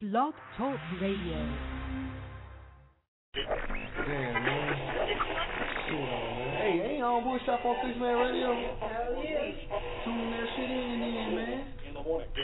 Blog 0.00 0.32
Talk 0.56 0.80
Radio. 0.96 1.36
Damn, 3.36 4.32
man. 4.32 4.72
Shit 5.84 5.92
on, 5.92 6.40
man. 6.40 6.56
Hey, 6.56 6.96
ain't 6.96 7.04
on 7.04 7.20
Woodshop 7.20 7.60
on 7.68 7.76
Six 7.84 8.00
Man 8.00 8.16
Radio? 8.16 8.48
Hell 8.80 9.20
yeah. 9.20 9.52
Tune 10.00 10.32
that 10.32 10.48
shit 10.56 10.72
in, 10.72 11.04
man. 11.04 11.68
in 11.84 11.92
the 11.92 12.00
man. 12.00 12.40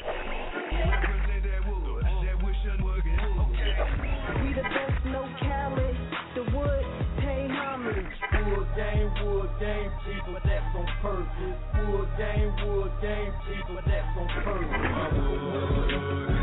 We 4.44 4.52
the 4.52 4.60
best, 4.60 5.00
no 5.08 5.24
Cali. 5.40 5.96
The 6.36 6.44
wood, 6.52 6.84
pay 7.24 7.48
homage. 7.48 8.20
Wood 8.52 8.68
game, 8.76 9.08
wood 9.24 9.48
game, 9.58 9.90
cheaper, 10.04 10.44
that's 10.44 10.76
on 10.76 10.84
purpose. 11.00 11.56
Wood 11.88 12.12
game, 12.20 12.52
wood 12.68 12.92
game, 13.00 13.32
cheaper, 13.48 13.80
that's 13.80 14.12
on 14.12 14.28
purpose. 14.44 16.35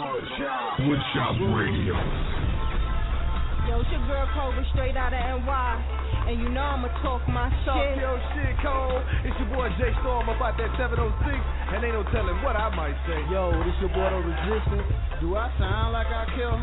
Woodshop. 0.00 0.80
Woodshop 0.88 1.36
Radio. 1.52 1.92
Yo, 3.68 3.84
it's 3.84 3.90
your 3.92 4.00
girl 4.08 4.24
Cobra 4.32 4.64
straight 4.72 4.96
out 4.96 5.12
of 5.12 5.20
NY. 5.20 5.72
And 6.24 6.40
you 6.40 6.48
know 6.48 6.64
I'ma 6.64 6.88
talk 7.04 7.20
my 7.28 7.52
Talk 7.68 7.76
shit. 7.84 8.00
your 8.00 8.16
shit, 8.32 8.56
Cole. 8.64 8.96
It's 9.28 9.36
your 9.36 9.52
boy 9.52 9.68
Jay 9.76 9.92
Storm 10.00 10.32
about 10.32 10.56
that 10.56 10.72
706, 10.80 11.04
and 11.04 11.84
ain't 11.84 11.92
no 11.92 12.04
telling 12.16 12.40
what 12.40 12.56
I 12.56 12.72
might 12.72 12.96
say. 13.04 13.20
Yo, 13.28 13.52
this 13.60 13.76
your 13.84 13.92
boy 13.92 14.08
The 14.08 14.24
Resistance. 14.24 14.88
Do 15.20 15.36
I 15.36 15.52
sound 15.60 15.92
like 15.92 16.08
I 16.08 16.24
kill? 16.32 16.56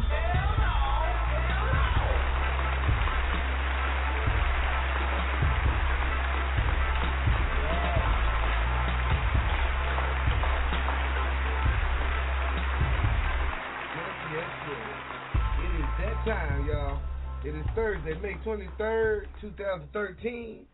Thursday, 18.07 18.21
May 18.21 18.35
23rd, 18.45 19.25
2013. 19.41 20.65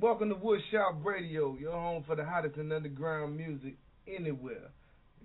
Welcome 0.00 0.30
to 0.30 0.34
Woodshop 0.34 1.04
Radio, 1.04 1.54
your 1.60 1.72
home 1.72 2.04
for 2.06 2.16
the 2.16 2.24
hottest 2.24 2.56
and 2.56 2.72
underground 2.72 3.36
music 3.36 3.74
anywhere. 4.08 4.70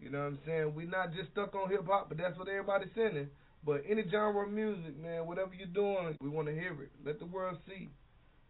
You 0.01 0.09
know 0.09 0.19
what 0.19 0.25
I'm 0.25 0.39
saying? 0.45 0.73
We're 0.75 0.89
not 0.89 1.13
just 1.13 1.31
stuck 1.31 1.55
on 1.55 1.69
hip 1.69 1.85
hop, 1.87 2.09
but 2.09 2.17
that's 2.17 2.37
what 2.37 2.49
everybody's 2.49 2.89
sending. 2.93 3.29
But 3.65 3.83
any 3.89 4.03
genre 4.11 4.45
of 4.45 4.51
music, 4.51 4.99
man, 5.01 5.27
whatever 5.27 5.51
you're 5.57 5.67
doing, 5.67 6.17
we 6.19 6.27
want 6.27 6.47
to 6.47 6.53
hear 6.53 6.73
it. 6.73 6.91
Let 7.05 7.19
the 7.19 7.25
world 7.25 7.57
see. 7.67 7.89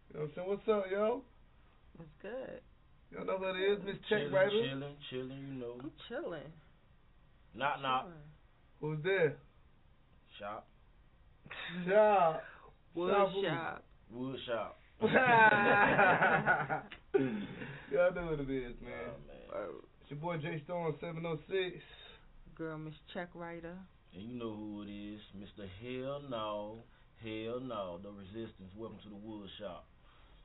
You 0.08 0.14
know 0.14 0.20
what 0.22 0.22
I'm 0.22 0.32
saying? 0.34 0.48
What's 0.48 0.68
up, 0.68 0.84
yo? 0.90 1.22
What's 1.96 2.10
good? 2.22 2.60
Y'all 3.12 3.24
know 3.24 3.38
who 3.38 3.50
it 3.54 3.72
is, 3.72 3.78
Miss 3.84 3.96
Check 4.08 4.18
chilling, 4.18 4.32
Writer? 4.32 4.50
chilling, 4.50 4.96
chilling, 5.10 5.46
you 5.46 5.60
know. 5.60 5.74
I'm 5.78 5.92
chilling. 6.08 6.50
Knock 7.54 7.82
knock. 7.82 8.08
Who's 8.80 8.98
there? 9.04 9.36
Shop. 10.40 10.66
Shop. 11.88 12.42
Wood 12.96 13.12
Shop 13.12 13.30
who? 13.30 13.42
shop. 13.44 13.84
Wood 14.10 14.38
shop. 14.46 14.80
Y'all 17.92 18.14
know 18.14 18.24
what 18.32 18.40
it 18.40 18.48
is, 18.48 18.72
man. 18.80 19.12
Oh, 19.12 19.20
man. 19.28 19.68
It's 20.00 20.10
your 20.10 20.18
boy 20.18 20.38
J 20.38 20.62
Storm 20.64 20.94
706. 20.98 21.76
Girl, 22.56 22.78
Miss 22.78 22.94
Check 23.12 23.28
Writer. 23.34 23.76
And 24.14 24.22
you 24.22 24.38
know 24.38 24.54
who 24.54 24.80
it 24.80 24.88
is, 24.88 25.20
Mr. 25.36 25.68
Hell 25.84 26.22
No. 26.30 26.78
Hell 27.22 27.60
no. 27.60 28.00
The 28.02 28.08
resistance. 28.08 28.72
Welcome 28.74 29.00
to 29.04 29.10
the 29.10 29.16
wood 29.16 29.50
shop. 29.60 29.84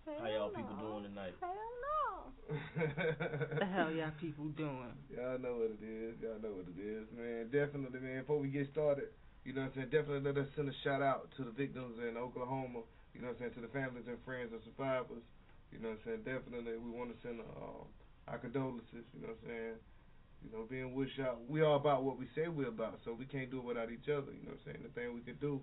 How 0.05 0.27
y'all 0.27 0.49
people 0.49 0.75
doing 0.75 1.03
tonight? 1.03 1.35
Hell 1.39 1.55
no. 1.55 2.57
the 3.59 3.65
hell 3.65 3.91
y'all 3.91 4.11
people 4.19 4.49
doing? 4.57 4.91
Y'all 5.15 5.39
know 5.39 5.55
what 5.55 5.71
it 5.71 5.83
is. 5.87 6.19
Y'all 6.21 6.41
know 6.43 6.51
what 6.51 6.67
it 6.67 6.75
is, 6.83 7.07
man. 7.15 7.45
Definitely, 7.45 8.01
man. 8.01 8.21
Before 8.21 8.39
we 8.39 8.49
get 8.49 8.67
started, 8.73 9.07
you 9.43 9.53
know 9.53 9.65
what 9.65 9.73
I'm 9.73 9.89
saying? 9.89 9.91
Definitely 9.91 10.25
let 10.25 10.37
us 10.37 10.49
send 10.55 10.69
a 10.69 10.75
shout 10.83 11.01
out 11.01 11.29
to 11.37 11.43
the 11.43 11.51
victims 11.51 11.97
in 11.97 12.17
Oklahoma. 12.17 12.85
You 13.13 13.21
know 13.21 13.33
what 13.33 13.41
I'm 13.41 13.51
saying? 13.51 13.55
To 13.57 13.63
the 13.65 13.73
families 13.73 14.05
and 14.07 14.17
friends 14.23 14.53
of 14.53 14.61
survivors. 14.63 15.25
You 15.73 15.79
know 15.79 15.95
what 15.95 16.03
I'm 16.05 16.23
saying? 16.23 16.23
Definitely, 16.27 16.77
we 16.77 16.91
want 16.91 17.09
to 17.09 17.17
send 17.25 17.39
uh, 17.41 17.83
our 18.27 18.37
condolences. 18.37 19.07
You 19.15 19.25
know 19.25 19.33
what 19.33 19.41
I'm 19.41 19.49
saying? 19.49 19.77
You 20.43 20.49
know, 20.51 20.65
being 20.69 20.93
Woodshop, 20.97 21.37
we 21.47 21.61
all 21.61 21.77
about 21.77 22.03
what 22.03 22.17
we 22.17 22.25
say 22.33 22.47
we're 22.49 22.73
about, 22.73 22.99
so 23.05 23.13
we 23.13 23.25
can't 23.25 23.49
do 23.49 23.59
it 23.59 23.65
without 23.65 23.91
each 23.91 24.09
other. 24.09 24.33
You 24.33 24.45
know 24.45 24.57
what 24.57 24.65
I'm 24.65 24.73
saying? 24.73 24.81
The 24.83 24.93
thing 24.93 25.13
we 25.13 25.21
can 25.21 25.37
do, 25.37 25.61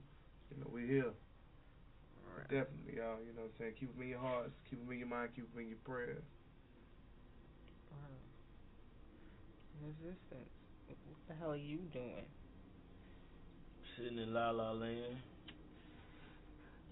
you 0.51 0.57
know, 0.59 0.71
we're 0.71 0.87
here. 0.87 1.13
Definitely, 2.49 2.97
y'all. 2.97 3.19
You 3.27 3.35
know 3.35 3.43
what 3.45 3.53
I'm 3.53 3.59
saying? 3.59 3.75
Keep 3.81 3.95
them 3.95 4.03
in 4.03 4.09
your 4.09 4.23
hearts, 4.23 4.55
keep 4.71 4.79
them 4.79 4.93
in 4.93 4.99
your 4.99 5.09
mind, 5.09 5.31
keep 5.35 5.51
them 5.53 5.61
in 5.61 5.69
your 5.69 5.83
prayers. 5.85 6.23
Resistance. 9.83 10.51
What 10.87 11.23
the 11.29 11.35
hell 11.35 11.53
are 11.53 11.57
you 11.57 11.79
doing? 11.93 12.27
Sitting 13.99 14.19
in 14.19 14.33
La 14.33 14.51
La 14.51 14.71
Land. 14.71 15.17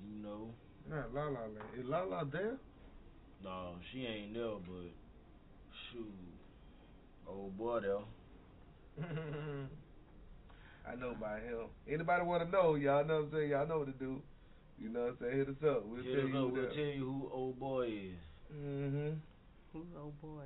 You 0.03 0.22
know. 0.25 0.50
Not 0.91 1.15
La 1.15 1.25
La 1.28 1.41
Land. 1.43 1.71
Is 1.78 1.87
La 1.87 2.03
La 2.03 2.25
there? 2.25 2.56
No, 3.44 3.75
she 3.93 4.05
ain't 4.06 4.34
there, 4.34 4.56
but 4.67 4.91
shoot. 5.93 6.12
Old 7.28 7.56
boy 7.56 7.81
there. 7.81 7.99
I 10.89 10.95
know 10.97 11.15
by 11.21 11.41
him. 11.41 11.66
Anybody 11.89 12.25
want 12.25 12.45
to 12.45 12.50
know? 12.50 12.75
Y'all 12.77 13.05
know 13.05 13.16
what 13.16 13.25
I'm 13.25 13.31
saying? 13.33 13.50
Y'all 13.50 13.66
know 13.69 13.78
what 13.78 13.87
to 13.87 13.93
do. 14.05 14.22
You 14.81 14.89
know 14.89 15.00
what 15.00 15.09
I'm 15.11 15.16
saying? 15.21 15.37
Hit 15.39 15.49
us 15.49 15.62
up. 15.69 15.87
We'll 15.87 16.03
Hit 16.03 16.15
tell 16.15 16.25
us 16.25 16.31
you 16.31 16.39
up, 16.39 16.43
who 16.43 16.53
we'll 16.53 16.69
tell 16.69 16.77
you 16.77 17.05
who 17.05 17.31
old 17.33 17.59
boy 17.61 17.87
is. 17.87 18.55
Mhm. 18.55 19.19
Who's 19.72 19.87
old 20.00 20.21
boy? 20.21 20.45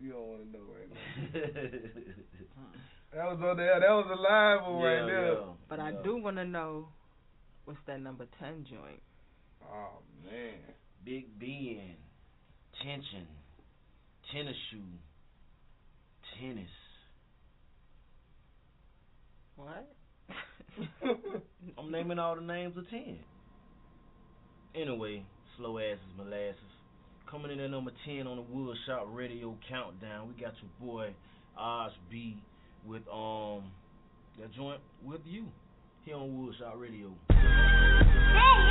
You 0.00 0.10
don't 0.12 0.26
want 0.26 0.42
to 0.42 0.48
know 0.52 0.64
right 0.68 0.90
now. 0.92 0.98
That 3.14 3.24
was 3.30 3.38
on 3.44 3.56
there. 3.56 3.78
That 3.78 3.90
was 3.90 4.06
a 4.10 4.20
live 4.20 4.72
one 4.74 4.82
right 4.82 5.06
there. 5.06 5.32
yeah, 5.34 5.40
But 5.68 5.78
I 5.78 5.92
do 6.02 6.16
want 6.16 6.36
to 6.36 6.44
know 6.44 6.88
what's 7.64 7.78
that 7.86 8.00
number 8.00 8.26
10 8.40 8.66
joint? 8.68 9.00
Oh 9.62 9.98
man. 10.24 10.54
Big 11.04 11.38
Ben, 11.38 11.96
tension, 12.82 13.26
tennis 14.32 14.56
shoe, 14.70 14.78
tennis. 16.40 16.68
What? 19.56 19.86
I'm 21.78 21.90
naming 21.92 22.18
all 22.18 22.36
the 22.36 22.40
names 22.40 22.76
of 22.76 22.88
ten. 22.88 23.18
Anyway, 24.74 25.24
slow 25.56 25.78
asses 25.78 26.00
molasses. 26.16 26.56
Coming 27.30 27.52
in 27.52 27.60
at 27.60 27.70
number 27.70 27.92
ten 28.06 28.26
on 28.26 28.36
the 28.36 28.42
Woodshop 28.42 29.14
Radio 29.14 29.56
Countdown. 29.68 30.28
We 30.28 30.42
got 30.42 30.54
your 30.60 30.88
boy 30.88 31.14
Oz 31.56 31.92
B 32.10 32.38
with 32.86 33.02
um 33.12 33.62
that 34.38 34.52
joint 34.52 34.80
with 35.04 35.20
you 35.24 35.46
here 36.04 36.16
on 36.16 36.28
Woodshop 36.30 36.78
Radio. 36.80 37.08
Hey, 37.30 37.36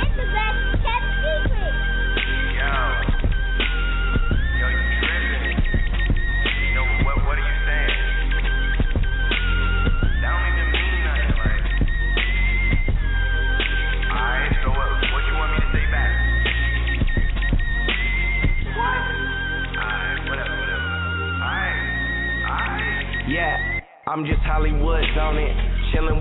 it's 0.02 0.16
the 0.16 0.26
best 0.30 0.53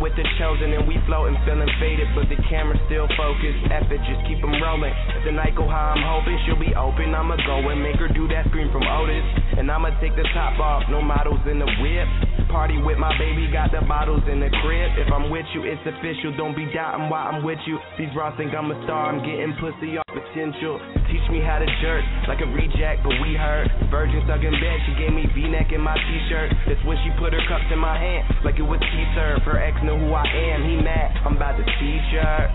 with 0.03 0.11
the 0.19 0.27
chosen 0.35 0.75
and 0.75 0.83
we 0.83 0.99
floatin', 1.07 1.39
feeling 1.47 1.71
faded, 1.79 2.11
but 2.11 2.27
the 2.27 2.35
camera 2.51 2.75
still 2.91 3.07
focused. 3.15 3.63
It, 3.71 4.01
just 4.03 4.19
keep 4.27 4.43
'em 4.43 4.59
rollin'. 4.59 4.91
If 5.15 5.23
the 5.23 5.31
night 5.31 5.55
go 5.55 5.63
high, 5.63 5.95
I'm 5.95 6.03
hoping, 6.03 6.35
she'll 6.43 6.59
be 6.59 6.75
open. 6.75 7.15
I'ma 7.15 7.39
go 7.47 7.63
and 7.71 7.79
make 7.81 7.95
her 8.03 8.09
do 8.09 8.27
that 8.27 8.45
scream 8.51 8.69
from 8.75 8.83
Otis. 8.83 9.23
And 9.55 9.71
I'ma 9.71 9.95
take 10.03 10.15
the 10.19 10.27
top 10.35 10.59
off, 10.59 10.83
no 10.89 11.01
models 11.01 11.39
in 11.47 11.57
the 11.57 11.69
whip. 11.79 12.07
Party 12.51 12.77
with 12.83 12.97
my 12.97 13.17
baby, 13.17 13.47
got 13.47 13.71
the 13.71 13.79
bottles 13.87 14.27
in 14.27 14.41
the 14.41 14.49
crib. 14.61 14.91
If 14.99 15.07
I'm 15.07 15.29
with 15.31 15.45
you, 15.53 15.63
it's 15.63 15.81
official. 15.87 16.35
Don't 16.35 16.55
be 16.55 16.65
doubting 16.73 17.09
why 17.09 17.31
I'm 17.31 17.41
with 17.41 17.59
you. 17.65 17.79
These 17.97 18.11
bras 18.13 18.35
think 18.35 18.53
I'm 18.53 18.69
a 18.71 18.83
star, 18.83 19.07
I'm 19.07 19.23
getting 19.23 19.55
pussy 19.55 20.02
potential. 20.33 20.81
Teach 21.13 21.21
me 21.29 21.45
how 21.45 21.61
to 21.61 21.69
jerk 21.77 22.01
like 22.25 22.41
a 22.41 22.49
reject, 22.49 23.05
but 23.05 23.13
we 23.21 23.37
heard. 23.37 23.69
Virgin 23.93 24.17
stuck 24.25 24.41
in 24.41 24.49
bed, 24.57 24.77
she 24.89 24.97
gave 24.97 25.13
me 25.13 25.29
V-neck 25.29 25.69
in 25.69 25.81
my 25.81 25.93
t-shirt. 25.93 26.49
That's 26.65 26.81
when 26.89 26.97
she 27.05 27.13
put 27.21 27.37
her 27.37 27.43
cups 27.45 27.69
in 27.69 27.77
my 27.77 27.93
hand, 27.93 28.25
like 28.41 28.57
it 28.57 28.65
was 28.65 28.81
tea 28.81 29.05
serve. 29.13 29.45
Her 29.45 29.61
ex 29.61 29.77
know 29.85 29.93
who 29.93 30.09
I 30.09 30.25
am, 30.25 30.65
he 30.65 30.81
mad. 30.81 31.13
I'm 31.21 31.37
about 31.37 31.61
to 31.61 31.65
teach 31.77 32.09
her. 32.17 32.49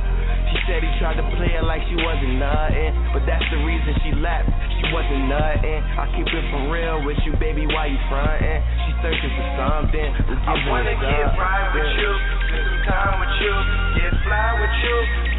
She 0.51 0.59
said 0.67 0.83
he 0.83 0.91
tried 0.99 1.23
to 1.23 1.27
play 1.39 1.55
her 1.55 1.63
like 1.63 1.87
she 1.87 1.95
wasn't 2.03 2.43
nothing, 2.43 2.91
but 3.15 3.23
that's 3.31 3.47
the 3.55 3.63
reason 3.63 3.95
she 4.03 4.11
left. 4.19 4.51
She 4.83 4.91
wasn't 4.91 5.31
nothing. 5.31 5.79
I 5.79 6.11
keep 6.19 6.27
it 6.27 6.45
for 6.51 6.63
real 6.75 7.07
with 7.07 7.21
you, 7.23 7.39
baby. 7.39 7.63
Why 7.71 7.95
you 7.95 8.01
frontin'? 8.11 8.59
She 8.59 8.91
searching 9.07 9.33
for 9.39 9.47
something. 9.55 10.11
I 10.35 10.53
wanna 10.67 10.99
get 10.99 11.31
up. 11.31 11.39
right 11.39 11.71
with 11.79 11.95
you, 11.95 12.11
spend 12.51 12.67
some 12.75 12.83
time 12.91 13.15
with 13.23 13.37
you, 13.39 13.55
get 14.03 14.13
fly 14.27 14.51
with 14.59 14.77
you, 14.83 14.97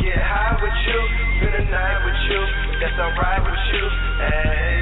get 0.08 0.20
high 0.24 0.56
with 0.62 0.80
you, 0.88 1.29
to 1.40 1.48
the 1.48 1.64
night 1.72 2.00
with 2.04 2.20
you. 2.28 2.42
That's 2.84 3.00
alright 3.00 3.40
with 3.40 3.64
you. 3.72 3.84
Hey, 4.20 4.76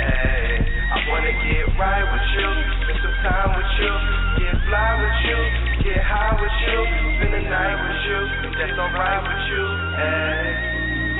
hey. 0.00 0.48
I 0.88 0.96
wanna 1.12 1.34
get 1.36 1.68
right 1.76 2.06
with 2.08 2.28
you. 2.32 2.48
Spend 2.80 2.98
some 3.04 3.16
time 3.20 3.50
with 3.52 3.72
you. 3.76 3.92
Get 4.40 4.56
fly 4.64 4.90
with 5.04 5.18
you. 5.28 5.38
Get 5.84 6.00
high 6.00 6.32
with 6.40 6.56
you. 6.64 6.78
Spend 7.20 7.32
the 7.36 7.44
night 7.44 7.76
with 7.76 8.00
you. 8.08 8.18
That's 8.56 8.76
alright 8.80 9.20
with 9.20 9.42
you. 9.52 9.64
Hey, 10.00 10.48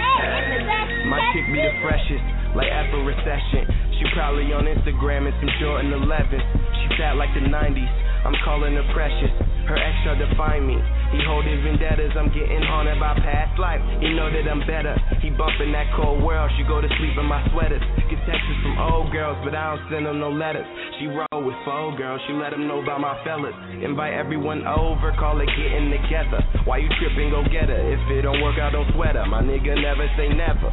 hey. 0.00 1.04
My 1.04 1.20
chick 1.36 1.44
be 1.52 1.60
the 1.60 1.76
freshest, 1.84 2.24
like 2.56 2.72
after 2.72 3.04
recession. 3.04 3.68
She 4.00 4.08
probably 4.16 4.56
on 4.56 4.64
Instagram 4.64 5.28
and 5.28 5.36
some 5.36 5.52
Jordan 5.60 5.92
11s. 5.92 6.40
She 6.40 6.86
fat 6.96 7.20
like 7.20 7.32
the 7.36 7.44
90s. 7.44 8.05
I'm 8.24 8.36
calling 8.44 8.74
her 8.74 8.86
precious. 8.94 9.32
Her 9.66 9.74
ex 9.74 9.94
tried 10.06 10.22
to 10.22 10.30
find 10.38 10.62
me. 10.62 10.78
He 11.10 11.18
holding 11.26 11.58
vendettas. 11.62 12.14
I'm 12.14 12.30
getting 12.30 12.62
haunted 12.62 12.98
by 13.02 13.18
past 13.18 13.58
life. 13.58 13.82
He 13.98 14.14
know 14.14 14.30
that 14.30 14.46
I'm 14.46 14.62
better. 14.62 14.94
He 15.18 15.30
bumping 15.34 15.74
that 15.74 15.90
cold 15.98 16.22
world. 16.22 16.50
She 16.54 16.62
go 16.64 16.80
to 16.80 16.86
sleep 16.98 17.18
in 17.18 17.26
my 17.26 17.42
sweaters. 17.50 17.82
Get 18.06 18.22
texts 18.30 18.58
from 18.62 18.78
old 18.78 19.10
girls, 19.10 19.34
but 19.42 19.58
I 19.58 19.74
don't 19.74 19.82
send 19.90 20.06
them 20.06 20.22
no 20.22 20.30
letters. 20.30 20.66
She 20.98 21.10
roll 21.10 21.42
with 21.42 21.58
four 21.66 21.98
girls. 21.98 22.22
She 22.30 22.32
let 22.38 22.54
them 22.54 22.70
know 22.70 22.78
about 22.78 23.02
my 23.02 23.18
fellas. 23.26 23.54
Invite 23.82 24.14
everyone 24.14 24.62
over. 24.66 25.10
Call 25.18 25.42
it 25.42 25.50
getting 25.58 25.90
together. 25.90 26.42
Why 26.62 26.78
you 26.78 26.90
tripping? 27.02 27.34
Go 27.34 27.42
get 27.50 27.66
her. 27.66 27.82
If 27.90 28.02
it 28.14 28.22
don't 28.22 28.38
work 28.42 28.58
out, 28.62 28.70
don't 28.70 28.86
sweat 28.94 29.18
her. 29.18 29.26
My 29.26 29.42
nigga 29.42 29.74
never 29.74 30.06
say 30.14 30.30
never 30.30 30.70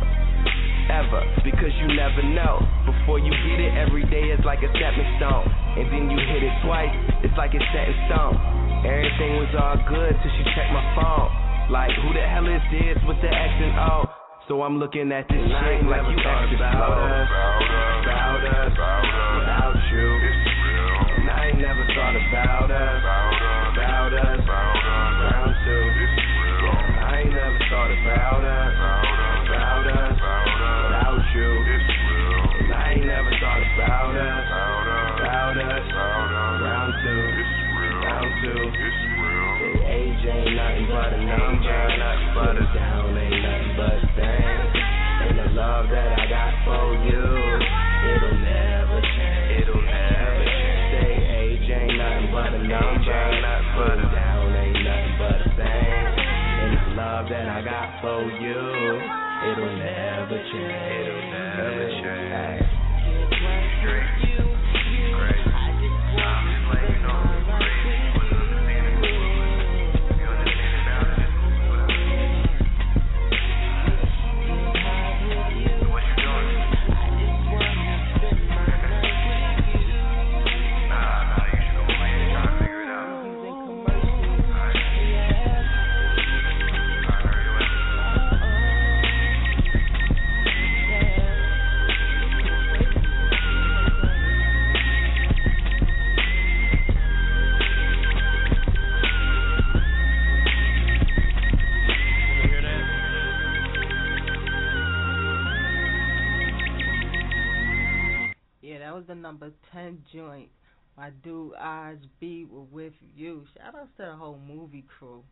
ever 0.90 1.24
because 1.44 1.72
you 1.80 1.96
never 1.96 2.24
know. 2.36 2.60
Before 3.04 3.20
you 3.20 3.36
get 3.36 3.60
it, 3.60 3.76
every 3.76 4.08
day 4.08 4.32
is 4.32 4.40
like 4.48 4.64
a 4.64 4.72
stepping 4.72 5.12
stone. 5.20 5.44
And 5.76 5.92
then 5.92 6.08
you 6.08 6.16
hit 6.24 6.40
it 6.40 6.56
twice, 6.64 6.88
it's 7.20 7.36
like 7.36 7.52
it's 7.52 7.68
set 7.76 7.92
in 7.92 8.00
stone. 8.08 8.40
Everything 8.88 9.44
was 9.44 9.52
all 9.60 9.76
good 9.92 10.16
till 10.24 10.32
she 10.32 10.44
checked 10.56 10.72
my 10.72 10.88
phone. 10.96 11.28
Like, 11.68 11.92
who 12.00 12.16
the 12.16 12.24
hell 12.24 12.48
is 12.48 12.64
this 12.72 12.96
with 13.04 13.20
the 13.20 13.28
X 13.28 13.52
and 13.60 13.76
O? 13.76 14.08
So 14.48 14.64
I'm 14.64 14.80
looking 14.80 15.12
at 15.12 15.28
this 15.28 15.36
chick 15.36 15.84
like 15.84 16.00
you 16.08 16.16
thought 16.16 16.48
about 16.48 16.96
us, 16.96 17.28
about 18.08 18.40
us, 18.40 18.72
without 18.72 19.76
you. 19.92 20.08
And 21.20 21.28
I 21.28 21.52
ain't 21.52 21.60
never 21.60 21.84
thought 21.92 22.16
about 22.16 22.72
us, 22.72 23.04
about 23.68 24.16
us, 24.16 24.40
round 24.48 25.52
two. 25.68 25.84
I 27.04 27.20
ain't 27.20 27.36
never 27.36 27.60
thought 27.68 27.92
about 28.00 28.48
us, 28.48 28.53
Say 40.24 40.32
ain't 40.32 40.56
nothing 40.56 40.88
but 40.88 41.12
a 41.12 41.20
number, 41.20 41.84
but 42.32 42.56
a 42.56 42.64
down 42.72 43.12
ain't 43.12 43.44
nothing 43.44 43.76
but 43.76 44.00
a 44.00 44.08
thing. 44.16 44.56
And 45.20 45.36
the 45.36 45.52
love 45.52 45.92
that 45.92 46.16
I 46.16 46.24
got 46.32 46.64
for 46.64 46.96
you, 47.04 47.20
it'll 47.20 48.40
never 48.40 49.04
change. 49.04 49.68
It'll 49.68 49.84
never 49.84 50.48
change. 50.48 50.96
Say 50.96 51.12
age 51.28 51.68
ain't 51.68 52.00
nothing 52.00 52.32
but 52.32 52.56
a 52.56 52.64
number, 52.64 53.20
but 53.76 54.00
a 54.00 54.08
down 54.16 54.48
ain't 54.64 54.80
nothing 54.80 55.20
but 55.20 55.44
a 55.44 55.50
thing. 55.60 55.92
And 56.08 56.72
the 56.72 56.88
love 56.96 57.28
that 57.28 57.44
I 57.44 57.60
got 57.60 58.00
for 58.00 58.24
you, 58.24 58.64
it'll 59.52 59.76
never 59.76 60.40
change. 60.40 61.04
It'll 61.04 61.36
never 61.36 62.00
change. 62.00 62.64
Yeah, 63.44 64.33
number 109.34 109.52
10 109.72 110.04
joint. 110.14 110.50
My 110.96 111.10
dude 111.24 111.54
Oz 111.60 111.98
B 112.20 112.46
were 112.48 112.62
with 112.62 112.94
you. 113.16 113.46
Shout 113.58 113.74
out 113.74 113.90
to 113.98 114.06
the 114.06 114.16
whole 114.16 114.40
movie 114.48 114.86
crew. 115.00 115.24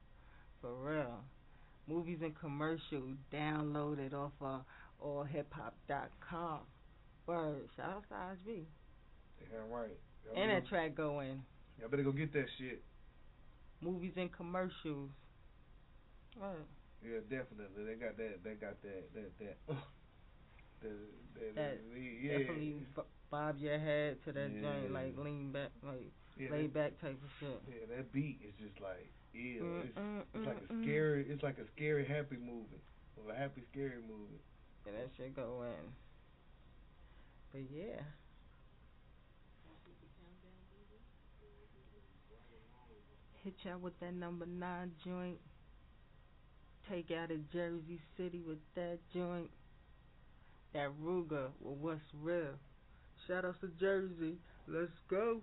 For 0.59 0.73
real. 0.73 1.19
Movies 1.87 2.17
and 2.23 2.37
commercials 2.39 3.15
downloaded 3.31 4.13
off 4.13 4.31
of 4.41 4.61
allhiphop.com. 5.03 6.59
Word. 7.27 7.69
Shout 7.77 7.89
out 7.89 8.03
to 8.09 8.15
Oz 8.15 8.37
B. 8.43 8.63
Yeah, 9.39 9.59
right. 9.69 9.89
Y'all 10.25 10.41
And 10.41 10.51
that 10.51 10.67
track 10.67 10.95
going. 10.95 11.43
Y'all 11.79 11.89
better 11.89 12.03
go 12.03 12.11
get 12.11 12.33
that 12.33 12.47
shit. 12.57 12.81
Movies 13.81 14.13
and 14.17 14.31
commercials. 14.31 15.11
Word. 16.39 16.65
Yeah, 17.03 17.19
definitely. 17.29 17.85
They 17.85 17.93
got 17.93 18.17
that. 18.17 18.43
They 18.43 18.53
got 18.53 18.81
that. 18.81 19.13
That. 19.13 19.39
That. 19.39 19.75
Uh, 20.83 20.87
the, 20.87 21.39
the, 21.39 21.61
That 21.61 21.77
yeah. 21.95 22.37
Definitely 22.39 22.87
bob 23.31 23.57
your 23.57 23.79
head 23.79 24.21
to 24.25 24.31
that 24.33 24.51
Yeah. 24.51 24.61
joint, 24.61 24.91
like 24.91 25.17
lean 25.17 25.51
back, 25.51 25.71
like 25.81 26.11
yeah, 26.37 26.51
lay 26.51 26.67
that, 26.67 26.73
back 26.73 26.99
type 27.01 27.23
of 27.23 27.31
shit. 27.39 27.61
yeah, 27.67 27.95
that 27.95 28.11
beat 28.11 28.41
is 28.43 28.53
just 28.59 28.79
like 28.81 29.11
ew. 29.33 29.63
Mm, 29.63 29.85
It's, 29.85 29.97
mm, 29.97 30.23
it's 30.35 30.45
like 30.45 30.57
a 30.69 30.73
mm. 30.73 30.83
scary. 30.83 31.25
It's 31.29 31.43
like 31.43 31.57
a 31.57 31.67
scary 31.75 32.05
happy 32.05 32.37
movie 32.37 32.83
or 33.15 33.31
a 33.31 33.35
happy 33.35 33.63
scary 33.71 34.01
movie. 34.01 34.41
Yeah, 34.85 34.91
that 34.93 35.09
shit 35.15 35.35
go 35.35 35.63
in. 35.63 35.93
But 37.51 37.71
yeah. 37.71 38.01
Hit 43.43 43.55
y'all 43.63 43.79
with 43.79 43.99
that 43.99 44.13
number 44.13 44.45
nine 44.45 44.91
joint. 45.03 45.39
Take 46.87 47.09
out 47.09 47.31
of 47.31 47.49
Jersey 47.51 47.99
City 48.15 48.41
with 48.45 48.59
that 48.75 48.99
joint. 49.13 49.49
That 50.73 50.91
Ruger 51.01 51.49
with 51.59 51.77
what's 51.79 52.01
real. 52.21 52.53
Shout 53.31 53.45
outs 53.45 53.59
to 53.61 53.69
Jersey. 53.79 54.35
Let's 54.67 54.91
go. 55.09 55.39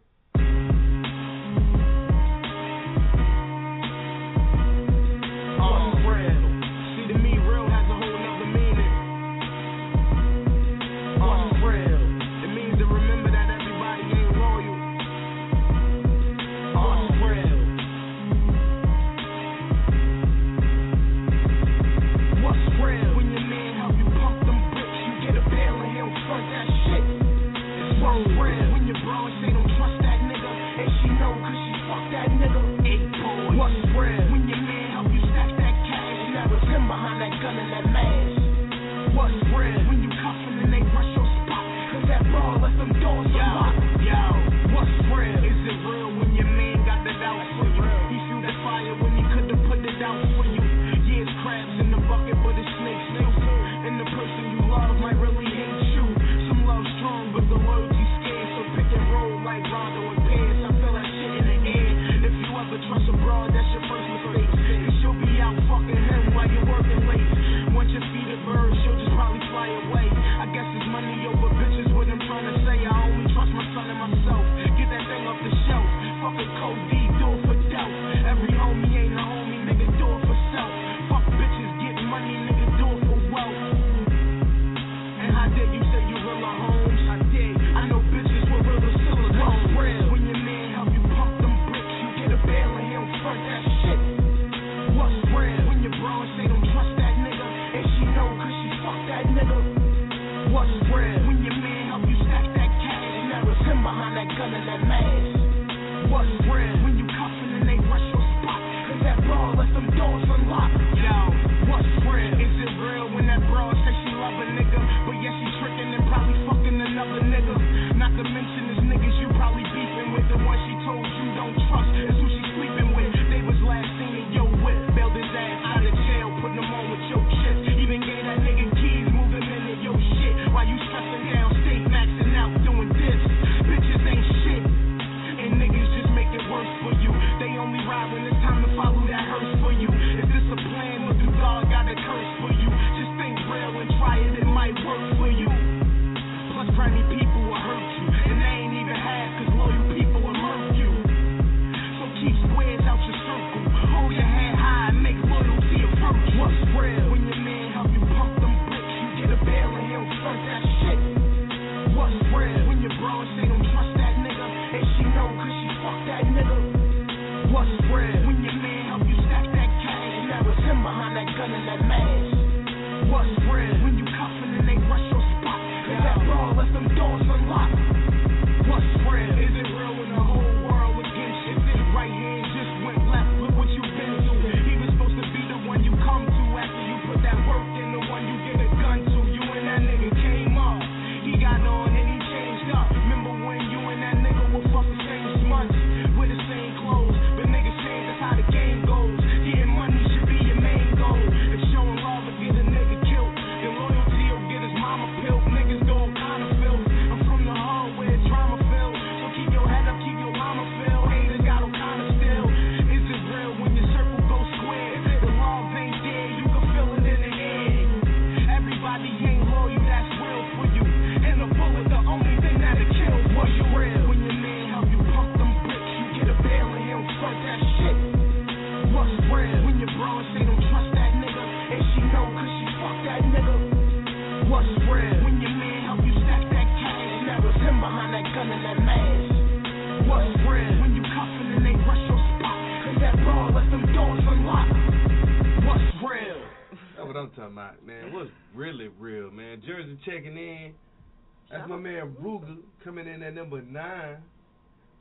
When 39.68 40.02
you 40.02 40.08
cuff 40.08 40.38
them 40.46 40.60
and 40.64 40.72
they 40.72 40.80
rush 40.80 41.12
your 41.16 41.28
spot, 41.44 41.64
cause 41.92 42.04
that 42.08 42.24
ball 42.32 42.60
left 42.62 42.78
them 42.78 42.92
doors 43.00 43.28
unlocked. 43.28 43.87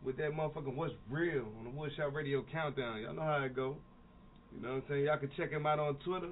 with 0.07 0.15
that 0.15 0.31
motherfucking 0.31 0.73
What's 0.73 0.93
Real 1.11 1.43
on 1.59 1.65
the 1.65 1.69
Woodshop 1.69 2.13
Radio 2.13 2.41
Countdown. 2.49 3.01
Y'all 3.01 3.13
know 3.13 3.23
how 3.23 3.43
it 3.43 3.53
go. 3.53 3.75
You 4.55 4.61
know 4.61 4.69
what 4.69 4.75
I'm 4.75 4.83
saying? 4.87 5.03
Y'all 5.03 5.17
can 5.17 5.29
check 5.35 5.51
him 5.51 5.65
out 5.65 5.79
on 5.79 5.95
Twitter. 5.95 6.29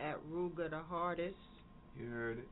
At 0.00 0.16
Ruga 0.32 0.68
the 0.68 0.80
Hardest. 0.90 1.36
You 1.96 2.10
heard 2.10 2.38
it. 2.38 2.48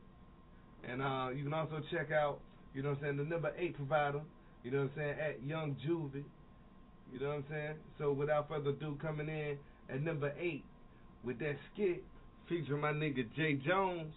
And 0.89 1.03
uh, 1.03 1.31
you 1.35 1.43
can 1.43 1.53
also 1.53 1.83
check 1.91 2.13
out, 2.13 2.39
you 2.75 2.83
know 2.85 2.91
what 2.91 2.99
I'm 2.99 3.03
saying, 3.03 3.17
the 3.17 3.25
number 3.25 3.53
eight 3.59 3.75
provider, 3.75 4.21
you 4.63 4.71
know 4.71 4.83
what 4.83 4.91
I'm 4.91 4.91
saying, 4.95 5.15
at 5.19 5.43
Young 5.45 5.77
Juvie. 5.85 6.23
You 7.13 7.19
know 7.19 7.31
what 7.31 7.35
I'm 7.39 7.45
saying? 7.51 7.75
So 7.99 8.13
without 8.13 8.49
further 8.49 8.71
ado, 8.71 8.97
coming 9.03 9.29
in 9.29 9.59
at 9.93 10.01
number 10.01 10.33
eight 10.39 10.63
with 11.25 11.41
that 11.41 11.57
skit 11.75 12.05
featuring 12.49 12.81
my 12.81 12.93
nigga 12.93 13.27
Jay 13.35 13.55
Jones, 13.67 14.15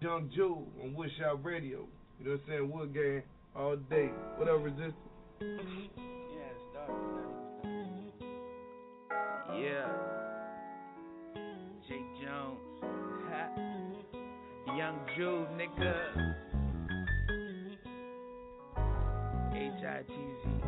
Young 0.00 0.30
Juve 0.34 0.64
on 0.82 0.96
Woodshop 0.96 1.44
Radio. 1.44 1.84
You 2.18 2.24
know 2.24 2.30
what 2.30 2.40
I'm 2.40 2.48
saying? 2.48 2.70
Wood 2.72 2.94
Gang 2.94 3.22
all 3.54 3.76
day. 3.76 4.08
What 4.38 4.48
up, 4.48 4.64
resistance? 4.64 5.11
Yeah, 5.42 6.54
it's 6.54 6.62
Jones. 12.22 12.78
Ha. 13.28 13.44
Young 14.76 14.98
Jew, 15.16 15.46
nigga. 15.58 15.94
H 19.52 19.84
I 19.84 20.02
T 20.06 20.14
Z 20.14 20.61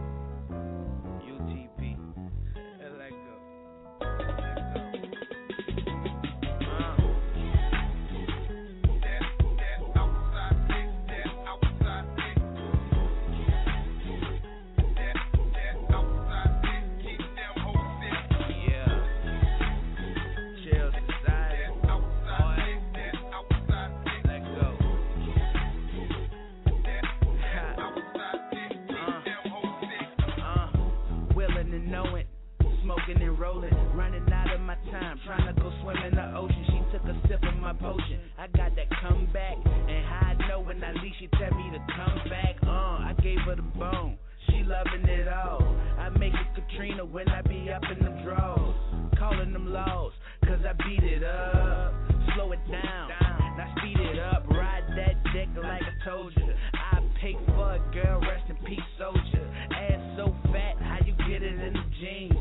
smoking 33.05 33.23
and 33.23 33.39
rolling, 33.39 33.75
running 33.95 34.25
out 34.33 34.53
of 34.55 34.61
my 34.61 34.77
time, 34.91 35.19
trying 35.27 35.55
to 35.55 35.61
go 35.61 35.73
swim 35.83 35.97
in 35.97 36.15
the 36.15 36.37
ocean. 36.37 36.65
She 36.67 36.93
took 36.93 37.05
a 37.07 37.29
sip 37.29 37.43
of 37.43 37.57
my 37.61 37.73
potion. 37.73 38.21
I 38.39 38.47
got 38.49 38.75
that 38.77 38.87
comeback, 39.03 39.57
and 39.65 40.05
how 40.07 40.33
I 40.33 40.49
know 40.49 40.61
when 40.61 40.83
I 40.83 40.93
leave, 40.93 41.13
she 41.19 41.29
tell 41.39 41.57
me 41.57 41.71
to 41.73 41.79
come 41.95 42.21
back. 42.31 42.57
Uh, 42.63 42.69
I 42.69 43.15
gave 43.23 43.39
her 43.47 43.57
the 43.57 43.63
bone. 43.63 44.19
She 44.49 44.63
loving 44.65 45.09
it 45.09 45.29
all. 45.29 45.77
I 45.99 46.11
make 46.11 46.35
it 46.35 46.47
Katrina 46.55 47.05
when 47.05 47.29
I 47.29 47.43
be 47.43 47.71
up 47.71 47.83
in 47.91 48.05
the 48.05 48.23
draws. 48.23 48.75
Calling 49.19 49.53
them 49.53 49.73
laws, 49.73 50.13
cause 50.45 50.61
I 50.69 50.73
beat 50.85 51.05
it 51.05 51.25
up. 51.25 51.95
Slow 52.35 52.53
it 52.53 52.61
down, 52.71 53.09
now 53.57 53.75
speed 53.79 53.99
it 54.01 54.19
up. 54.19 54.47
Ride 54.49 54.85
that 54.97 55.33
dick 55.33 55.49
like 55.63 55.83
I 55.83 56.05
told 56.05 56.33
you. 56.37 56.53
I 56.75 57.01
pay 57.21 57.37
for 57.47 57.77
a 57.77 57.93
girl, 57.93 58.21
rest 58.21 58.51
in 58.51 58.57
peace, 58.67 58.81
soldier. 58.99 59.49
Ass 59.73 60.17
so 60.17 60.35
fat, 60.53 60.77
how 60.81 60.99
you 61.07 61.15
get 61.29 61.43
it 61.43 61.61
in 61.61 61.73
the 61.73 61.85
jeans? 62.01 62.34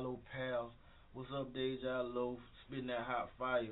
Hollow 0.00 0.18
pal. 0.32 0.72
What's 1.12 1.28
up, 1.36 1.52
DeJ 1.52 1.84
Loaf? 1.84 2.38
Spitting 2.64 2.86
that 2.86 3.04
hot 3.04 3.28
fire. 3.38 3.68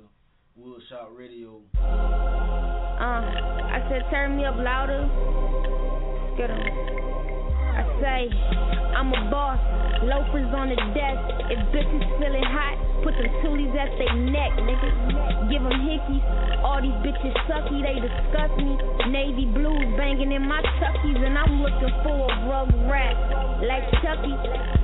Woodshop 0.60 1.16
Radio. 1.16 1.62
Uh, 1.80 3.00
I 3.00 3.80
said 3.88 4.04
turn 4.10 4.36
me 4.36 4.44
up 4.44 4.56
louder. 4.60 5.08
Get 6.36 6.50
'em. 6.52 6.60
I 6.60 7.80
say 8.04 8.28
I'm 8.92 9.08
a 9.08 9.30
boss. 9.30 9.56
Loafers 10.04 10.52
on 10.52 10.68
the 10.68 10.76
desk. 10.92 11.48
If 11.48 11.60
bitches 11.72 12.04
feeling 12.20 12.44
hot, 12.44 12.76
them 13.18 13.30
toolies 13.42 13.74
at 13.74 13.90
they 13.98 14.10
neck, 14.30 14.52
nigga. 14.62 15.50
Give 15.50 15.62
'em 15.62 15.78
hickeys. 15.82 16.22
All 16.62 16.80
these 16.80 16.94
bitches 17.02 17.34
sucky, 17.50 17.82
they 17.82 17.98
disgust 17.98 18.56
me. 18.58 18.78
Navy 19.10 19.46
blues 19.46 19.86
banging 19.96 20.32
in 20.32 20.46
my 20.46 20.62
tuckies, 20.78 21.18
and 21.24 21.36
I'm 21.38 21.62
looking 21.62 21.92
for 22.02 22.30
a 22.30 22.48
rug 22.48 22.70
rat 22.86 23.16
like 23.62 23.84
Chucky. 24.02 24.34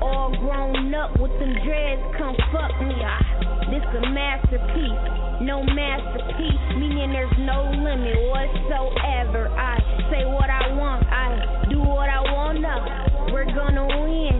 All 0.01 0.35
grown 0.35 0.93
up 0.93 1.17
with 1.19 1.31
them 1.39 1.53
dreads, 1.63 2.01
come 2.17 2.35
fuck 2.51 2.75
me. 2.81 2.95
Ah, 3.03 3.23
this 3.71 3.83
a 3.95 4.01
masterpiece. 4.11 5.41
No 5.41 5.63
masterpiece, 5.63 6.63
meaning 6.75 7.11
there's 7.11 7.37
no 7.39 7.71
limit 7.71 8.15
whatsoever. 8.31 9.49
I 9.57 9.79
say 10.11 10.25
what 10.25 10.49
I 10.49 10.71
want, 10.75 11.05
I 11.11 11.67
do 11.69 11.79
what 11.79 12.09
I 12.09 12.21
wanna. 12.33 13.31
We're 13.31 13.45
gonna 13.45 13.85
win. 13.85 14.39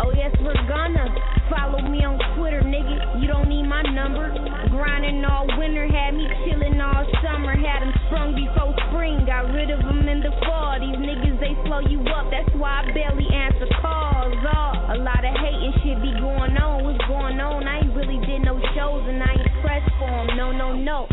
Oh 0.00 0.12
yes, 0.14 0.32
we're 0.40 0.68
gonna. 0.68 1.35
Follow 1.50 1.78
me 1.86 2.02
on 2.02 2.18
Twitter, 2.36 2.62
nigga. 2.62 3.22
You 3.22 3.28
don't 3.28 3.48
need 3.48 3.66
my 3.70 3.82
number. 3.94 4.34
Grinding 4.70 5.24
all 5.24 5.46
winter, 5.56 5.86
had 5.86 6.14
me 6.14 6.26
chillin' 6.42 6.82
all 6.82 7.06
summer. 7.22 7.54
Had 7.54 7.76
Had 7.76 7.82
'em 7.82 7.92
sprung 8.06 8.34
before 8.34 8.72
spring, 8.88 9.24
got 9.26 9.52
rid 9.52 9.68
of 9.68 9.80
'em 9.80 10.08
in 10.08 10.20
the 10.20 10.32
fall. 10.46 10.80
These 10.80 10.96
niggas, 10.96 11.38
they 11.40 11.54
slow 11.66 11.80
you 11.80 12.00
up, 12.08 12.30
that's 12.30 12.48
why 12.54 12.80
I 12.80 12.92
barely 12.92 13.28
answer 13.28 13.66
calls. 13.82 14.34
Oh, 14.46 14.94
a 14.94 14.96
lot 14.96 15.22
of 15.24 15.36
hating 15.36 15.74
shit 15.82 16.00
be 16.00 16.12
going 16.18 16.56
on. 16.56 16.84
What's 16.84 17.04
going 17.06 17.38
on? 17.40 17.68
I 17.68 17.80
ain't 17.80 17.94
really 17.94 18.18
did 18.24 18.42
no 18.44 18.58
shows 18.74 19.04
and 19.08 19.22
I 19.22 19.32
ain't 19.32 19.52
pressed 19.60 19.90
for 19.98 20.08
'em. 20.08 20.36
No, 20.36 20.52
no, 20.52 20.72
no. 20.72 21.06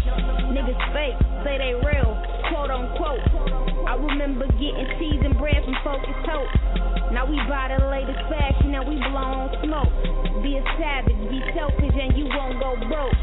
Niggas 0.56 0.82
fake, 0.94 1.18
say 1.44 1.58
they 1.58 1.74
real, 1.76 2.16
quote 2.48 2.72
unquote. 2.72 3.22
I 3.86 3.96
remember 3.96 4.48
getting 4.56 4.88
cheese 5.00 5.22
and 5.26 5.38
bread 5.38 5.66
from 5.66 5.76
Focus 5.84 6.16
Hope. 6.26 7.12
Now 7.12 7.26
we 7.26 7.36
buy 7.50 7.76
the 7.76 7.86
latest 7.88 8.22
fashion 8.30 8.74
and 8.74 8.88
we 8.88 8.96
blow 9.10 9.18
on 9.20 9.50
smoke. 9.64 10.23
Be 10.42 10.58
a 10.58 10.64
savage, 10.80 11.20
be 11.30 11.40
selfish, 11.56 11.96
and 11.96 12.18
you 12.18 12.28
won't 12.32 12.60
go 12.60 12.76
broke. 12.88 13.16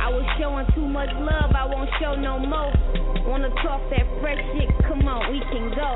I 0.00 0.08
was 0.12 0.24
showing 0.38 0.66
too 0.74 0.86
much 0.86 1.10
love, 1.18 1.52
I 1.56 1.64
won't 1.66 1.90
show 2.00 2.14
no 2.14 2.38
more. 2.38 2.72
Wanna 3.26 3.50
talk 3.64 3.82
that 3.90 4.06
fresh 4.20 4.38
shit? 4.54 4.70
Come 4.86 5.08
on, 5.08 5.32
we 5.32 5.40
can 5.50 5.72
go. 5.74 5.90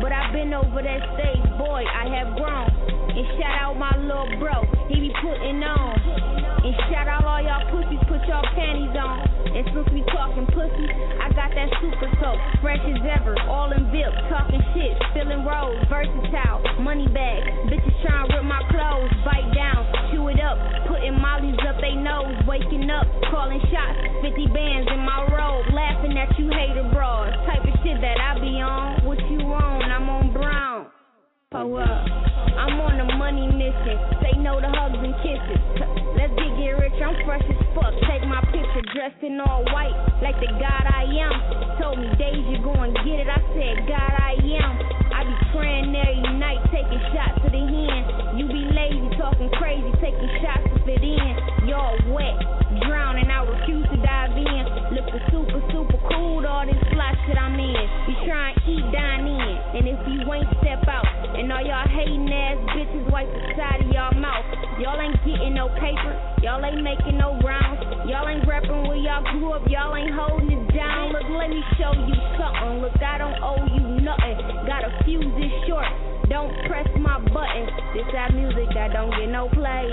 But 0.00 0.12
I've 0.12 0.32
been 0.32 0.54
over 0.54 0.82
that 0.82 1.02
stage, 1.18 1.44
boy, 1.58 1.82
I 1.86 2.06
have 2.18 2.34
grown. 2.38 2.70
And 3.12 3.26
shout 3.36 3.54
out 3.60 3.76
my 3.76 3.92
little 3.98 4.30
bro, 4.38 4.62
he 4.88 5.08
be 5.08 5.12
putting 5.20 5.62
on. 5.62 5.94
And 6.62 6.74
shout 6.88 7.10
out 7.10 7.26
all 7.26 7.42
y'all 7.42 7.66
pussies, 7.74 8.00
put 8.06 8.22
y'all 8.30 8.46
panties 8.54 8.94
on. 8.94 9.26
And 9.52 9.66
since 9.74 9.88
we 9.92 10.00
talking 10.14 10.46
pussy, 10.48 10.88
I 11.20 11.28
got 11.34 11.52
that 11.52 11.68
super 11.82 12.08
soap, 12.22 12.38
fresh 12.62 12.80
as 12.82 13.02
ever, 13.04 13.34
all 13.50 13.68
in 13.74 13.90
VIP, 13.90 14.14
talking 14.30 14.62
shit, 14.72 14.94
spilling 15.12 15.44
rolls, 15.44 15.76
versatile, 15.90 16.62
money 16.80 17.10
bag. 17.10 17.42
Bitches 17.68 17.92
trying 18.06 18.30
to 18.30 18.38
rip 18.38 18.46
my 18.46 18.62
clothes, 18.70 19.12
bite 19.26 19.50
down, 19.52 19.81
chew 20.10 20.28
it 20.28 20.40
up, 20.40 20.58
putting 20.88 21.18
mollies 21.18 21.58
up 21.66 21.76
they 21.80 21.94
nose, 21.94 22.36
waking 22.46 22.90
up, 22.90 23.06
calling 23.30 23.60
shots, 23.72 23.98
50 24.22 24.46
bands 24.54 24.88
in 24.90 25.00
my 25.02 25.26
robe, 25.30 25.66
laughing 25.74 26.14
at 26.18 26.30
you 26.38 26.48
hater 26.50 26.86
bras. 26.92 27.32
Type 27.46 27.64
of 27.64 27.74
shit 27.82 27.98
that 28.00 28.18
I 28.20 28.38
be 28.38 28.60
on. 28.62 29.04
What 29.04 29.18
you 29.30 29.40
on? 29.50 29.90
I'm 29.90 30.08
on 30.08 30.32
brown. 30.32 30.86
Oh, 31.52 31.76
uh, 31.76 31.84
I'm 31.84 32.80
on 32.80 32.96
a 32.96 33.08
money 33.20 33.44
mission. 33.44 33.98
Say 34.24 34.40
no 34.40 34.56
to 34.56 34.70
hugs 34.72 34.96
and 34.96 35.12
kisses. 35.20 35.60
Let's 36.16 36.32
get 36.32 36.52
get 36.56 36.80
rich. 36.80 36.96
I'm 36.96 37.12
fresh 37.28 37.44
as 37.44 37.60
fuck. 37.76 37.92
Take 38.08 38.24
my 38.24 38.40
picture 38.48 38.84
dressed 38.96 39.20
in 39.20 39.36
all 39.36 39.60
white, 39.68 39.92
like 40.24 40.40
the 40.40 40.48
God 40.56 40.84
I 40.88 41.04
am. 41.12 41.34
Told 41.76 42.00
me 42.00 42.08
days 42.16 42.40
you 42.48 42.62
gon' 42.64 42.96
get 43.04 43.20
it. 43.20 43.28
I 43.28 43.40
said 43.52 43.84
God 43.84 44.12
I 44.16 44.32
am. 44.38 45.01
Be 45.22 45.34
praying 45.54 45.94
every 45.94 46.34
night, 46.34 46.58
taking 46.72 46.98
shots 47.14 47.38
to 47.44 47.50
the 47.50 47.62
hand. 47.62 48.38
You 48.38 48.46
be 48.48 48.66
lazy, 48.74 49.06
talking 49.16 49.50
crazy, 49.54 49.90
taking 50.02 50.30
shots 50.42 50.66
to 50.66 50.82
fit 50.84 51.02
in. 51.02 51.68
Y'all 51.68 51.94
wet, 52.10 52.61
drowning. 52.88 53.28
I 53.30 53.42
refuse 53.44 53.86
to 53.90 53.98
dive 54.00 54.34
in. 54.36 54.62
Looking 54.94 55.22
super, 55.30 55.60
super 55.72 55.98
cool. 56.10 56.46
All 56.46 56.66
this 56.66 56.78
fly 56.92 57.12
shit 57.26 57.38
I'm 57.38 57.58
in. 57.58 57.84
You 58.08 58.14
try 58.26 58.52
and 58.52 58.58
eat, 58.68 58.84
dine 58.92 59.26
in. 59.26 59.54
And 59.78 59.84
if 59.88 60.00
you 60.08 60.20
ain't 60.32 60.50
step 60.60 60.84
out, 60.88 61.06
and 61.36 61.50
all 61.50 61.64
y'all 61.64 61.88
hating 61.88 62.28
ass 62.28 62.58
bitches 62.76 63.06
wipe 63.10 63.30
the 63.30 63.42
side 63.56 63.80
of 63.82 63.88
y'all 63.88 64.14
mouth. 64.14 64.44
Y'all 64.78 65.00
ain't 65.00 65.16
getting 65.24 65.54
no 65.54 65.68
paper. 65.80 66.14
Y'all 66.42 66.64
ain't 66.64 66.82
making 66.82 67.16
no 67.18 67.38
rounds. 67.40 67.80
Y'all 68.04 68.28
ain't 68.28 68.44
repping 68.44 68.88
where 68.88 68.98
y'all 68.98 69.24
grew 69.32 69.52
up. 69.52 69.62
Y'all 69.68 69.96
ain't 69.96 70.12
holding 70.12 70.50
it 70.50 70.74
down. 70.74 71.12
Look, 71.12 71.28
let 71.30 71.48
me 71.50 71.62
show 71.78 71.92
you 71.94 72.18
something. 72.36 72.82
Look, 72.82 72.98
I 73.00 73.18
don't 73.18 73.38
owe 73.42 73.64
you 73.64 74.02
nothing. 74.02 74.66
Gotta 74.66 74.90
fuse 75.04 75.32
this 75.38 75.54
short. 75.68 76.11
Don't 76.32 76.48
press 76.64 76.88
my 76.96 77.20
button. 77.28 77.68
This 77.92 78.08
that 78.16 78.32
music 78.32 78.64
that 78.72 78.96
don't 78.96 79.12
get 79.12 79.28
no 79.28 79.52
play. 79.52 79.84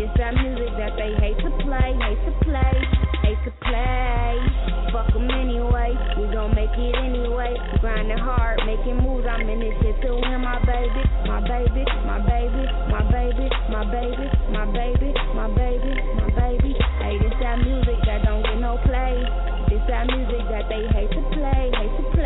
This 0.00 0.08
that 0.16 0.32
music 0.40 0.72
that 0.80 0.96
they 0.96 1.12
hate 1.20 1.36
to 1.44 1.52
play, 1.60 1.92
hate 2.00 2.22
to 2.24 2.32
play, 2.40 2.74
hate 3.20 3.36
to 3.44 3.52
play. 3.60 4.40
Fuck 4.88 5.12
'em 5.12 5.28
anyway. 5.28 5.92
We 6.16 6.32
gon' 6.32 6.56
make 6.56 6.72
it 6.80 6.96
anyway. 6.96 7.52
Grinding 7.84 8.16
hard, 8.16 8.64
making 8.64 9.04
moves. 9.04 9.28
I'm 9.28 9.44
in 9.44 9.60
this 9.60 9.76
shit 9.84 10.00
to 10.00 10.16
win, 10.16 10.40
my 10.40 10.64
baby, 10.64 11.04
my 11.28 11.44
baby, 11.44 11.84
my 12.08 12.18
baby, 12.24 12.64
my 12.88 13.02
baby, 13.12 13.46
my 13.68 13.84
baby, 13.84 14.26
my 14.48 14.64
baby, 14.72 15.12
my 15.36 15.48
baby, 15.52 15.92
my 16.16 16.28
baby. 16.40 16.72
Hey, 17.04 17.20
this 17.20 17.36
that 17.44 17.60
music 17.60 18.00
that 18.08 18.24
don't 18.24 18.40
get 18.40 18.56
no 18.64 18.80
play. 18.88 19.20
This 19.68 19.84
that 19.92 20.08
music 20.08 20.40
that 20.48 20.72
they 20.72 20.88
hate 20.88 21.12
to 21.12 21.22
play, 21.36 21.68
hate 21.68 21.96
to 22.00 22.04
play, 22.16 22.21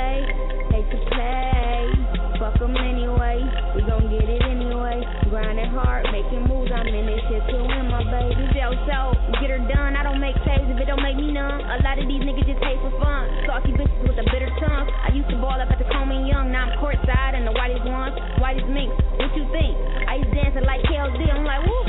hard, 5.76 6.08
making 6.08 6.48
moves. 6.48 6.72
I'm 6.72 6.88
in 6.88 7.04
this 7.04 7.20
shit 7.28 7.44
to 7.52 7.56
win, 7.60 7.92
my 7.92 8.00
baby. 8.08 8.48
So, 8.56 8.72
so, 8.88 8.96
get 9.44 9.52
her 9.52 9.60
done. 9.68 9.92
I 9.92 10.02
don't 10.02 10.20
make 10.20 10.36
plays 10.40 10.64
if 10.64 10.80
it 10.80 10.88
don't 10.88 11.04
make 11.04 11.20
me 11.20 11.36
numb. 11.36 11.60
A 11.60 11.76
lot 11.84 12.00
of 12.00 12.08
these 12.08 12.24
niggas 12.24 12.48
just 12.48 12.62
hate 12.64 12.80
for 12.80 12.92
fun. 12.96 13.28
Salty 13.44 13.76
bitches 13.76 14.00
with 14.08 14.16
a 14.16 14.26
bitter 14.32 14.48
tongue. 14.56 14.88
I 15.04 15.12
used 15.12 15.28
to 15.28 15.36
ball 15.36 15.60
up 15.60 15.68
at 15.68 15.76
the 15.76 15.88
Coleman 15.92 16.24
Young. 16.24 16.48
Now 16.48 16.72
I'm 16.72 16.80
courtside 16.80 17.36
and 17.36 17.44
the 17.44 17.52
whitest 17.52 17.84
ones, 17.84 18.16
whitest 18.40 18.68
minks. 18.72 18.96
What 19.20 19.30
you 19.36 19.44
think? 19.52 19.76
I 20.08 20.16
used 20.16 20.32
to 20.32 20.36
dancing 20.40 20.64
like 20.64 20.80
KLD. 20.88 21.20
I'm 21.28 21.44
like, 21.44 21.62
woo. 21.68 21.84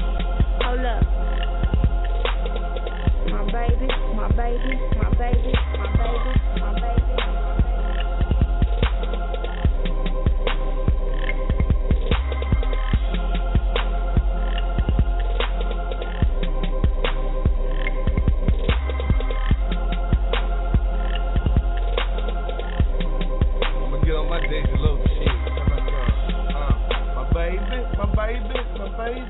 Hold 0.68 0.84
up. 0.84 1.04
My 3.32 3.44
baby, 3.48 3.88
my 4.16 4.28
baby, 4.36 4.74
my 5.00 5.10
baby, 5.16 5.52
my 5.80 5.88
baby, 5.96 6.32
my 6.60 6.72
baby. 6.76 7.07
Baby, 28.28 28.44
my 28.78 29.08
baby. 29.08 29.24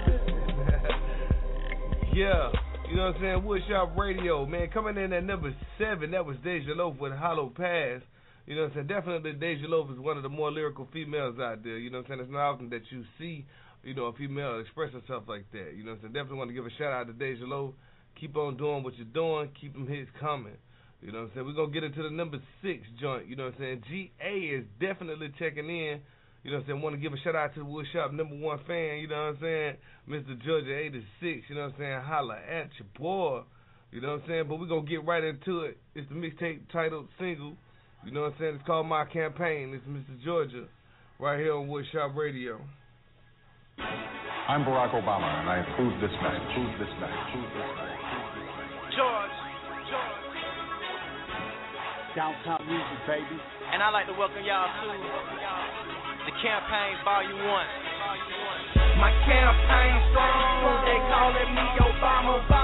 yeah. 2.15 2.49
You 2.89 2.95
know 2.95 3.13
what 3.13 3.15
I'm 3.15 3.21
saying? 3.21 3.43
Woodshop 3.45 3.95
Radio, 3.95 4.43
man, 4.47 4.69
coming 4.73 4.97
in 4.97 5.13
at 5.13 5.23
number 5.23 5.55
seven. 5.77 6.09
That 6.09 6.25
was 6.25 6.35
DeJ 6.37 6.75
Loaf 6.75 6.95
with 6.99 7.13
Hollow 7.13 7.53
Pass. 7.55 8.01
You 8.47 8.55
know 8.55 8.63
what 8.63 8.69
I'm 8.69 8.73
saying? 8.73 8.87
Definitely 8.87 9.33
DeJ 9.33 9.69
Loaf 9.69 9.91
is 9.91 9.99
one 9.99 10.17
of 10.17 10.23
the 10.23 10.29
more 10.29 10.51
lyrical 10.51 10.87
females 10.91 11.37
out 11.39 11.63
there. 11.63 11.77
You 11.77 11.91
know 11.91 11.99
what 11.99 12.05
I'm 12.05 12.09
saying? 12.17 12.21
It's 12.21 12.31
not 12.31 12.53
often 12.53 12.71
that 12.71 12.81
you 12.89 13.03
see, 13.19 13.45
you 13.83 13.93
know, 13.93 14.05
a 14.05 14.13
female 14.13 14.59
express 14.59 14.91
herself 14.93 15.25
like 15.27 15.45
that. 15.51 15.75
You 15.77 15.83
know 15.83 15.91
what 15.91 15.97
I'm 15.97 16.01
saying? 16.01 16.13
Definitely 16.13 16.37
want 16.39 16.49
to 16.49 16.55
give 16.55 16.65
a 16.65 16.71
shout 16.79 16.91
out 16.91 17.05
to 17.05 17.13
DeJ 17.13 17.47
Loaf. 17.47 17.75
Keep 18.19 18.35
on 18.35 18.57
doing 18.57 18.81
what 18.81 18.97
you're 18.97 19.05
doing. 19.13 19.51
Keep 19.61 19.73
them 19.73 19.87
hits 19.87 20.09
coming. 20.19 20.57
You 21.03 21.11
know 21.11 21.19
what 21.19 21.25
I'm 21.25 21.31
saying? 21.35 21.45
We're 21.45 21.53
going 21.53 21.71
to 21.71 21.79
get 21.79 21.83
into 21.83 22.01
the 22.01 22.09
number 22.09 22.39
six 22.63 22.81
joint. 22.99 23.27
You 23.27 23.35
know 23.35 23.45
what 23.45 23.53
I'm 23.59 23.59
saying? 23.59 23.83
GA 23.91 24.33
is 24.57 24.65
definitely 24.81 25.29
checking 25.37 25.69
in. 25.69 26.01
You 26.47 26.53
know 26.53 26.59
what 26.59 26.71
I'm 26.71 26.79
saying? 26.79 26.81
Want 26.81 26.95
to 26.95 27.01
give 27.01 27.11
a 27.11 27.19
shout 27.27 27.35
out 27.35 27.53
to 27.55 27.59
the 27.59 27.67
Woodshop 27.67 28.15
number 28.15 28.39
one 28.39 28.57
fan, 28.63 29.03
you 29.03 29.07
know 29.11 29.35
what 29.35 29.35
I'm 29.35 29.37
saying? 29.43 29.75
Mr. 30.07 30.31
Georgia 30.47 30.79
86, 30.79 31.03
you 31.19 31.55
know 31.59 31.67
what 31.67 31.75
I'm 31.75 31.77
saying? 31.77 31.99
Holla 32.07 32.39
at 32.39 32.71
your 32.79 32.87
boy. 32.95 33.43
You 33.91 33.99
know 33.99 34.15
what 34.15 34.23
I'm 34.23 34.27
saying? 34.31 34.45
But 34.47 34.55
we're 34.55 34.71
going 34.71 34.85
to 34.85 34.89
get 34.89 35.03
right 35.03 35.25
into 35.27 35.67
it. 35.67 35.75
It's 35.91 36.07
the 36.07 36.15
mixtape 36.15 36.63
titled 36.71 37.11
single. 37.19 37.51
You 38.05 38.15
know 38.15 38.31
what 38.31 38.39
I'm 38.39 38.39
saying? 38.39 38.55
It's 38.55 38.63
called 38.63 38.87
My 38.87 39.03
Campaign. 39.11 39.75
It's 39.75 39.83
Mr. 39.91 40.23
Georgia 40.23 40.71
right 41.19 41.35
here 41.35 41.51
on 41.51 41.67
Woodshop 41.67 42.15
Radio. 42.15 42.63
I'm 44.47 44.63
Barack 44.63 44.95
Obama, 44.95 45.27
and 45.43 45.51
I 45.51 45.67
approve 45.67 45.99
this 45.99 46.15
message. 46.23 46.47
Approve 46.47 46.79
this 46.79 46.93
message. 46.95 47.27
Approve 47.27 47.51
this 47.59 47.71
message. 47.75 48.95
George, 48.95 49.35
George. 49.91 50.23
Downtown 52.15 52.63
music, 52.63 53.03
baby. 53.03 53.35
And 53.67 53.83
I'd 53.83 53.91
like 53.91 54.07
to 54.07 54.15
welcome 54.15 54.47
y'all 54.47 54.71
to 54.71 56.16
the 56.27 56.33
campaign 56.43 56.99
volume 57.05 57.39
one. 57.47 57.67
My 58.99 59.15
campaign 59.23 59.95
strong, 60.11 60.83
they 60.83 60.99
calling 61.07 61.55
me 61.55 61.65
Obama. 61.79 62.56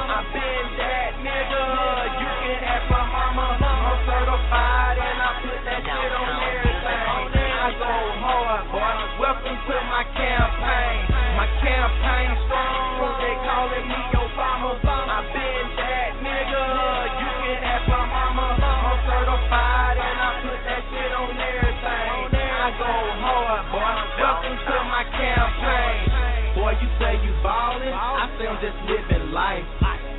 Just 28.63 28.79
living 28.87 29.35
life. 29.35 29.67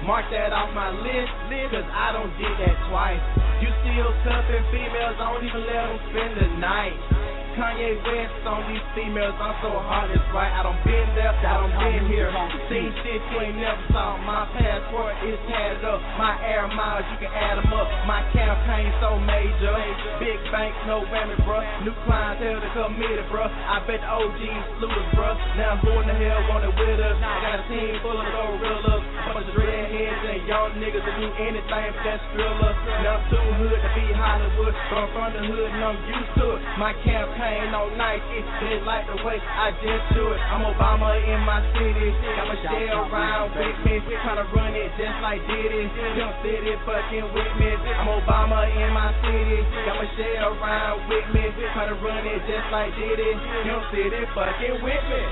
Mark 0.05 0.29
that 0.29 0.53
off 0.53 0.69
my 0.77 0.93
list, 0.93 1.33
cause 1.73 1.89
I 1.89 2.13
don't 2.13 2.29
did 2.37 2.53
that 2.61 2.77
twice. 2.93 3.25
You 3.65 3.73
still 3.81 4.13
cuffin' 4.21 4.61
females, 4.69 5.17
I 5.17 5.33
don't 5.33 5.45
even 5.49 5.65
let 5.65 5.81
them 5.89 5.97
spend 6.13 6.33
the 6.37 6.49
night. 6.61 7.34
Kanye 7.55 7.95
West 8.03 8.43
on 8.51 8.67
these 8.67 8.83
females, 8.99 9.39
I'm 9.39 9.55
so 9.63 9.71
hard 9.71 10.11
it's 10.11 10.27
right. 10.35 10.51
I 10.51 10.67
don't 10.67 10.79
been 10.83 11.07
there, 11.15 11.31
I 11.31 11.63
don't 11.63 11.71
been 11.79 12.11
here. 12.11 12.27
Seen 12.67 12.91
shit 13.07 13.23
you 13.31 13.39
ain't 13.39 13.63
never 13.63 13.79
saw. 13.95 14.19
My 14.27 14.43
passport 14.59 15.15
is 15.23 15.39
tatted 15.47 15.87
up. 15.87 16.03
My 16.19 16.35
air 16.43 16.67
miles, 16.67 17.07
you 17.15 17.23
can 17.23 17.31
add 17.31 17.63
them 17.63 17.71
up. 17.71 17.87
My 18.11 18.27
campaign 18.35 18.91
so 18.99 19.15
major. 19.23 19.75
Big 20.19 20.39
banks, 20.51 20.75
no 20.91 21.07
whammy, 21.07 21.39
bruh. 21.47 21.63
New 21.87 21.95
clientele 22.03 22.59
to 22.59 22.71
committed, 22.75 23.27
bruh. 23.31 23.47
I 23.47 23.79
bet 23.87 24.03
the 24.03 24.11
OGs 24.11 24.65
slew 24.83 24.91
us, 24.91 25.09
bruh. 25.15 25.39
Now 25.55 25.79
who 25.79 25.95
in 26.03 26.11
the 26.11 26.17
hell 26.19 26.43
want 26.51 26.67
it 26.67 26.75
with 26.75 26.99
us? 26.99 27.17
I 27.23 27.35
got 27.39 27.63
a 27.63 27.65
team 27.71 28.03
full 28.03 28.19
of 28.19 28.27
gorillas. 28.35 29.14
A 29.25 29.33
bunch 29.33 29.49
of 29.49 29.57
dreadheads 29.57 30.21
and 30.29 30.45
young 30.45 30.77
niggas 30.77 31.01
that 31.01 31.17
do 31.17 31.29
anything 31.41 31.89
for 31.97 32.03
that 32.05 32.21
thriller. 32.37 32.73
Now 33.01 33.17
I'm 33.17 33.25
too 33.33 33.41
hood 33.57 33.81
to 33.81 33.91
be 33.97 34.05
Hollywood, 34.13 34.75
but 34.93 34.97
I'm 35.01 35.09
from 35.17 35.31
the 35.33 35.43
hood 35.49 35.71
and 35.73 35.81
I'm 35.81 35.97
used 36.05 36.33
to 36.45 36.47
it. 36.57 36.61
My 36.77 36.93
campaign 37.01 37.73
nice, 37.97 38.21
it's 38.37 38.53
been 38.61 38.85
like 38.85 39.07
the 39.07 39.17
way 39.25 39.41
I 39.41 39.73
just 39.81 40.05
do 40.13 40.35
it. 40.35 40.41
I'm 40.53 40.67
Obama 40.67 41.17
in 41.17 41.41
my 41.47 41.63
city, 41.73 42.13
got 42.37 42.53
my 42.53 42.59
shell 42.69 43.07
around 43.09 43.55
with 43.57 43.79
me, 43.87 43.95
tryna 44.21 44.45
run 44.53 44.75
it 44.75 44.91
just 44.99 45.19
like 45.23 45.41
Diddy. 45.47 45.89
Young 46.19 46.35
city 46.45 46.75
fucking 46.85 47.27
with 47.33 47.53
me. 47.57 47.71
I'm 47.75 48.09
Obama 48.21 48.67
in 48.69 48.91
my 48.93 49.09
city, 49.25 49.65
got 49.89 49.97
my 49.97 50.09
shell 50.19 50.53
around 50.59 51.09
with 51.09 51.27
me, 51.33 51.45
tryna 51.73 51.97
run 52.03 52.25
it 52.29 52.41
just 52.45 52.69
like 52.75 52.93
Diddy. 52.99 53.31
Young 53.65 53.85
city 53.89 54.21
fucking 54.37 54.77
with 54.85 55.05
me. 55.09 55.23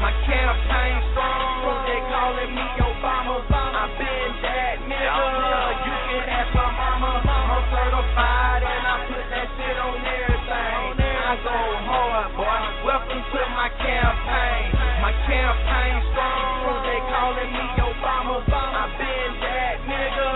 My 0.00 0.16
campaign 0.24 0.96
strong, 1.12 1.84
they 1.84 2.00
calling 2.08 2.50
me 2.56 2.64
Obama. 2.80 3.19
I 3.20 3.84
been 4.00 4.32
that 4.40 4.80
nigga, 4.88 4.96
you 4.96 5.96
can 6.08 6.24
ask 6.24 6.56
my 6.56 6.72
mama. 6.72 7.20
I'm 7.20 7.64
certified 7.68 8.64
and 8.64 8.84
I 8.88 8.96
put 9.12 9.24
that 9.28 9.48
shit 9.60 9.76
on 9.76 10.00
everything. 10.00 11.04
I 11.04 11.36
go 11.44 11.52
hard, 11.84 12.32
boy. 12.32 12.60
Welcome 12.80 13.20
to 13.20 13.42
my 13.52 13.68
campaign. 13.76 14.72
My 15.04 15.12
campaign 15.28 15.96
strong, 16.16 16.80
they 16.80 17.00
calling 17.12 17.50
me 17.52 17.64
Obama. 17.92 18.40
I 18.40 18.84
been 18.96 19.32
that 19.44 19.76
nigga, 19.84 20.30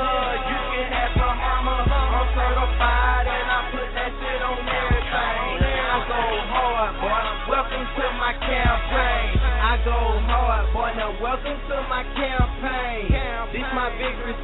you 0.44 0.61
can 0.77 0.92
ask 0.92 1.16
my 1.16 1.33
mama. 1.40 1.88
I'm 1.88 2.29
certified 2.37 3.27
and 3.33 3.49
I 3.49 3.61
put 3.73 3.88
that 3.97 4.12
shit 4.12 4.40
on 4.44 4.61
everything. 4.61 5.40
I 5.88 5.97
go 6.05 6.20
hard, 6.53 6.92
boy. 7.01 7.25
Welcome 7.49 7.87
to 7.97 8.07
my 8.20 8.33
campaign. 8.44 9.40
I 9.40 9.73
go 9.88 9.97
hard, 10.29 10.68
boy. 10.77 10.92
Now 11.01 11.16
welcome 11.16 11.57
to 11.73 11.77
my 11.88 12.05
campaign. 12.12 12.63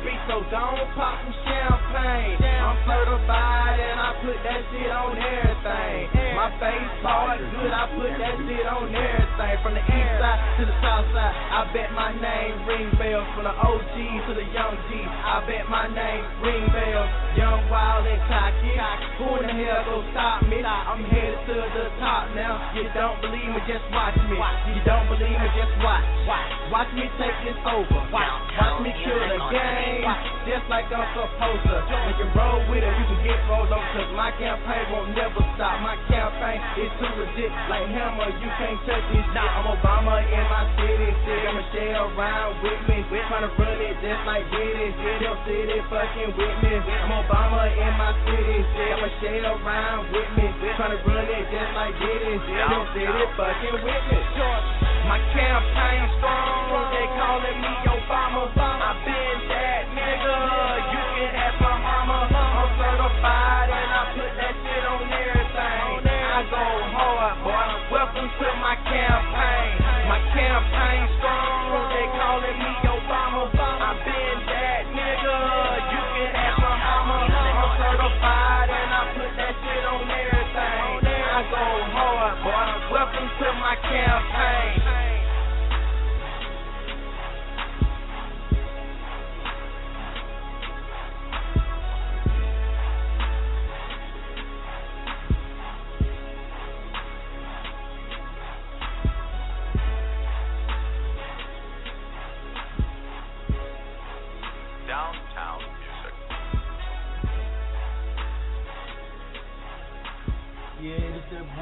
This 0.00 0.20
so 0.30 0.40
don't 0.48 0.86
pop 0.94 1.18
some 1.20 1.34
champagne. 1.42 2.38
I'm 2.38 2.78
certified 2.86 3.78
and 3.82 3.98
I 3.98 4.10
put 4.22 4.38
that 4.46 4.60
shit 4.70 4.90
on 4.90 5.18
everything. 5.18 6.36
My 6.38 6.48
face 6.56 6.94
hard, 7.02 7.42
good, 7.52 7.68
I 7.68 7.84
put 7.98 8.12
that 8.16 8.34
shit 8.46 8.66
on 8.66 8.88
everything. 8.94 9.54
From 9.60 9.74
the 9.74 9.84
east 9.84 10.12
side 10.16 10.40
to 10.56 10.62
the 10.64 10.76
south 10.80 11.06
side, 11.12 11.34
I 11.34 11.60
bet 11.74 11.90
my 11.92 12.14
name 12.14 12.54
ring 12.64 12.88
bells. 12.96 13.26
From 13.34 13.44
the 13.44 13.54
OG 13.54 13.94
to 13.96 14.32
the 14.38 14.46
young 14.54 14.74
G, 14.88 15.04
I 15.04 15.42
bet 15.44 15.66
my 15.68 15.90
name 15.90 16.24
ring 16.40 16.64
bells. 16.72 17.10
Young, 17.36 17.66
wild, 17.68 18.06
and 18.06 18.22
cocky. 18.30 18.72
Who 19.20 19.26
in 19.42 19.50
the 19.50 19.56
hell 19.66 19.84
gon' 19.84 20.04
stop 20.14 20.38
me? 20.48 20.64
I'm 20.64 21.02
headed 21.10 21.40
to 21.46 21.54
the 21.74 21.86
top 22.00 22.32
now. 22.32 22.72
You 22.72 22.88
don't 22.94 23.20
believe 23.20 23.50
me, 23.52 23.60
just 23.68 23.84
watch 23.92 24.16
me. 24.28 24.38
You 24.38 24.80
don't 24.86 25.06
believe 25.12 25.36
me, 25.36 25.48
just 25.58 25.74
watch. 25.84 26.06
Watch 26.70 26.90
me 26.94 27.04
take 27.18 27.36
this 27.44 27.58
over. 27.66 28.00
Watch 28.14 28.76
me 28.80 28.90
kill 29.04 29.18
the 29.18 29.38
game, 29.50 29.79
just 30.48 30.66
like 30.66 30.88
I'm 30.90 31.06
supposed 31.14 31.64
to. 31.68 31.76
You 32.10 32.14
can 32.18 32.30
roll 32.34 32.60
with 32.68 32.82
it, 32.82 32.90
you 32.90 33.06
can 33.06 33.20
get 33.22 33.40
rolled 33.46 33.70
over, 33.70 33.86
cause 33.94 34.10
my 34.16 34.30
campaign 34.40 34.84
won't 34.90 35.14
never 35.14 35.42
stop. 35.56 35.80
My 35.84 35.96
campaign 36.10 36.58
is 36.80 36.90
too 36.98 37.12
legit, 37.14 37.52
like 37.70 37.86
Hammer, 37.92 38.30
you 38.40 38.50
can't 38.58 38.78
touch 38.88 39.04
this 39.14 39.24
shit. 39.24 39.38
I'm 39.38 39.68
Obama 39.70 40.20
in 40.24 40.44
my 40.48 40.64
city, 40.80 41.08
got 41.12 41.54
Michelle 41.54 42.10
around 42.16 42.52
with 42.64 42.80
me, 42.88 43.04
We 43.10 43.18
trying 43.30 43.46
to 43.46 43.52
run 43.54 43.78
it 43.78 43.94
just 44.00 44.22
like 44.26 44.44
Diddy. 44.50 44.88
Your 45.22 45.36
city 45.46 45.78
fucking 45.86 46.32
with 46.34 46.56
me. 46.64 46.74
I'm 46.80 47.12
Obama 47.20 47.68
in 47.70 47.92
my 48.00 48.12
city, 48.26 48.58
got 48.74 48.98
Michelle 49.00 49.54
around 49.60 50.10
with 50.10 50.30
me, 50.34 50.46
trying 50.76 50.94
to 50.96 51.00
run 51.04 51.26
it 51.28 51.44
just 51.52 51.72
like 51.76 51.94
Diddy. 52.00 52.34
Your 52.48 52.84
city 52.96 53.24
fucking 53.36 53.76
with 53.84 54.04
me. 54.10 54.18
My 55.10 55.18
campaign 55.34 56.02
strong, 56.22 56.86
they 56.94 57.06
calling 57.18 57.58
me 57.58 57.72
Obama. 57.82 58.46
I 58.54 58.89
Campaign 70.60 71.08
strong, 71.16 71.88
they 71.88 72.06
calling 72.20 72.58
me 72.60 72.72
Obama. 72.84 73.48
I 73.56 73.92
been 74.04 74.38
that 74.44 74.84
nigga, 74.92 75.38
you 75.88 76.02
can 76.20 76.30
ask 76.36 76.58
my 76.60 76.76
mama. 76.76 77.18
I'm 77.32 77.70
certified 77.80 78.68
and 78.68 78.90
I 78.92 79.02
put 79.16 79.32
that 79.40 79.54
shit 79.56 79.84
on 79.88 80.04
everything. 80.04 80.84
I 81.32 81.40
go 81.48 81.64
hard, 81.96 82.36
boy. 82.44 82.92
Welcome 82.92 83.30
to 83.40 83.48
my 83.56 83.76
campaign. 83.88 84.79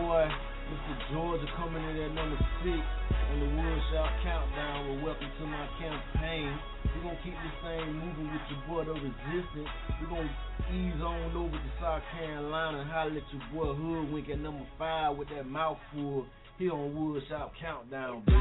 Boy 0.09 0.25
Mr. 0.73 1.12
Georgia 1.12 1.44
coming 1.59 1.85
in 1.85 2.01
at 2.01 2.14
number 2.14 2.40
six 2.64 2.81
on 3.29 3.40
the 3.40 3.49
Woodshop 3.61 4.09
Countdown 4.25 4.88
with 4.88 5.05
Welcome 5.05 5.29
to 5.37 5.44
My 5.44 5.68
Campaign. 5.77 6.57
We're 6.97 7.12
gonna 7.12 7.21
keep 7.23 7.35
this 7.37 7.53
thing 7.61 7.92
moving 7.92 8.33
with 8.33 8.40
your 8.49 8.62
boy 8.64 8.85
the 8.88 8.97
Resistance. 8.97 9.68
We're 10.01 10.09
gonna 10.09 10.33
ease 10.73 11.03
on 11.05 11.37
over 11.37 11.53
to 11.53 11.71
South 11.79 12.01
Carolina 12.16 12.81
and 12.81 12.90
holler 12.90 13.21
at 13.21 13.29
your 13.29 13.44
boy 13.53 13.77
Hoodwink 13.77 14.31
at 14.31 14.38
number 14.40 14.64
five 14.79 15.14
with 15.14 15.29
that 15.29 15.44
mouthful 15.44 16.25
here 16.57 16.73
on 16.73 16.97
Woodshop 16.97 17.51
Countdown, 17.61 18.23
baby. 18.25 18.38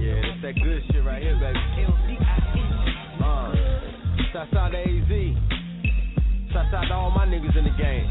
Yeah, 0.00 0.22
that's 0.24 0.40
that 0.40 0.54
good 0.56 0.82
shit 0.90 1.04
right 1.04 1.20
here, 1.20 1.36
baby. 1.36 1.58
Uh, 3.22 3.79
shouts 4.32 4.54
out 4.54 4.70
to 4.70 4.78
AZ. 4.78 5.12
Shouts 6.52 6.74
out 6.74 6.84
to 6.88 6.94
all 6.94 7.10
my 7.10 7.26
niggas 7.26 7.56
in 7.56 7.64
the 7.64 7.74
game. 7.78 8.10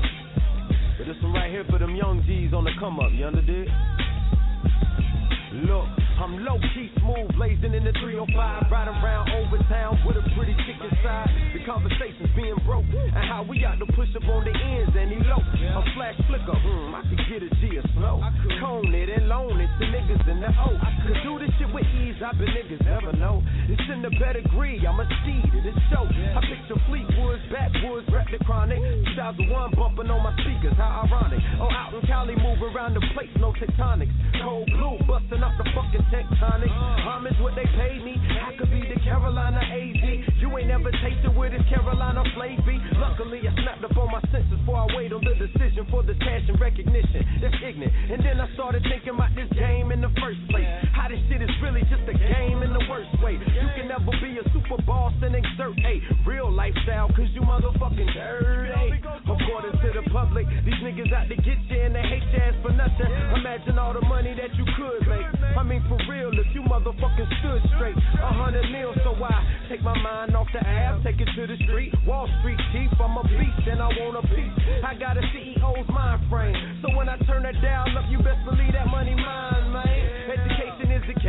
But 0.98 1.08
this 1.08 1.16
one 1.24 1.34
right 1.34 1.50
here 1.50 1.66
for 1.70 1.80
them 1.80 1.96
young 1.96 2.24
G's 2.26 2.54
on 2.54 2.66
the 2.66 2.72
come 2.80 3.00
up, 3.00 3.12
you 3.14 3.26
understood? 3.26 3.68
Look, 5.64 5.86
I'm 6.20 6.44
low 6.44 6.60
key 6.76 6.92
smooth, 7.00 7.32
blazing 7.40 7.72
in 7.72 7.88
the 7.88 7.96
305, 7.96 8.28
riding 8.68 8.92
around 9.00 9.32
over 9.40 9.56
town 9.72 10.04
with 10.04 10.20
a 10.20 10.26
pretty 10.36 10.52
chick 10.68 10.76
inside. 10.76 11.32
The 11.56 11.64
conversations 11.64 12.28
being 12.36 12.60
broke, 12.68 12.84
and 12.92 13.24
how 13.24 13.48
we 13.48 13.64
got 13.64 13.80
to 13.80 13.88
push 13.96 14.12
up 14.20 14.28
on 14.28 14.44
the 14.44 14.52
ends 14.52 14.92
and 15.00 15.16
elope. 15.16 15.48
A 15.48 15.82
flash 15.96 16.20
flicker, 16.28 16.60
hmm, 16.60 16.92
I 16.92 17.08
could 17.08 17.24
get 17.24 17.40
a 17.40 17.50
G 17.64 17.80
or 17.80 17.88
slow. 17.96 18.20
Cone 18.60 18.92
it 18.92 19.08
and 19.08 19.32
loan 19.32 19.64
it 19.64 19.72
to 19.80 19.86
niggas 19.88 20.28
in 20.28 20.44
the 20.44 20.52
O. 20.60 20.76
Could 21.08 21.24
do 21.24 21.40
this 21.40 21.56
shit 21.56 21.72
with 21.72 21.88
ease, 22.04 22.20
I 22.20 22.36
bet 22.36 22.52
niggas 22.52 22.84
never 22.84 23.16
know. 23.16 23.40
It's 23.72 23.88
in 23.88 24.04
the 24.04 24.12
pedigree, 24.20 24.84
I'm 24.84 25.00
a 25.00 25.08
seed 25.24 25.56
in 25.56 25.64
this 25.64 25.80
show. 25.88 26.04
I 26.04 26.44
picture 26.44 26.76
Fleetwoods, 26.92 27.48
backwoods, 27.48 28.12
rap 28.12 28.28
the 28.28 28.44
chronic. 28.44 28.84
2001 29.16 29.72
bumping 29.72 30.12
on 30.12 30.20
my 30.20 30.36
speakers, 30.44 30.76
how 30.76 31.08
ironic. 31.08 31.40
Oh, 31.64 31.72
out 31.72 31.96
in 31.96 32.04
Cali, 32.04 32.36
move 32.36 32.60
around 32.60 33.00
the 33.00 33.04
place, 33.16 33.32
no 33.40 33.56
tectonics. 33.56 34.12
Cold 34.44 34.68
blue, 34.68 35.00
busting 35.08 35.40
up 35.40 35.56
the 35.56 35.64
fucking 35.72 36.09
tectonic. 36.10 36.70
Homage 37.06 37.38
what 37.40 37.56
they 37.56 37.66
paid 37.78 38.04
me. 38.04 38.18
I 38.18 38.54
could 38.58 38.70
be 38.70 38.82
the 38.82 39.00
Carolina 39.02 39.62
AZ. 39.62 40.04
You 40.42 40.50
ain't 40.58 40.68
never 40.68 40.92
tasted 40.92 41.34
with 41.36 41.54
this 41.54 41.64
Carolina 41.70 42.24
flavy. 42.36 42.78
Luckily, 42.98 43.42
I 43.48 43.54
snapped 43.62 43.84
up 43.86 43.96
on 43.98 44.12
my 44.12 44.22
senses 44.32 44.60
before 44.60 44.86
I 44.86 44.88
wait 44.98 45.14
on 45.14 45.22
the 45.22 45.36
decision 45.38 45.88
for 45.90 46.04
the 46.04 46.14
cash 46.20 46.46
and 46.48 46.60
recognition. 46.60 47.26
That's 47.42 47.56
ignorant. 47.62 47.94
And 48.12 48.20
then 48.26 48.42
I 48.42 48.52
started 48.54 48.84
thinking 48.90 49.16
about 49.16 49.34
this 49.36 49.50
game 49.54 49.92
in 49.92 50.02
the 50.02 50.12
first 50.20 50.42
place. 50.50 50.68
How 50.94 51.08
this 51.08 51.22
shit 51.30 51.42
is 51.42 51.54
really 51.62 51.82
just 51.88 52.04
a 52.10 52.16
game 52.18 52.62
in 52.66 52.74
the 52.74 52.84
worst 52.90 53.14
way. 53.22 53.38
You 53.38 53.68
can 53.78 53.88
never 53.88 54.12
be 54.22 54.38
a 54.42 54.46
super 54.52 54.82
boss 54.84 55.14
and 55.22 55.36
exert 55.36 55.78
a 55.86 56.02
real 56.26 56.52
lifestyle, 56.52 57.08
cause 57.10 57.30
you 57.34 57.42
motherfucking 57.42 58.14
dirty. 58.14 59.00
According 59.60 59.82
to 59.84 59.92
the 59.92 60.10
public, 60.16 60.48
these 60.64 60.80
niggas 60.80 61.12
out 61.12 61.28
to 61.28 61.36
get 61.36 61.60
you 61.68 61.84
and 61.84 61.92
they 61.92 62.00
hate 62.00 62.24
your 62.32 62.48
ass 62.48 62.56
for 62.64 62.72
nothing. 62.72 63.12
Imagine 63.36 63.78
all 63.78 63.92
the 63.92 64.00
money 64.08 64.32
that 64.32 64.56
you 64.56 64.64
could 64.80 65.04
make. 65.04 65.28
I 65.52 65.64
mean, 65.64 65.84
for 65.92 66.00
real, 66.08 66.32
if 66.32 66.48
you 66.56 66.64
motherfucking 66.64 67.28
stood 67.44 67.60
straight, 67.76 68.00
a 68.24 68.32
hundred 68.40 68.72
mil, 68.72 68.96
so 69.04 69.12
why? 69.20 69.36
take 69.68 69.84
my 69.84 70.00
mind 70.00 70.34
off 70.34 70.48
the 70.54 70.66
app, 70.66 71.04
take 71.04 71.20
it 71.20 71.28
to 71.36 71.46
the 71.46 71.58
street. 71.68 71.92
Wall 72.08 72.30
Street 72.40 72.58
chief, 72.72 72.88
I'm 73.04 73.18
a 73.18 73.24
beast 73.28 73.68
and 73.68 73.82
I 73.82 73.88
want 74.00 74.24
a 74.24 74.28
piece. 74.32 74.56
I 74.80 74.96
got 74.96 75.18
a 75.18 75.22
CEO's 75.36 75.90
mind 75.90 76.24
frame, 76.32 76.56
so 76.82 76.96
when 76.96 77.10
I 77.10 77.18
turn 77.28 77.44
that 77.44 77.60
down 77.62 77.98
up, 77.98 78.06
you 78.08 78.18
best 78.20 78.40
believe 78.46 78.72
that 78.72 78.88
money 78.88 79.14
mine, 79.14 79.74
man. 79.74 80.09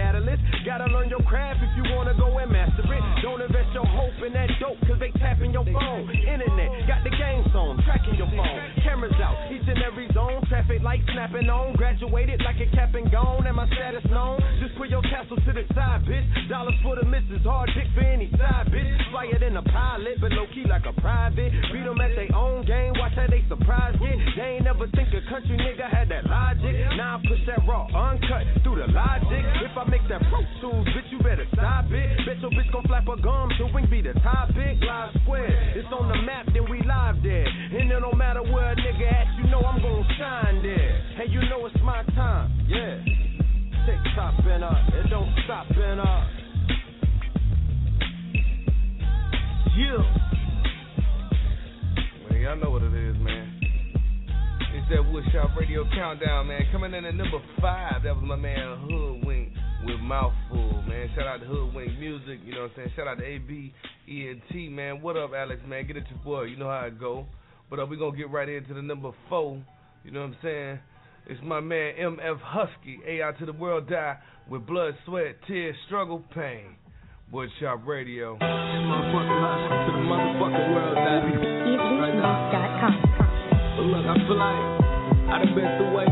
Catalyst. 0.00 0.40
Gotta 0.64 0.88
learn 0.88 1.12
your 1.12 1.20
craft 1.28 1.60
if 1.60 1.68
you 1.76 1.84
wanna 1.92 2.16
go 2.16 2.32
and 2.38 2.50
master 2.50 2.88
it. 2.88 3.04
Don't 3.20 3.42
invest 3.42 3.68
your 3.76 3.84
hope 3.84 4.16
in 4.24 4.32
that 4.32 4.48
dope, 4.58 4.80
cause 4.88 4.96
they 4.98 5.12
tapping 5.20 5.52
your 5.52 5.64
phone. 5.64 6.08
Internet, 6.08 6.88
got 6.88 7.04
the 7.04 7.10
game 7.10 7.44
on, 7.52 7.76
tracking 7.84 8.16
your 8.16 8.30
phone. 8.32 8.60
Cameras 8.82 9.12
out, 9.20 9.36
each 9.52 9.66
and 9.68 9.82
every 9.82 10.08
zone. 10.14 10.40
Traffic 10.48 10.80
lights 10.82 11.04
snapping 11.12 11.50
on. 11.50 11.76
Graduated 11.76 12.40
like 12.44 12.56
a 12.60 12.68
cap 12.74 12.94
and 12.94 13.10
gone, 13.12 13.46
and 13.46 13.56
my 13.56 13.66
status 13.76 14.04
known. 14.08 14.40
Just 14.60 14.76
put 14.76 14.88
your 14.88 15.02
castle 15.02 15.36
to 15.36 15.52
the 15.52 15.64
side, 15.74 16.04
bitch. 16.08 16.24
Dollars 16.48 16.78
for 16.82 16.96
the 16.96 17.04
missus, 17.04 17.44
hard 17.44 17.70
dick 17.74 17.88
for 17.94 18.00
any 18.00 18.30
side, 18.38 18.72
bitch. 18.72 18.88
Flyer 19.10 19.38
than 19.38 19.56
a 19.56 19.62
pilot, 19.68 20.16
but 20.20 20.32
low 20.32 20.46
key 20.54 20.64
like 20.64 20.86
a 20.86 20.94
private. 21.00 21.52
Beat 21.72 21.84
them 21.84 22.00
at 22.00 22.16
their 22.16 22.32
own 22.34 22.64
game, 22.64 22.94
watch 22.96 23.12
how 23.16 23.26
they 23.28 23.44
surprise 23.48 23.96
it. 24.00 24.18
They 24.36 24.56
ain't 24.56 24.64
never 24.64 24.86
think 24.96 25.12
a 25.12 25.20
country 25.28 25.58
nigga 25.58 25.90
had 25.90 26.08
that 26.08 26.24
logic. 26.24 26.72
Now 26.96 27.18
I 27.18 27.28
push 27.28 27.42
that 27.46 27.66
raw, 27.66 27.84
uncut 27.92 28.46
through 28.62 28.80
the 28.80 28.88
logic. 28.88 29.44
If 29.60 29.76
I 29.76 29.89
make 29.90 30.06
that 30.08 30.22
pro 30.30 30.38
tools, 30.62 30.86
bitch, 30.94 31.10
you 31.10 31.18
better 31.18 31.44
stop 31.52 31.90
it. 31.90 32.24
Bet 32.24 32.38
your 32.38 32.50
bitch 32.50 32.70
gon' 32.72 32.86
flap 32.86 33.06
her 33.06 33.16
gum, 33.18 33.50
so 33.58 33.66
wing 33.74 33.90
be 33.90 34.00
the 34.00 34.14
topic. 34.22 34.78
Live 34.86 35.10
square, 35.22 35.74
it's 35.74 35.88
on 35.90 36.08
the 36.08 36.22
map, 36.22 36.46
then 36.54 36.70
we 36.70 36.78
live 36.86 37.18
there. 37.22 37.44
And 37.44 37.90
it 37.90 38.00
don't 38.00 38.16
matter 38.16 38.42
where 38.42 38.70
a 38.70 38.76
nigga 38.76 39.10
at, 39.10 39.26
you 39.36 39.50
know 39.50 39.60
I'm 39.60 39.82
gon' 39.82 40.06
shine 40.16 40.62
there. 40.62 41.02
And 41.20 41.32
you 41.32 41.40
know 41.50 41.66
it's 41.66 41.76
my 41.82 42.04
time, 42.14 42.54
yeah. 42.68 43.02
Tick 43.84 43.98
top 44.14 44.38
up, 44.38 44.94
it 44.94 45.10
don't 45.10 45.34
stop 45.44 45.66
and 45.74 46.00
up. 46.00 46.24
Yeah. 49.76 50.02
Man, 52.30 52.40
y'all 52.40 52.56
know 52.56 52.70
what 52.70 52.82
it 52.82 52.94
is, 52.94 53.16
man. 53.18 53.60
It's 54.72 54.88
that 54.90 55.02
Woodshop 55.02 55.56
Radio 55.58 55.84
Countdown, 55.94 56.46
man. 56.46 56.62
Coming 56.70 56.94
in 56.94 57.04
at 57.04 57.14
number 57.14 57.38
five, 57.60 58.04
that 58.04 58.14
was 58.14 58.24
my 58.24 58.36
man 58.36 58.86
with 58.86 59.19
Mouthful, 60.02 60.82
man. 60.88 61.10
Shout 61.14 61.26
out 61.26 61.40
to 61.40 61.46
Hoodwink 61.46 61.98
Music, 61.98 62.40
you 62.44 62.54
know 62.54 62.62
what 62.62 62.70
I'm 62.70 62.76
saying? 62.76 62.92
Shout 62.96 63.06
out 63.06 63.18
to 63.18 63.24
AB, 63.24 63.72
ENT, 64.08 64.72
man. 64.72 65.00
What 65.02 65.16
up, 65.16 65.30
Alex, 65.36 65.60
man? 65.66 65.86
Get 65.86 65.96
it 65.96 66.04
your 66.10 66.18
boy, 66.24 66.42
you 66.44 66.56
know 66.56 66.68
how 66.68 66.86
it 66.86 66.98
go. 66.98 67.26
But 67.68 67.80
uh, 67.80 67.86
we 67.86 67.96
going 67.96 68.12
to 68.12 68.18
get 68.18 68.30
right 68.30 68.48
into 68.48 68.74
the 68.74 68.82
number 68.82 69.10
four, 69.28 69.62
you 70.04 70.10
know 70.10 70.20
what 70.20 70.30
I'm 70.30 70.36
saying? 70.42 70.78
It's 71.26 71.40
my 71.44 71.60
man 71.60 71.94
MF 72.00 72.40
Husky, 72.40 72.98
AI 73.06 73.32
to 73.38 73.46
the 73.46 73.52
world 73.52 73.88
die 73.88 74.18
with 74.48 74.66
blood, 74.66 74.94
sweat, 75.06 75.36
tears, 75.46 75.76
struggle, 75.86 76.24
pain. 76.34 76.76
Woodshop 77.32 77.86
Radio. 77.86 78.34
Motherfucking 78.42 79.38
hustle 79.38 79.78
to 79.86 79.92
the 79.94 80.02
motherfucking 80.02 80.74
world, 80.74 80.98
baby. 80.98 81.38
Right 82.02 82.16
now. 82.18 82.50
But 83.76 83.86
look, 83.86 84.02
I 84.02 84.14
feel 84.26 84.34
like 84.34 84.60
I 85.30 85.38
done 85.38 85.54
been 85.54 85.70
through 85.78 85.94
way 85.94 86.10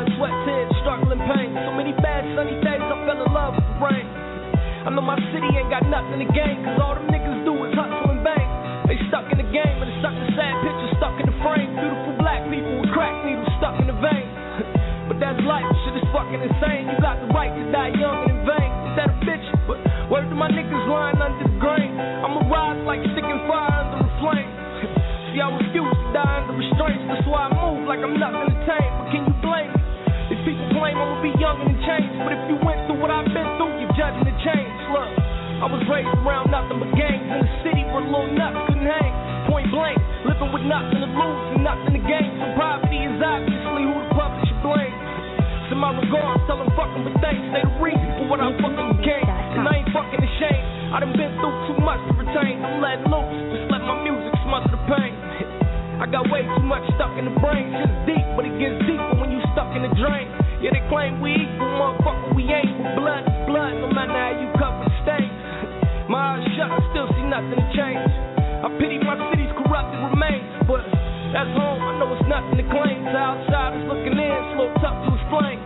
blood, 0.00 0.16
sweat, 0.16 0.34
tears, 0.48 0.72
struggle, 0.80 1.12
and 1.12 1.20
pain. 1.28 1.52
So 1.52 1.72
many 1.76 1.92
bad 2.00 2.24
sunny 2.32 2.56
days, 2.64 2.80
I 2.80 2.96
fell 3.04 3.20
in 3.20 3.32
love 3.32 3.54
with 3.56 3.68
the 3.68 3.76
rain. 3.84 4.06
I 4.80 4.88
know 4.88 5.04
my 5.04 5.18
city 5.28 5.44
ain't 5.52 5.68
got 5.68 5.84
nothing 5.92 6.24
to 6.24 6.28
gain, 6.32 6.64
cause 6.64 6.80
all 6.80 6.96
them 6.96 7.12
niggas 7.12 7.44
do 7.44 7.52
is 7.68 7.72
hustle 7.76 8.08
and 8.08 8.24
bang. 8.24 8.48
They 8.88 8.96
stuck 9.12 9.28
in 9.28 9.36
the 9.36 9.48
game, 9.52 9.76
and 9.76 9.88
it's 9.92 10.00
such 10.00 10.16
a 10.16 10.26
sad 10.32 10.54
picture 10.64 10.90
stuck 10.96 11.16
in 11.20 11.28
the 11.28 11.36
frame. 11.44 11.76
Beautiful 11.76 12.16
black 12.16 12.48
people 12.48 12.80
with 12.80 12.90
crack 12.96 13.12
needles 13.28 13.52
stuck 13.60 13.76
in 13.76 13.92
the 13.92 13.98
vein. 14.00 14.24
but 15.08 15.20
that's 15.20 15.40
life, 15.44 15.68
shit 15.84 16.00
is 16.00 16.08
fucking 16.16 16.40
insane. 16.40 16.88
You 16.88 16.96
got 17.04 17.20
the 17.20 17.28
right 17.36 17.52
to 17.52 17.64
die 17.68 17.92
young 18.00 18.24
and 18.24 18.40
in 18.40 18.48
vain. 18.48 18.70
Is 18.88 18.94
that 18.96 19.08
a 19.12 19.16
bitch? 19.20 19.46
But 19.68 19.84
where 20.08 20.24
do 20.24 20.32
my 20.32 20.48
niggas 20.48 20.84
lying 20.88 21.20
under 21.20 21.44
the 21.44 21.52
grain? 21.60 21.92
I'ma 22.24 22.48
rise 22.48 22.80
like 22.88 23.04
a 23.04 23.08
sticking 23.12 23.42
fire 23.44 23.68
under 23.68 24.00
the 24.00 24.10
flame. 24.16 24.48
See, 25.36 25.44
I 25.44 25.48
refuse 25.60 25.92
to 25.92 26.08
die 26.16 26.40
under 26.40 26.56
restraints, 26.56 27.04
that's 27.04 27.28
why 27.28 27.46
I 27.46 27.50
move 27.52 27.84
like 27.84 28.00
I'm 28.00 28.16
nothing 28.18 28.49
I'ma 31.20 31.36
be 31.36 31.36
young 31.36 31.60
and 31.60 31.76
changed, 31.84 32.16
but 32.24 32.32
if 32.32 32.40
you 32.48 32.56
went 32.64 32.80
through 32.88 32.96
what 32.96 33.12
I've 33.12 33.28
been 33.28 33.44
through, 33.60 33.76
you're 33.76 33.92
judging 33.92 34.24
the 34.24 34.32
change. 34.40 34.72
Look, 34.88 35.12
I 35.60 35.68
was 35.68 35.84
raised 35.84 36.08
around 36.24 36.48
nothing 36.48 36.80
but 36.80 36.96
gangs 36.96 37.28
in 37.28 37.44
the 37.44 37.50
city 37.60 37.84
where 37.92 38.00
little 38.08 38.32
nuts 38.32 38.56
couldn't 38.64 38.88
hang. 38.88 39.12
Point 39.52 39.68
blank, 39.68 40.00
living 40.24 40.48
with 40.48 40.64
nothing 40.64 40.96
to 40.96 41.08
lose 41.12 41.44
and 41.52 41.60
nothing 41.60 41.92
to 41.92 42.02
gain. 42.08 42.24
So 42.40 42.56
poverty 42.56 43.04
is 43.04 43.20
obviously 43.20 43.84
who 43.84 44.00
the 44.00 44.08
public 44.16 44.48
should 44.48 44.64
blame. 44.64 44.96
So 45.68 45.76
my 45.76 45.92
regards, 45.92 46.40
tell 46.48 46.56
them 46.56 46.72
fucking 46.72 47.04
but 47.04 47.16
thanks. 47.20 47.44
They 47.52 47.68
the 47.68 47.74
reason 47.84 48.08
for 48.16 48.24
what 48.24 48.40
I 48.40 48.48
fucking 48.56 48.88
became. 49.04 49.28
And 49.28 49.68
I 49.68 49.76
ain't 49.76 49.92
fucking 49.92 50.24
ashamed. 50.24 50.64
I 50.96 51.04
done 51.04 51.12
been 51.20 51.36
through 51.36 51.52
too 51.68 51.84
much 51.84 52.00
to 52.00 52.16
retain. 52.16 52.64
I'm 52.64 52.80
letting 52.80 53.12
loose, 53.12 53.60
just 53.60 53.68
let 53.68 53.84
my 53.84 54.00
music 54.08 54.32
smother 54.48 54.72
the 54.72 54.80
pain. 54.88 55.12
I 56.00 56.08
got 56.08 56.32
way 56.32 56.48
too 56.48 56.64
much 56.64 56.80
stuck 56.96 57.12
in 57.20 57.28
the 57.28 57.36
brain. 57.44 57.68
Claim 60.90 61.22
we 61.22 61.30
equal, 61.38 61.70
motherfucker, 61.78 62.34
we 62.34 62.50
ain't. 62.50 62.74
Blood 62.98 63.30
blood, 63.46 63.74
no 63.82 63.90
matter 63.90 64.14
how 64.14 64.34
you 64.34 64.50
cover 64.58 64.82
the 64.86 64.94
stains. 65.06 65.30
My 66.10 66.38
eyes 66.38 66.46
shut, 66.58 66.70
I 66.70 66.78
still 66.90 67.06
see 67.14 67.26
nothing 67.30 67.62
change. 67.74 68.10
I 68.62 68.66
pity 68.78 68.98
my 69.02 69.18
city's 69.30 69.50
corrupted 69.58 69.98
remains, 70.10 70.46
but 70.66 70.82
that's 71.34 71.50
home, 71.54 71.82
I 71.82 71.98
know 71.98 72.10
it's 72.14 72.26
nothing 72.26 72.58
to 72.58 72.66
claim. 72.70 73.06
To 73.06 73.18
outsiders 73.18 73.86
looking 73.86 74.18
in, 74.18 74.30
it's 74.30 74.50
a 74.50 74.56
little 74.58 74.78
tough 74.82 74.98
to 75.06 75.10
explain. 75.14 75.58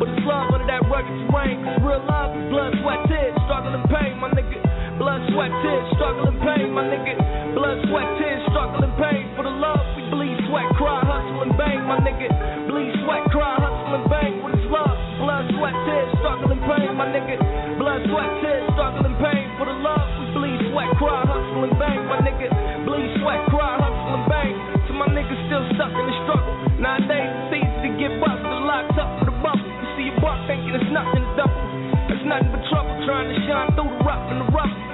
But 0.00 0.08
it's 0.12 0.24
love 0.24 0.52
under 0.52 0.64
that 0.68 0.88
rugged 0.88 1.12
terrain. 1.28 1.60
Cause 1.60 1.80
real 1.84 2.00
love 2.04 2.32
is 2.36 2.48
blood, 2.48 2.72
sweat, 2.80 3.00
tears, 3.08 3.36
struggle 3.44 3.76
and 3.76 3.84
pain, 3.92 4.16
my 4.16 4.32
nigga. 4.32 4.60
Blood, 4.96 5.20
sweat, 5.32 5.52
tears, 5.60 5.88
struggle 5.96 6.24
and 6.32 6.40
pain, 6.40 6.72
my 6.72 6.84
nigga. 6.88 7.12
Blood, 7.56 7.78
sweat, 7.88 8.08
tears, 8.16 8.40
struggle 8.48 8.80
and 8.80 8.96
pain. 8.96 9.24
For 9.36 9.44
the 9.44 9.52
love, 9.52 9.84
we 9.96 10.04
bleed, 10.08 10.36
sweat, 10.48 10.68
cry, 10.80 11.04
hustle 11.04 11.44
and 11.44 11.52
bang, 11.60 11.84
my 11.84 12.00
nigga. 12.00 12.28
Bleed, 12.68 12.92
sweat, 13.04 13.28
cry, 13.28 13.56
hustle 13.60 13.69
bang 14.10 14.42
with 14.42 14.58
his 14.58 14.66
love. 14.66 14.98
Blood, 15.22 15.46
sweat, 15.54 15.76
tears, 15.86 16.10
struggle 16.18 16.50
and 16.50 16.60
pain, 16.66 16.90
my 16.98 17.06
nigga. 17.06 17.38
Blood, 17.78 18.02
sweat, 18.10 18.30
tears, 18.42 18.66
struggle 18.74 19.06
and 19.06 19.16
pain. 19.22 19.46
For 19.56 19.70
the 19.70 19.78
love, 19.78 20.02
we 20.18 20.24
bleed, 20.34 20.60
sweat, 20.74 20.90
cry, 20.98 21.22
hustle 21.22 21.62
and 21.64 21.76
bang, 21.78 22.02
my 22.10 22.18
nigga. 22.18 22.50
Bleed, 22.84 23.14
sweat, 23.22 23.46
cry, 23.54 23.78
hustle 23.78 24.14
and 24.18 24.26
bang. 24.26 24.52
To 24.90 24.92
my 24.98 25.08
niggas 25.14 25.40
still 25.46 25.64
stuck 25.78 25.94
in 25.94 26.04
the 26.04 26.16
struggle. 26.26 26.54
Nowadays, 26.82 27.30
it's 27.30 27.62
easy 27.62 27.78
to 27.86 27.90
get 27.96 28.12
busted, 28.18 28.60
locked 28.66 28.98
up 28.98 29.22
for 29.22 29.30
the 29.30 29.36
bubble. 29.38 29.62
You 29.62 29.88
see 29.94 30.06
a 30.10 30.14
buck 30.18 30.42
thinking 30.50 30.74
it's 30.74 30.90
nothing 30.90 31.22
to 31.22 31.32
double. 31.38 31.62
It's 32.10 32.26
nothing 32.26 32.50
but 32.50 32.66
trouble 32.66 32.98
trying 33.06 33.30
to 33.30 33.38
shine 33.46 33.70
through 33.78 33.94
the 33.94 34.02
rough 34.02 34.26
and 34.34 34.42
the 34.42 34.50
rough. 34.50 34.89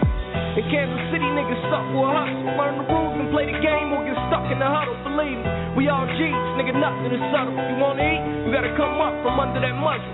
In 0.56 0.64
Kansas 0.72 1.04
City, 1.12 1.28
niggas 1.36 1.60
with 1.68 1.68
a 1.68 2.12
hustle. 2.16 2.56
Learn 2.56 2.80
the 2.80 2.88
rules 2.88 3.12
and 3.20 3.28
play 3.28 3.44
the 3.44 3.60
game 3.60 3.92
or 3.92 4.00
get 4.08 4.16
stuck 4.32 4.48
in 4.48 4.56
the 4.56 4.64
huddle. 4.64 4.96
Believe 5.04 5.36
me, 5.36 5.52
we 5.76 5.92
all 5.92 6.08
G's, 6.08 6.32
nigga, 6.56 6.72
nothing 6.72 7.12
is 7.12 7.20
subtle. 7.28 7.52
You 7.52 7.76
wanna 7.76 8.00
eat, 8.00 8.24
you 8.40 8.48
gotta 8.56 8.72
come 8.72 8.96
up 8.96 9.12
from 9.20 9.36
under 9.36 9.60
that 9.60 9.76
muzzle. 9.76 10.08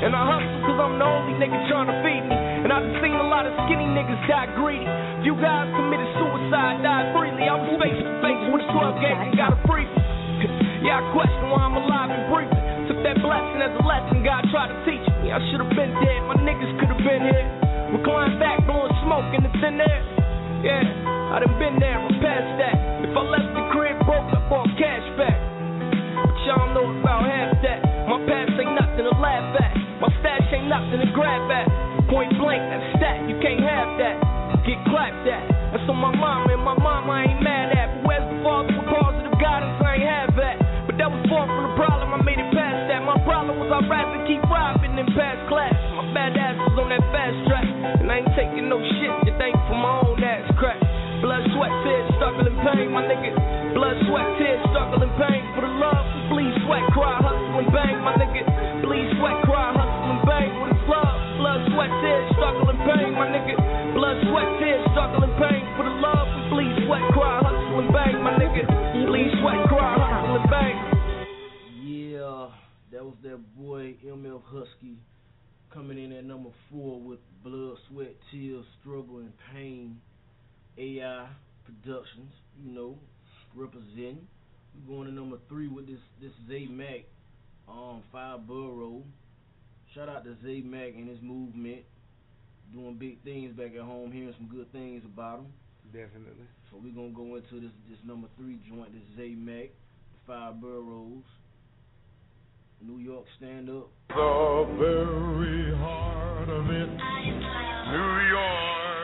And 0.00 0.16
I 0.16 0.22
hustle 0.32 0.60
cause 0.64 0.80
I'm 0.80 0.96
the 0.96 1.04
only 1.04 1.36
nigga 1.36 1.60
trying 1.68 1.92
to 1.92 1.96
feed 2.00 2.24
me. 2.24 2.36
And 2.64 2.72
I've 2.72 2.88
seen 3.04 3.20
a 3.20 3.28
lot 3.28 3.44
of 3.44 3.52
skinny 3.68 3.84
niggas 3.84 4.16
die 4.24 4.48
greedy. 4.56 4.88
Few 5.20 5.36
guys 5.44 5.68
committed 5.76 6.08
suicide, 6.24 6.80
died 6.80 7.12
freely. 7.12 7.44
I 7.44 7.60
was 7.60 7.76
face 7.76 8.00
to 8.00 8.12
face 8.24 8.42
with 8.48 8.64
a 8.64 8.68
12 8.72 9.04
gauge 9.04 9.20
and 9.28 9.36
got 9.36 9.52
a 9.52 9.60
free. 9.68 9.84
yeah, 10.88 11.04
I 11.04 11.12
question 11.12 11.52
why 11.52 11.68
I'm 11.68 11.76
alive 11.76 12.16
and 12.16 12.24
breathing. 12.32 12.64
Took 12.88 13.04
that 13.04 13.20
blessing 13.20 13.60
as 13.60 13.76
a 13.76 13.84
lesson 13.84 14.24
God 14.24 14.40
tried 14.48 14.72
to 14.72 14.78
teach 14.88 15.04
me. 15.20 15.36
I 15.36 15.40
should 15.52 15.60
have 15.60 15.72
been 15.76 15.92
dead, 16.00 16.20
my 16.24 16.40
niggas 16.40 16.72
could 16.80 16.96
have 16.96 17.04
been 17.04 17.28
here. 17.28 17.65
Recline 17.94 18.34
back, 18.42 18.66
blowing 18.66 18.90
smoke 19.06 19.30
in 19.30 19.46
the 19.46 19.52
thin 19.62 19.78
air. 19.78 20.02
Yeah, 20.66 20.82
I 21.30 21.38
done 21.38 21.54
been 21.62 21.78
there, 21.78 22.02
I'm 22.02 22.10
past 22.18 22.50
that. 22.58 22.76
If 23.06 23.14
I 23.14 23.22
left 23.30 23.50
the 23.54 23.64
crib 23.70 23.94
broke 24.02 24.26
up 24.34 24.50
on 24.50 24.66
cash 24.74 25.06
back. 25.14 25.38
But 26.18 26.34
y'all 26.50 26.74
know 26.74 26.90
about 26.98 27.22
half 27.22 27.54
that. 27.62 27.86
My 28.10 28.18
past 28.26 28.58
ain't 28.58 28.74
nothing 28.74 29.06
to 29.06 29.14
laugh 29.22 29.54
at. 29.62 29.72
My 30.02 30.10
stash 30.18 30.50
ain't 30.50 30.66
nothing 30.66 30.98
to 30.98 31.08
grab 31.14 31.46
at. 31.46 31.70
Point 32.10 32.34
blank, 32.42 32.66
that's 32.74 32.98
stat, 32.98 33.22
you 33.30 33.38
can't 33.38 33.62
have 33.62 33.94
that. 34.02 34.18
Get 34.66 34.82
clapped 34.90 35.22
at. 35.30 35.46
That's 35.70 35.86
on 35.86 36.02
my 36.02 36.10
mama, 36.10 36.25
and 52.44 52.58
pain, 52.60 52.92
my 52.92 53.00
nigga. 53.08 53.32
Blood, 53.72 53.96
sweat, 54.04 54.28
tears, 54.36 54.60
struggle 54.68 55.00
and 55.00 55.14
pain. 55.16 55.42
For 55.56 55.62
the 55.64 55.72
love, 55.80 56.04
bleed, 56.28 56.52
sweat, 56.68 56.84
cry, 56.92 57.16
hustle 57.24 57.64
and 57.64 57.70
bang, 57.72 57.96
my 58.04 58.12
nigga. 58.20 58.44
Bleed, 58.84 59.08
sweat, 59.16 59.40
cry, 59.48 59.72
hustle 59.72 60.10
and 60.12 60.22
bang. 60.28 60.50
For 60.60 60.68
the 60.68 60.80
love, 60.84 61.16
blood, 61.40 61.60
sweat, 61.72 61.92
tears, 62.04 62.26
struggle 62.36 62.68
and 62.68 62.80
pain, 62.84 63.10
my 63.16 63.26
nigga. 63.32 63.54
Blood, 63.96 64.18
sweat, 64.28 64.50
tears, 64.60 64.84
struggle 64.92 65.24
and 65.24 65.36
pain. 65.40 65.62
For 65.80 65.84
the 65.88 65.96
love, 65.96 66.28
bleed, 66.52 66.74
sweat, 66.84 67.04
cry, 67.16 67.36
hustle 67.40 67.80
and 67.80 67.90
bang, 67.96 68.16
my 68.20 68.34
nigga. 68.36 68.64
Bleed, 69.08 69.32
sweat, 69.40 69.60
cry, 69.72 69.96
hustle 69.96 70.36
and 70.36 70.48
bang. 70.52 70.76
Yeah, 71.80 72.52
that 72.92 73.00
was 73.00 73.16
that 73.24 73.40
boy 73.56 73.96
MF 74.04 74.44
Husky 74.52 75.00
coming 75.72 75.96
in 75.96 76.12
at 76.12 76.24
number 76.24 76.50
four 76.70 77.00
with 77.00 77.20
Blood, 77.44 77.76
Sweat, 77.88 78.16
Tears, 78.30 78.64
Struggle, 78.80 79.18
and 79.18 79.32
Pain. 79.52 80.00
AI 80.78 81.26
Productions, 81.86 82.32
you 82.64 82.72
know, 82.74 82.98
representing. 83.54 84.26
We're 84.74 84.96
going 84.96 85.06
to 85.08 85.14
number 85.14 85.38
three 85.48 85.68
with 85.68 85.86
this 85.86 86.00
this 86.20 86.32
Zay 86.48 86.66
Mac, 86.66 87.04
um, 87.68 88.02
Five 88.10 88.44
Borough. 88.48 89.04
Shout 89.94 90.08
out 90.08 90.24
to 90.24 90.34
Zay 90.44 90.62
Mac 90.62 90.94
and 90.96 91.08
his 91.08 91.22
movement, 91.22 91.82
doing 92.72 92.96
big 92.98 93.22
things 93.22 93.56
back 93.56 93.70
at 93.76 93.82
home, 93.82 94.10
hearing 94.10 94.34
some 94.36 94.48
good 94.48 94.70
things 94.72 95.04
about 95.04 95.38
him. 95.38 95.46
Definitely. 95.92 96.46
So 96.70 96.80
we're 96.82 96.90
gonna 96.92 97.14
go 97.14 97.36
into 97.36 97.60
this 97.60 97.70
this 97.88 97.98
number 98.04 98.26
three 98.36 98.58
joint, 98.68 98.92
this 98.92 99.16
Zay 99.16 99.36
Mac, 99.36 99.70
Five 100.26 100.60
Boroughs, 100.60 101.22
New 102.82 102.98
York 102.98 103.26
stand 103.38 103.70
up. 103.70 103.90
The 104.08 104.66
very 104.76 105.76
heart 105.76 106.48
of 106.48 106.66
it. 106.68 106.90
New 107.86 108.18
York, 108.28 108.95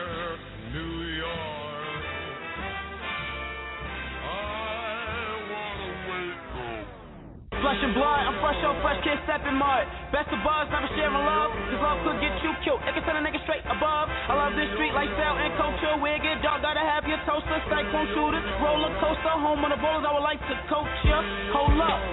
Flesh 7.63 7.79
and 7.79 7.95
blood, 7.95 8.27
I'm 8.27 8.35
fresh 8.43 8.59
on 8.67 8.75
fresh, 8.83 8.99
can't 9.07 9.23
step 9.23 9.39
in 9.47 9.55
mud. 9.55 9.87
Best 10.11 10.27
of 10.35 10.43
buzz, 10.43 10.67
never 10.67 10.83
sharing 10.99 11.15
love, 11.15 11.47
cause 11.71 11.79
love 11.79 11.95
could 12.03 12.19
get 12.19 12.35
you 12.43 12.51
killed. 12.59 12.83
It 12.83 12.91
can 12.91 13.07
send 13.07 13.15
a 13.15 13.23
nigga 13.23 13.39
straight 13.47 13.63
above. 13.63 14.11
I 14.11 14.35
love 14.35 14.51
this 14.59 14.67
street 14.75 14.91
lifestyle 14.91 15.39
and 15.39 15.55
culture. 15.55 15.95
Where 16.03 16.19
get 16.19 16.43
dark, 16.43 16.59
gotta 16.59 16.83
have 16.83 17.07
your 17.07 17.23
toaster, 17.23 17.63
cyclone 17.71 18.11
shooters, 18.11 18.43
roller 18.59 18.91
coaster, 18.99 19.39
home 19.39 19.63
on 19.63 19.71
the 19.71 19.79
bowlers. 19.79 20.03
I 20.03 20.11
would 20.11 20.27
like 20.27 20.43
to 20.43 20.55
coach 20.67 20.91
ya. 21.07 21.23
Hold 21.55 21.79
up. 21.79 22.03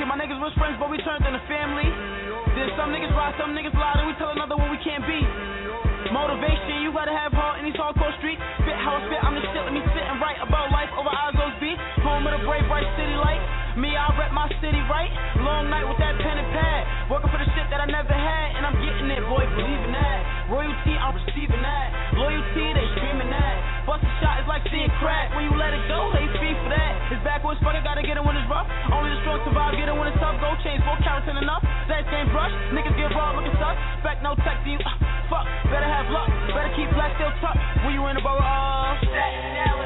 See, 0.00 0.08
my 0.08 0.16
niggas 0.16 0.40
was 0.40 0.56
friends, 0.56 0.80
but 0.80 0.88
we 0.88 0.96
turned 1.04 1.20
into 1.20 1.44
family. 1.52 1.84
Then 2.56 2.72
some 2.72 2.88
niggas 2.88 3.12
ride, 3.12 3.36
some 3.36 3.52
niggas 3.52 3.76
lie, 3.76 4.00
then 4.00 4.08
we 4.08 4.16
tell 4.16 4.32
another 4.32 4.56
what 4.56 4.72
we 4.72 4.80
can't 4.80 5.04
be. 5.04 5.20
Motivation, 6.16 6.80
you 6.80 6.96
gotta 6.96 7.12
have 7.12 7.36
heart 7.36 7.60
in 7.60 7.68
these 7.68 7.76
hardcore 7.76 8.14
streets. 8.24 8.40
Spit 8.64 8.72
how 8.80 8.96
I 8.96 9.04
spit, 9.04 9.20
I'm 9.20 9.36
the 9.36 9.44
shit, 9.52 9.68
let 9.68 9.74
me 9.76 9.84
sit 9.84 10.04
and 10.08 10.16
write 10.16 10.40
about 10.40 10.72
life 10.72 10.88
over 10.96 11.12
Ozzo's 11.12 11.60
beat. 11.60 11.76
Home 12.08 12.24
of 12.24 12.40
the 12.40 12.40
brave, 12.48 12.64
bright 12.72 12.88
city 12.96 13.20
light. 13.20 13.63
Me, 13.74 13.90
I 13.90 14.06
rep 14.14 14.30
my 14.30 14.46
city, 14.62 14.78
right? 14.86 15.10
Long 15.42 15.66
night 15.66 15.82
with 15.82 15.98
that 15.98 16.14
pen 16.22 16.38
and 16.38 16.46
pad. 16.54 17.10
Working 17.10 17.26
for 17.26 17.42
the 17.42 17.48
shit 17.58 17.66
that 17.74 17.82
I 17.82 17.90
never 17.90 18.14
had, 18.14 18.54
and 18.54 18.62
I'm 18.62 18.78
getting 18.78 19.10
it, 19.10 19.18
boy, 19.26 19.42
believe 19.58 19.82
in 19.82 19.90
that. 19.90 20.46
Royalty, 20.46 20.94
I'm 20.94 21.10
receiving 21.18 21.58
that. 21.58 22.14
Loyalty, 22.14 22.70
they 22.70 22.86
screaming 22.94 23.34
that. 23.34 23.56
Bust 23.82 24.06
a 24.06 24.12
shot 24.22 24.38
is 24.38 24.46
like 24.46 24.62
seeing 24.70 24.86
crack. 25.02 25.34
When 25.34 25.50
you 25.50 25.58
let 25.58 25.74
it 25.74 25.82
go, 25.90 26.14
they 26.14 26.22
free 26.38 26.54
for 26.54 26.70
that. 26.70 27.18
It's 27.18 27.22
backwards, 27.26 27.58
fuck, 27.66 27.74
I 27.74 27.82
gotta 27.82 28.06
get 28.06 28.14
it 28.14 28.22
when 28.22 28.38
it's 28.38 28.46
rough. 28.46 28.70
Only 28.94 29.10
the 29.10 29.18
strong 29.26 29.42
survive, 29.42 29.74
get 29.74 29.90
it 29.90 29.96
when 29.98 30.06
it's 30.06 30.22
tough. 30.22 30.38
Gold 30.38 30.62
chains, 30.62 30.78
four 30.86 30.94
carats 31.02 31.26
ain't 31.26 31.42
enough. 31.42 31.66
That 31.90 32.06
same 32.14 32.30
brush, 32.30 32.54
niggas 32.70 32.94
get 32.94 33.10
raw 33.10 33.34
looking 33.34 33.58
sus. 33.58 33.74
Spec 34.06 34.22
no 34.22 34.38
tech 34.46 34.62
you. 34.70 34.78
Uh, 34.78 34.94
fuck, 35.26 35.50
better 35.66 35.90
have 35.90 36.06
luck. 36.14 36.30
Better 36.54 36.70
keep 36.78 36.94
black 36.94 37.10
still 37.18 37.34
tucked. 37.42 37.58
When 37.82 37.90
you 37.90 38.06
in 38.06 38.14
the 38.14 38.22
borough 38.22 38.38
of. 38.38 39.83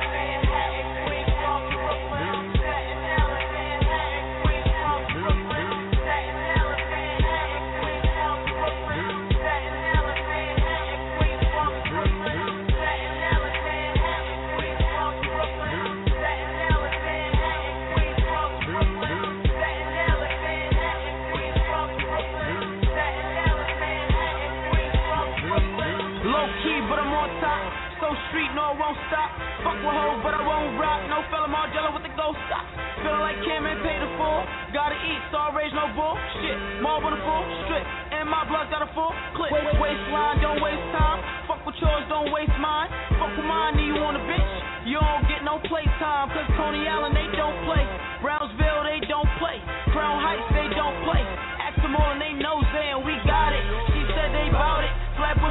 With 29.79 29.95
hoes, 29.95 30.19
but 30.27 30.35
I 30.35 30.43
won't 30.43 30.75
rock. 30.75 31.07
No 31.07 31.23
fella 31.31 31.47
Margello 31.47 31.95
with 31.95 32.03
the 32.03 32.11
ghost 32.19 32.35
stop. 32.51 32.67
Feeling 32.99 33.23
like 33.23 33.39
Cam 33.47 33.63
and 33.63 33.79
paid 33.87 34.03
the 34.03 34.11
full. 34.19 34.43
Gotta 34.75 34.99
eat, 34.99 35.21
star 35.31 35.55
raise 35.55 35.71
no 35.71 35.87
bullshit. 35.95 36.83
Mob 36.83 37.07
on 37.07 37.15
the 37.15 37.23
full 37.23 37.45
strip, 37.63 37.87
and 38.11 38.27
my 38.27 38.43
blood 38.51 38.67
got 38.75 38.83
a 38.83 38.91
full 38.91 39.15
clip. 39.39 39.55
Waistline, 39.79 40.43
don't 40.43 40.59
waste 40.59 40.83
time. 40.99 41.23
Fuck 41.47 41.63
with 41.63 41.79
yours, 41.79 42.03
don't 42.11 42.35
waste 42.35 42.59
mine. 42.59 42.91
Fuck 43.23 43.39
with 43.39 43.47
mine, 43.47 43.79
you 43.79 43.95
on 44.03 44.19
a 44.19 44.25
bitch. 44.27 44.55
You 44.83 44.99
don't 44.99 45.25
get 45.31 45.47
no 45.47 45.63
playtime, 45.71 46.27
cause 46.35 46.49
Coney 46.59 46.83
Island, 46.91 47.15
they 47.15 47.31
don't 47.39 47.55
play. 47.63 47.87
Brownsville, 48.19 48.83
they 48.83 48.99
don't 49.07 49.31
play. 49.39 49.63
Crown 49.95 50.19
Heights, 50.19 50.51
they 50.59 50.69
don't 50.75 50.99
play. 51.07 51.23
Ask 51.63 51.79
them 51.87 51.95
all 51.95 52.19
and 52.19 52.21
they 52.21 52.35
know 52.35 52.59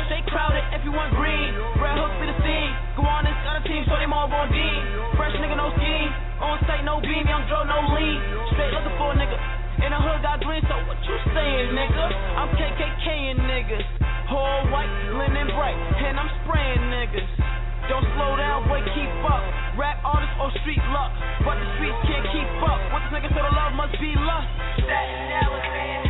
They 0.07 0.23
crowded. 0.27 0.67
Want 0.87 1.11
green, 1.19 1.51
red 1.83 1.99
hook 1.99 2.15
for 2.15 2.25
the 2.25 2.37
scene. 2.41 2.71
Go 2.95 3.03
on, 3.03 3.27
it's 3.27 3.37
a 3.43 3.59
team, 3.67 3.83
so 3.91 3.99
they 3.99 4.07
all 4.07 4.31
on 4.31 4.47
Dean. 4.49 4.81
Fresh 5.19 5.35
nigga, 5.35 5.59
no 5.59 5.67
scheme. 5.75 6.09
On 6.39 6.55
site, 6.63 6.87
no 6.87 7.03
beam. 7.03 7.27
Young 7.27 7.43
Joe, 7.51 7.67
no 7.67 7.91
lean. 7.91 8.17
Straight 8.55 8.71
looking 8.71 8.95
for 8.95 9.11
a 9.11 9.15
nigga. 9.19 9.35
In 9.83 9.91
the 9.91 9.99
hood, 9.99 10.23
got 10.23 10.39
green, 10.41 10.63
so 10.65 10.79
what 10.87 10.95
you 11.03 11.15
saying, 11.35 11.75
nigga? 11.75 12.05
I'm 12.39 12.49
KKKing 12.55 13.35
niggas. 13.51 13.85
All 14.31 14.71
white, 14.71 14.89
linen 15.11 15.51
bright, 15.51 15.75
and 15.75 16.15
I'm 16.15 16.31
spraying 16.47 16.87
niggas. 16.87 17.27
Don't 17.91 18.07
slow 18.15 18.39
down, 18.39 18.65
boy, 18.71 18.79
keep 18.95 19.11
up. 19.27 19.43
Rap 19.75 19.99
artists 20.07 20.39
or 20.39 20.49
street 20.63 20.81
luck, 20.95 21.11
but 21.43 21.59
the 21.59 21.67
streets 21.77 21.99
can't 22.07 22.25
keep 22.31 22.49
up. 22.63 22.79
What 22.95 23.05
this 23.05 23.21
nigga 23.21 23.29
said, 23.35 23.43
the 23.43 23.53
love 23.53 23.75
must 23.75 23.93
be 23.99 24.15
lust. 24.15 24.49
Say 24.81 26.06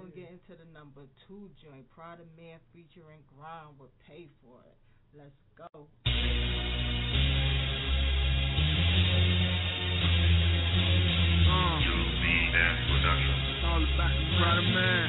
gonna 0.00 0.12
get 0.16 0.32
into 0.32 0.56
the 0.56 0.64
number 0.72 1.04
two 1.28 1.50
joint. 1.60 1.84
Prada 1.94 2.24
Man 2.36 2.58
featuring 2.72 3.20
Grind 3.36 3.76
will 3.78 3.92
pay 4.08 4.28
for 4.40 4.64
it. 4.64 4.76
Let's 5.12 5.36
go. 5.58 5.68
Uh. 5.68 5.84
It's 12.40 13.64
all 13.66 13.84
about 13.84 14.12
the 14.16 14.24
brother 14.40 14.64
man. 14.72 15.08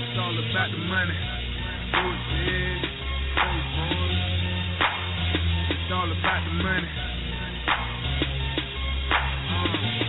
It's 0.00 0.16
all 0.16 0.32
about 0.32 0.70
the 0.72 0.80
money. 0.88 1.18
Bullshit. 1.92 2.88
Hey, 3.36 3.60
boys. 3.76 4.16
It's 5.76 5.92
all 5.92 6.08
about 6.08 6.40
the 6.44 6.52
money. 6.56 6.88
Uh. 9.48 10.07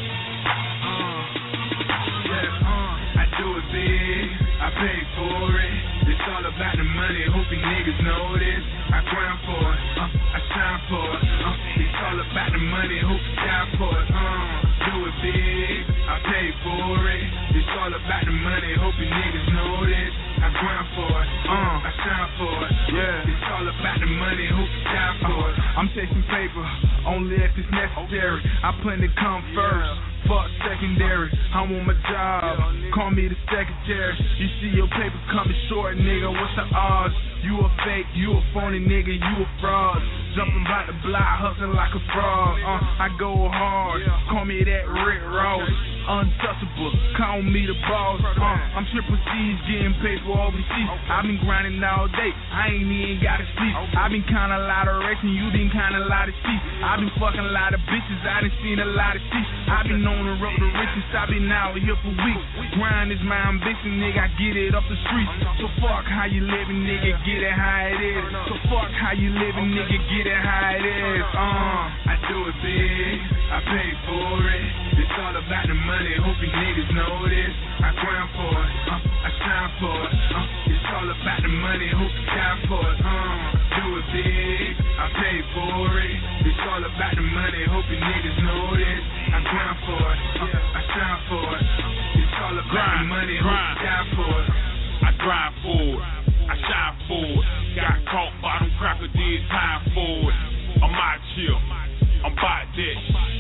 I 3.70 3.72
do 3.72 3.78
it 3.78 4.02
big. 4.02 4.50
I 4.60 4.70
pay 4.74 5.00
for 5.14 5.46
it. 5.62 5.74
It's 6.10 6.26
all 6.26 6.42
about 6.42 6.74
the 6.74 6.84
money. 6.84 7.22
Hope 7.30 7.46
you 7.54 7.62
niggas 7.62 8.02
know 8.02 8.34
this. 8.34 8.64
I 8.90 9.00
grind 9.06 9.40
for 9.46 9.62
it. 9.62 9.82
Uh, 9.94 10.10
I 10.10 10.40
shine 10.50 10.82
for 10.90 11.06
it. 11.06 11.22
Uh, 11.22 11.54
it's 11.78 12.00
all 12.02 12.18
about 12.18 12.50
the 12.50 12.62
money. 12.66 12.98
Hope 13.06 13.22
you 13.22 13.36
die 13.38 13.70
for 13.78 13.94
it. 13.94 14.10
Uh, 14.10 14.90
do 14.90 14.94
it 15.06 15.16
big. 15.22 15.86
I 15.86 16.16
pay 16.26 16.48
for 16.66 16.98
it. 17.14 17.24
It's 17.62 17.72
all 17.78 17.94
about 17.94 18.24
the 18.26 18.34
money. 18.34 18.74
Hope 18.74 18.98
you 18.98 19.06
niggas 19.06 19.48
know 19.54 19.86
this. 19.86 20.14
I 20.42 20.50
grind 20.50 20.88
for 20.98 21.14
it. 21.14 21.30
Uh, 21.46 21.78
I 21.86 21.92
shine 22.02 22.30
for 22.42 22.58
it. 22.66 22.74
Yeah. 22.90 23.30
It's 23.30 23.46
all 23.54 23.68
about 23.70 23.98
the 24.02 24.10
money. 24.10 24.48
Hope 24.50 24.66
you 24.66 24.84
die 24.90 25.16
for 25.22 25.42
it. 25.46 25.56
I'm 25.78 25.90
chasing 25.94 26.26
paper 26.34 26.66
only 27.06 27.38
if 27.38 27.54
it's 27.54 27.70
necessary. 27.70 28.42
I 28.66 28.74
plan 28.82 28.98
to 29.06 29.10
come 29.14 29.46
first. 29.54 30.09
Fuck 30.28 30.48
secondary, 30.66 31.30
I'm 31.54 31.72
on 31.74 31.86
my 31.88 31.96
job. 32.10 32.60
Call 32.94 33.12
me 33.12 33.28
the 33.28 33.40
secretary. 33.48 34.14
You 34.38 34.48
see 34.62 34.72
your 34.76 34.88
paper 34.88 35.20
coming 35.32 35.56
short, 35.70 35.98
nigga. 35.98 36.30
What's 36.30 36.56
the 36.56 36.66
odds? 36.76 37.14
You 37.44 37.58
a 37.60 37.70
fake, 37.86 38.06
you 38.14 38.32
a 38.34 38.42
phony 38.54 38.80
nigga, 38.80 39.16
you 39.16 39.36
a 39.42 39.48
fraud. 39.62 39.98
Jumping 40.36 40.66
by 40.66 40.86
the 40.86 40.96
block, 41.08 41.40
hustling 41.40 41.74
like 41.74 41.96
a 41.96 42.04
frog. 42.14 42.60
Uh, 42.62 43.04
I 43.04 43.08
go 43.18 43.50
hard, 43.50 44.04
call 44.30 44.46
me 44.46 44.64
that 44.64 44.86
Rick 44.86 45.24
Ross. 45.24 45.89
Untouchable, 46.10 46.90
call 47.22 47.46
me 47.46 47.70
the 47.70 47.78
boss. 47.86 48.18
Uh, 48.26 48.42
I'm 48.42 48.82
triple 48.90 49.14
C's 49.14 49.62
getting 49.70 49.94
paid 50.02 50.18
for 50.26 50.42
all 50.42 50.50
these 50.50 50.66
overseas. 50.66 50.90
I've 51.06 51.22
been 51.22 51.38
grinding 51.46 51.78
all 51.86 52.10
day, 52.10 52.34
I 52.50 52.74
ain't 52.74 52.90
even 52.90 53.22
gotta 53.22 53.46
sleep. 53.54 53.78
I've 53.94 54.10
been 54.10 54.26
kinda 54.26 54.58
lot 54.66 54.90
of 54.90 55.06
racing, 55.06 55.30
you 55.38 55.54
been 55.54 55.70
kinda 55.70 56.10
lot 56.10 56.26
of 56.26 56.34
sheep. 56.42 56.62
I've 56.82 56.98
been 56.98 57.14
fucking 57.14 57.46
a 57.46 57.54
lot 57.54 57.78
of 57.78 57.82
bitches, 57.86 58.26
I 58.26 58.42
done 58.42 58.54
seen 58.58 58.82
a 58.82 58.90
lot 58.90 59.16
of 59.18 59.22
sheep. 59.22 59.46
I've 59.70 59.86
been 59.86 60.02
on 60.02 60.26
the 60.26 60.34
road 60.42 60.58
to 60.58 60.70
riches, 60.82 61.06
I've 61.14 61.30
been 61.30 61.52
out 61.52 61.78
here 61.78 61.94
for 62.02 62.10
weeks. 62.10 62.46
Grind 62.74 63.14
is 63.14 63.22
my 63.22 63.46
ambition, 63.46 64.02
nigga, 64.02 64.26
I 64.26 64.34
get 64.34 64.58
it 64.58 64.74
off 64.74 64.90
the 64.90 64.98
streets. 65.06 65.30
So 65.62 65.70
fuck 65.78 66.10
how 66.10 66.26
you 66.26 66.42
living, 66.42 66.90
nigga, 66.90 67.22
get 67.22 67.46
it 67.46 67.54
how 67.54 67.86
it 67.86 68.02
is. 68.02 68.26
So 68.50 68.58
fuck 68.66 68.90
how 68.98 69.14
you 69.14 69.30
living, 69.30 69.78
nigga, 69.78 69.98
get 70.10 70.26
it 70.26 70.42
how 70.42 70.74
it 70.74 70.86
is. 70.90 71.26
Uh, 71.38 72.10
I 72.10 72.18
do 72.26 72.50
it 72.50 72.58
big, 72.66 73.22
I 73.54 73.62
pay 73.62 73.90
for 74.10 74.42
it. 74.50 74.66
It's 75.00 75.16
all 75.16 75.32
about 75.32 75.66
the 75.68 75.74
money, 75.74 75.99
hope 76.00 76.40
you 76.40 76.48
niggas 76.48 76.92
know 76.96 77.28
this. 77.28 77.54
I 77.84 77.92
grind 77.92 78.30
for 78.32 78.56
it, 78.56 78.72
uh, 78.88 79.04
I 79.04 79.30
shine 79.36 79.72
for 79.84 80.00
it. 80.00 80.16
Uh, 80.32 80.72
it's 80.72 80.88
all 80.96 81.10
about 81.12 81.42
the 81.44 81.52
money, 81.52 81.90
hope 81.92 82.16
you 82.16 82.26
die 82.32 82.60
for 82.72 82.80
it. 82.80 83.00
Uh, 83.04 83.36
do 83.76 83.84
it 84.00 84.06
big, 84.16 84.80
I 84.80 85.06
pay 85.20 85.38
for 85.52 85.92
it. 86.00 86.16
It's 86.48 86.64
all 86.72 86.80
about 86.80 87.14
the 87.20 87.26
money, 87.28 87.64
hope 87.68 87.84
you 87.92 88.00
niggas 88.00 88.40
know 88.48 88.80
this. 88.80 89.04
I 89.28 89.40
grind 89.44 89.78
for 89.84 90.00
it, 90.00 90.20
uh, 90.40 90.78
I 90.80 90.82
shine 90.88 91.20
for 91.28 91.48
it. 91.52 91.64
Uh, 91.68 92.20
it's 92.24 92.36
all 92.48 92.56
about 92.56 92.96
the 92.96 93.06
money, 93.12 93.38
hope 93.44 93.60
you 93.60 93.76
die 93.84 94.08
for 94.16 94.36
it. 94.40 94.50
I 95.04 95.12
grind 95.20 95.54
for 95.68 95.84
it, 95.84 96.08
I 96.48 96.56
shine 96.64 96.96
for 97.12 97.28
it. 97.28 97.48
Got 97.76 98.00
caught 98.08 98.34
by 98.40 98.56
them 98.64 98.72
cracker, 98.80 99.12
did 99.12 99.42
time 99.52 99.84
for 99.92 100.32
it. 100.32 100.38
I'm 100.80 100.96
out 100.96 101.20
here, 101.36 101.60
I'm 102.20 102.36
about 102.36 102.68
that. 102.76 102.96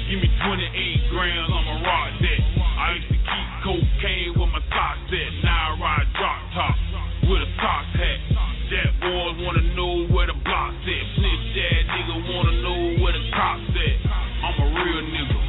Give 0.08 0.24
me 0.24 0.30
28 0.40 1.12
grams, 1.12 1.52
I'ma 1.52 1.84
rock. 1.84 2.16
I 2.16 2.96
used 2.96 3.12
to 3.12 3.20
keep 3.20 3.50
cocaine 3.60 4.32
with 4.40 4.52
my 4.56 4.64
socks 4.72 5.12
at. 5.12 5.32
Now 5.44 5.76
I 5.76 5.84
ride 5.84 6.08
drop 6.16 6.40
top 6.56 6.76
with 7.28 7.44
a 7.44 7.50
socks 7.60 7.92
hat. 8.00 8.20
That 8.72 8.90
boys 9.04 9.36
wanna 9.44 9.66
know 9.76 10.08
where 10.16 10.32
the 10.32 10.38
block's 10.48 10.80
at. 10.80 11.04
Snitch 11.20 11.46
that 11.60 11.82
nigga 11.92 12.16
wanna 12.32 12.56
know 12.64 12.80
where 13.04 13.12
the 13.12 13.24
cops 13.36 13.68
at. 13.68 13.98
I'm 14.48 14.56
a 14.64 14.68
real 14.72 15.04
nigga, 15.12 15.40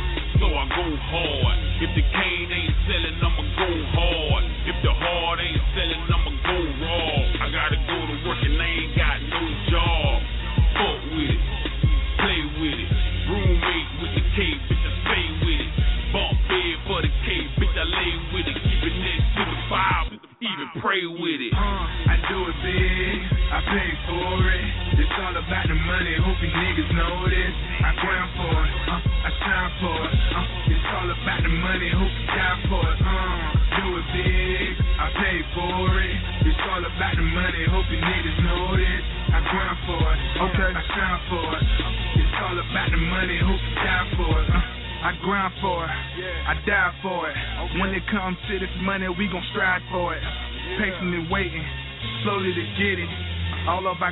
so 0.42 0.46
I 0.50 0.64
go 0.74 0.86
hard. 0.90 1.56
If 1.86 1.90
the 1.94 2.02
cane 2.02 2.50
ain't 2.50 2.76
selling, 2.90 3.14
I'ma 3.14 3.44
go 3.46 3.70
hard. 3.94 4.42
If 4.74 4.76
the 4.82 4.90
hard 4.90 5.38
ain't 5.38 5.64
selling, 5.78 6.02
I'ma 6.02 6.32
go 6.34 6.58
raw. 6.82 7.46
I 7.46 7.46
gotta 7.54 7.78
go 7.86 7.96
to 8.10 8.16
work 8.26 8.42
and 8.42 8.58
I 8.58 8.66
ain't 8.66 8.99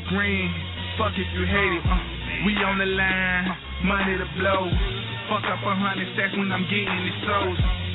green, 0.08 0.48
fuck 0.96 1.12
if 1.12 1.28
you 1.36 1.44
hate 1.44 1.72
it. 1.76 1.84
Uh, 1.84 2.46
we 2.46 2.56
on 2.64 2.78
the 2.80 2.88
line, 2.88 3.46
money 3.84 4.16
to 4.16 4.28
blow. 4.40 4.68
Fuck 5.28 5.44
up 5.44 5.60
a 5.60 5.74
hundred 5.76 6.08
stacks 6.16 6.32
when 6.36 6.50
I'm 6.52 6.64
getting 6.64 6.88
it 6.88 7.16
sold. 7.28 7.87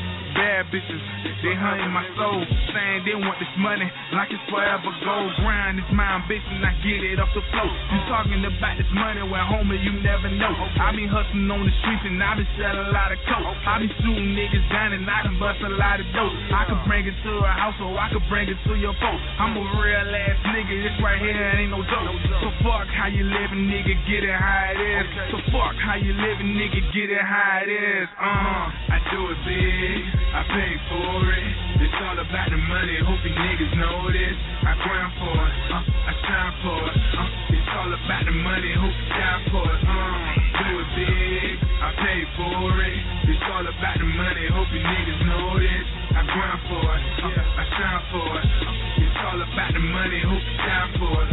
Bitches, 0.73 1.05
they 1.45 1.53
hunting 1.53 1.93
my 1.93 2.01
soul. 2.17 2.41
Saying 2.73 3.05
they 3.05 3.13
want 3.13 3.37
this 3.37 3.53
money 3.61 3.85
like 4.09 4.33
it's 4.33 4.41
forever 4.49 4.89
gold. 5.05 5.29
Grind 5.37 5.77
is 5.77 5.85
my 5.93 6.17
ambition, 6.17 6.65
I 6.65 6.73
get 6.81 6.97
it 7.13 7.21
off 7.21 7.29
the 7.37 7.45
floor. 7.53 7.69
You 7.93 8.01
talking 8.09 8.41
about 8.41 8.73
this 8.81 8.89
money 8.89 9.21
when 9.21 9.37
homie 9.53 9.77
you 9.77 10.01
never 10.01 10.33
know. 10.33 10.49
I 10.81 10.89
been 10.97 11.05
hustling 11.05 11.45
on 11.45 11.61
the 11.61 11.73
streets 11.77 12.09
and 12.09 12.17
I 12.17 12.41
been 12.41 12.49
selling 12.57 12.89
a 12.89 12.93
lot 12.93 13.13
of 13.13 13.21
coke. 13.29 13.53
I 13.69 13.85
been 13.85 13.93
shooting 14.01 14.33
niggas 14.33 14.65
down 14.73 14.97
and 14.97 15.05
I 15.05 15.19
can 15.21 15.37
bust 15.37 15.61
a 15.61 15.69
lot 15.77 16.01
of 16.01 16.09
dope. 16.09 16.33
I 16.49 16.65
can 16.65 16.81
bring 16.89 17.05
it 17.05 17.17
to 17.21 17.31
a 17.45 17.53
house 17.53 17.77
or 17.77 17.93
I 17.93 18.09
can 18.09 18.25
bring 18.25 18.49
it 18.49 18.57
to 18.65 18.73
your 18.73 18.97
folks. 18.97 19.21
I'm 19.37 19.53
a 19.53 19.65
real 19.77 20.09
ass 20.09 20.41
nigga, 20.57 20.73
this 20.73 20.97
right 21.05 21.21
here 21.21 21.53
ain't 21.53 21.69
no 21.69 21.85
joke. 21.85 22.17
So 22.41 22.49
fuck 22.65 22.89
how 22.89 23.13
you 23.13 23.29
living, 23.29 23.69
nigga, 23.69 23.93
get 24.09 24.25
it 24.25 24.33
how 24.33 24.73
it 24.73 24.81
is. 24.81 25.05
So 25.29 25.37
fuck 25.53 25.77
how 25.77 26.01
you 26.01 26.17
living, 26.17 26.57
nigga, 26.57 26.81
get 26.97 27.13
it 27.13 27.21
how 27.21 27.61
it 27.61 27.69
is. 27.69 28.09
Uh, 28.17 28.73
I 28.89 28.97
do 29.13 29.21
it 29.29 29.37
big. 29.45 30.01
I 30.33 30.41
for 30.87 31.27
it. 31.27 31.43
It's 31.83 31.97
all 32.07 32.15
about 32.15 32.47
the 32.47 32.57
money. 32.57 32.95
Hope 33.03 33.19
you 33.19 33.35
niggas 33.35 33.75
know 33.75 34.07
this. 34.07 34.37
I 34.63 34.73
grind 34.79 35.11
for 35.19 35.35
it. 35.35 35.55
Uh, 35.75 35.83
I 35.83 36.13
shine 36.23 36.53
for 36.63 36.79
it. 36.87 36.95
Uh, 37.19 37.51
it's 37.51 37.71
all 37.75 37.91
about 37.91 38.23
the 38.23 38.31
money. 38.31 38.71
Hope 38.79 38.95
you 38.95 39.07
die 39.11 39.43
for 39.51 39.67
it. 39.67 39.81
Uh, 39.83 40.15
do 40.63 40.69
it 40.79 40.89
big. 40.95 41.59
I 41.83 41.89
pay 41.99 42.19
for 42.39 42.79
it. 42.79 42.95
It's 43.27 43.43
all 43.51 43.65
about 43.67 43.97
the 43.99 44.07
money. 44.07 44.45
Hope 44.55 44.71
you 44.71 44.79
niggas 44.79 45.21
know 45.27 45.59
this. 45.59 45.87
I 46.15 46.21
grind 46.31 46.61
for 46.71 46.79
it. 46.79 47.03
Uh, 47.27 47.59
I 47.59 47.63
shine 47.75 48.03
for 48.15 48.31
it. 48.39 48.47
Uh, 48.47 49.03
it's 49.03 49.19
all 49.19 49.39
about 49.43 49.71
the 49.75 49.83
money. 49.83 50.21
Hope 50.23 50.47
you 50.47 50.57
die 50.63 50.95
for 50.95 51.17
it. 51.27 51.31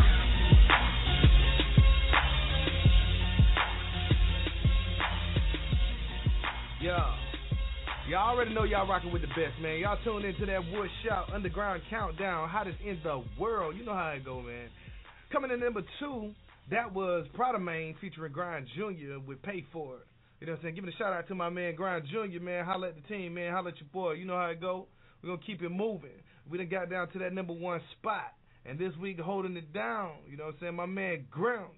Yeah. 6.83 7.30
Y'all 8.09 8.31
already 8.31 8.53
know 8.53 8.65
y'all 8.65 8.89
rocking 8.89 9.13
with 9.13 9.23
the 9.23 9.29
best, 9.29 9.61
man. 9.61 9.79
Y'all 9.79 9.99
tuned 10.03 10.25
into 10.25 10.45
that 10.47 10.61
Woodshop 10.63 11.33
Underground 11.33 11.83
Countdown, 11.89 12.49
hottest 12.49 12.79
in 12.85 12.99
the 13.05 13.23
world. 13.39 13.77
You 13.77 13.85
know 13.85 13.95
how 13.95 14.09
it 14.09 14.25
go, 14.25 14.41
man. 14.43 14.69
Coming 15.33 15.53
in 15.53 15.61
number 15.61 15.83
two, 16.01 16.33
that 16.71 16.93
was 16.93 17.27
Prada 17.35 17.59
Main 17.59 17.95
featuring 18.01 18.33
Grind 18.33 18.67
Jr. 18.75 19.21
with 19.25 19.41
Pay 19.43 19.65
For 19.73 19.97
It. 19.97 20.07
You 20.41 20.47
know 20.47 20.55
what 20.55 20.59
I'm 20.59 20.63
saying? 20.65 20.75
Giving 20.75 20.91
a 20.91 20.97
shout 20.97 21.13
out 21.13 21.29
to 21.29 21.35
my 21.35 21.51
man 21.51 21.77
Grind 21.77 22.07
Jr., 22.11 22.43
man. 22.43 22.65
Holla 22.65 22.89
at 22.89 22.95
the 22.97 23.15
team, 23.15 23.35
man. 23.35 23.53
Holla 23.53 23.69
at 23.69 23.77
your 23.77 23.89
boy. 23.93 24.13
You 24.13 24.25
know 24.25 24.37
how 24.37 24.47
it 24.47 24.61
go. 24.61 24.87
We're 25.23 25.37
to 25.37 25.43
keep 25.45 25.63
it 25.63 25.69
moving. 25.69 26.11
We 26.51 26.59
done 26.59 26.69
got 26.69 26.91
down 26.91 27.11
to 27.11 27.19
that 27.21 27.33
number 27.33 27.53
one 27.53 27.81
spot. 27.99 28.33
And 28.67 28.79
this 28.79 28.93
week, 29.01 29.21
holding 29.21 29.57
it 29.57 29.73
down, 29.73 30.13
you 30.29 30.37
know 30.37 30.47
what 30.47 30.55
I'm 30.55 30.61
saying? 30.61 30.75
My 30.75 30.87
man 30.87 31.27
Grounds 31.31 31.71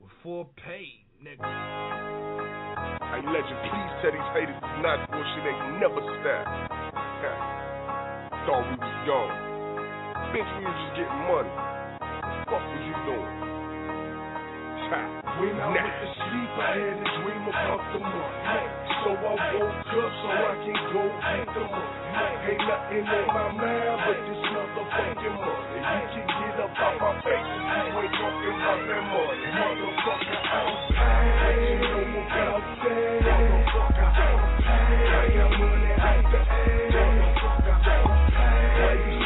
with 0.00 0.10
full 0.22 0.50
pay, 0.56 0.86
nigga. 1.24 2.27
Hey, 3.18 3.26
legend, 3.26 3.58
please 3.66 3.90
tell 3.98 4.14
these 4.14 4.30
haters 4.30 4.54
it's 4.54 4.78
not 4.78 5.10
bullshit, 5.10 5.42
they 5.42 5.50
never 5.82 5.98
stop. 6.22 6.46
Thought 8.46 8.62
we 8.70 8.78
was 8.78 8.94
gone. 9.10 9.34
Bitch, 10.30 10.46
we 10.54 10.62
was 10.62 10.78
just 10.86 11.02
getting 11.02 11.26
money. 11.26 11.50
Fuck 12.46 12.62
was 12.62 12.82
you 12.86 12.94
doing? 13.10 13.37
Time. 14.88 15.20
When 15.36 15.52
I 15.60 15.68
went 15.68 15.84
to 15.84 16.08
sleep, 16.16 16.52
I 16.56 16.72
had 16.72 16.96
a 16.96 17.08
dream 17.20 17.44
about 17.44 17.76
the 17.92 18.00
money. 18.00 18.64
So 19.04 19.12
I 19.12 19.36
woke 19.52 19.84
up 19.84 20.12
so 20.16 20.28
I 20.32 20.56
can 20.64 20.80
go 20.96 21.04
get 21.12 21.44
the 21.44 21.60
money. 21.68 22.08
Ain't 22.48 22.64
nothing 22.64 23.04
on 23.04 23.26
my 23.28 23.52
mind 23.52 24.00
but 24.00 24.16
this 24.24 24.40
motherfucking 24.48 25.36
money. 25.44 25.76
You 25.76 26.24
can 26.24 26.24
get 26.24 26.56
up 26.64 26.72
out 26.72 26.96
my 27.04 27.12
face 27.20 27.36
if 27.36 27.68
you 27.68 28.00
ain't 28.00 28.16
talking 28.16 28.48
about 28.48 28.80
that 28.88 29.04
money. 29.12 29.44
Motherfucker, 29.60 30.40
I'm 30.56 30.72
paid. 30.88 31.68
You 31.68 31.84
know 31.84 32.24
about 32.24 32.64
that. 32.80 33.28
Motherfucker, 33.28 34.08
I'm 34.08 34.56
paid. 34.64 35.04
I 35.04 35.36
got 35.36 35.52
money 35.52 35.92
out 36.00 36.32
the 36.32 36.40
ass. 36.48 36.96
Motherfucker, 36.96 37.76
I'm 37.76 38.72
paid. 38.72 39.17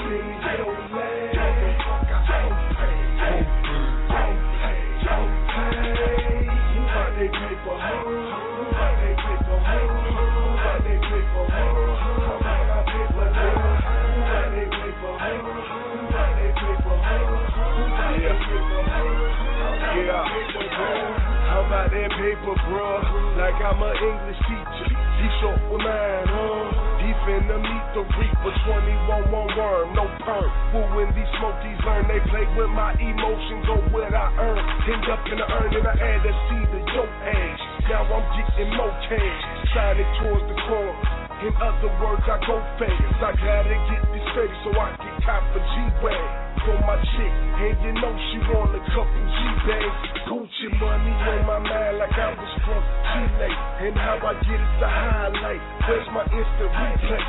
Yeah. 19.93 20.25
How 21.53 21.69
about 21.69 21.93
that 21.93 22.11
paper, 22.17 22.57
bruh? 22.65 23.37
Like 23.37 23.61
I'm 23.61 23.77
an 23.77 23.93
English 23.93 24.41
teacher. 24.49 24.89
He 24.89 25.27
short 25.45 25.61
with 25.69 25.85
mine, 25.85 26.25
huh? 26.33 27.05
He 27.05 27.13
finna 27.29 27.61
meet 27.61 27.87
the 27.93 28.03
reaper, 28.17 28.53
21 28.73 29.29
one 29.29 29.53
worm, 29.53 29.93
no 29.93 30.09
perm. 30.25 30.49
Who 30.73 30.81
when 30.97 31.13
these 31.13 31.29
smokies 31.37 31.77
learn, 31.85 32.09
they 32.09 32.25
play 32.33 32.49
with 32.57 32.73
my 32.73 32.97
emotions 32.97 33.69
or 33.69 33.85
what 33.93 34.09
I 34.09 34.33
earn. 34.41 34.65
End 34.89 35.05
up 35.13 35.21
in 35.29 35.37
the 35.37 35.47
urn 35.61 35.71
and 35.77 35.85
I 35.85 35.95
add 36.01 36.25
a 36.25 36.33
seed 36.49 36.69
to 36.73 36.81
your 36.97 37.09
age. 37.29 37.63
Now 37.93 38.09
I'm 38.09 38.25
getting 38.33 38.73
more 38.73 38.97
cash, 39.13 39.41
shining 39.77 40.09
towards 40.25 40.49
the 40.49 40.57
core. 40.57 41.22
In 41.43 41.51
other 41.59 41.91
words, 41.99 42.23
I 42.31 42.39
go 42.47 42.55
fast. 42.79 43.19
I 43.19 43.35
gotta 43.35 43.75
get 43.91 44.03
this 44.15 44.27
ready 44.39 44.55
so 44.63 44.71
I 44.79 44.95
can 44.95 45.11
cop 45.27 45.43
a 45.51 45.59
G-Wag 45.59 46.23
for 46.63 46.79
my 46.87 46.95
chick. 47.03 47.35
And 47.59 47.75
you 47.83 47.93
know 47.99 48.15
she 48.31 48.39
want 48.47 48.79
a 48.79 48.83
couple 48.95 49.27
G-Bags. 49.27 50.23
Gucci 50.31 50.71
money 50.79 51.11
on 51.11 51.43
my 51.43 51.59
mind 51.59 51.99
like 51.99 52.15
I 52.15 52.31
was 52.39 52.55
from 52.63 52.83
Chile. 53.11 53.51
And 53.83 53.99
how 53.99 54.23
I 54.23 54.39
get 54.39 54.55
it 54.55 54.75
the 54.79 54.87
highlight. 54.87 55.63
Where's 55.91 56.07
my 56.15 56.23
instant 56.31 56.73
replay? 56.79 57.25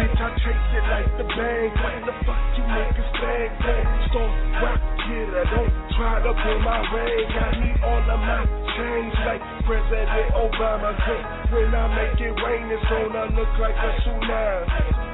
Bitch, 0.00 0.16
I 0.16 0.28
chase 0.40 0.72
it 0.72 0.84
like 0.88 1.10
the 1.20 1.26
bang. 1.28 1.68
What 1.76 1.96
the 2.08 2.14
fuck 2.24 2.40
you 2.56 2.64
niggas 2.64 3.12
bang? 3.20 3.52
bang? 3.60 3.84
Start 4.08 4.32
rock, 4.64 4.80
get 5.08 5.28
I 5.32 5.44
don't 5.48 5.72
try 5.96 6.20
to 6.20 6.32
pull 6.36 6.58
my 6.60 6.80
ring. 6.92 7.28
I 7.32 7.48
need 7.64 7.78
all 7.80 8.04
of 8.04 8.20
my 8.20 8.44
change 8.76 9.16
like 9.24 9.42
President 9.64 10.28
Obama. 10.36 10.92
Cause 11.00 11.24
when 11.48 11.72
I 11.72 11.84
make 11.96 12.20
it 12.20 12.34
rain, 12.44 12.68
it's 12.68 12.84
gonna 12.92 13.32
look 13.32 13.52
like 13.56 13.76
a 13.76 13.90
tsunami. 14.04 15.08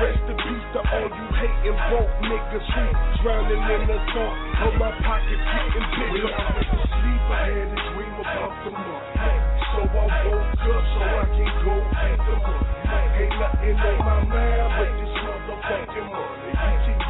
Rest 0.00 0.24
in 0.28 0.36
peace 0.36 0.68
to 0.76 0.80
all 0.80 1.08
you 1.12 1.26
hating 1.40 1.80
broke 1.92 2.14
niggas 2.24 2.68
who 2.72 2.84
drowning 3.20 3.64
in 3.64 3.82
the 3.84 3.98
thought 4.12 4.36
of 4.64 4.72
my 4.80 4.92
pockets 5.04 5.44
getting 5.44 5.88
bigger. 5.92 6.24
When 6.24 6.36
I 6.36 6.44
went 6.56 6.68
to 6.72 6.78
sleep, 6.88 7.24
I 7.28 7.40
had 7.48 7.68
a 7.68 7.80
dream 7.96 8.16
about 8.20 8.52
the 8.64 8.70
money. 8.76 9.40
So 9.72 9.80
I 9.84 10.06
woke 10.24 10.64
up 10.68 10.84
so 10.88 11.00
I 11.04 11.24
can 11.36 11.52
go 11.64 11.74
get 11.80 12.16
the 12.16 12.36
money. 12.44 12.80
Ain't 13.20 13.36
nothing 13.36 13.76
on 13.76 13.98
my 14.00 14.18
mind 14.24 14.72
but 14.80 14.90
this 15.00 15.14
motherfucking 15.20 16.08
money. 16.08 16.48
You 16.88 16.94
get 16.96 17.09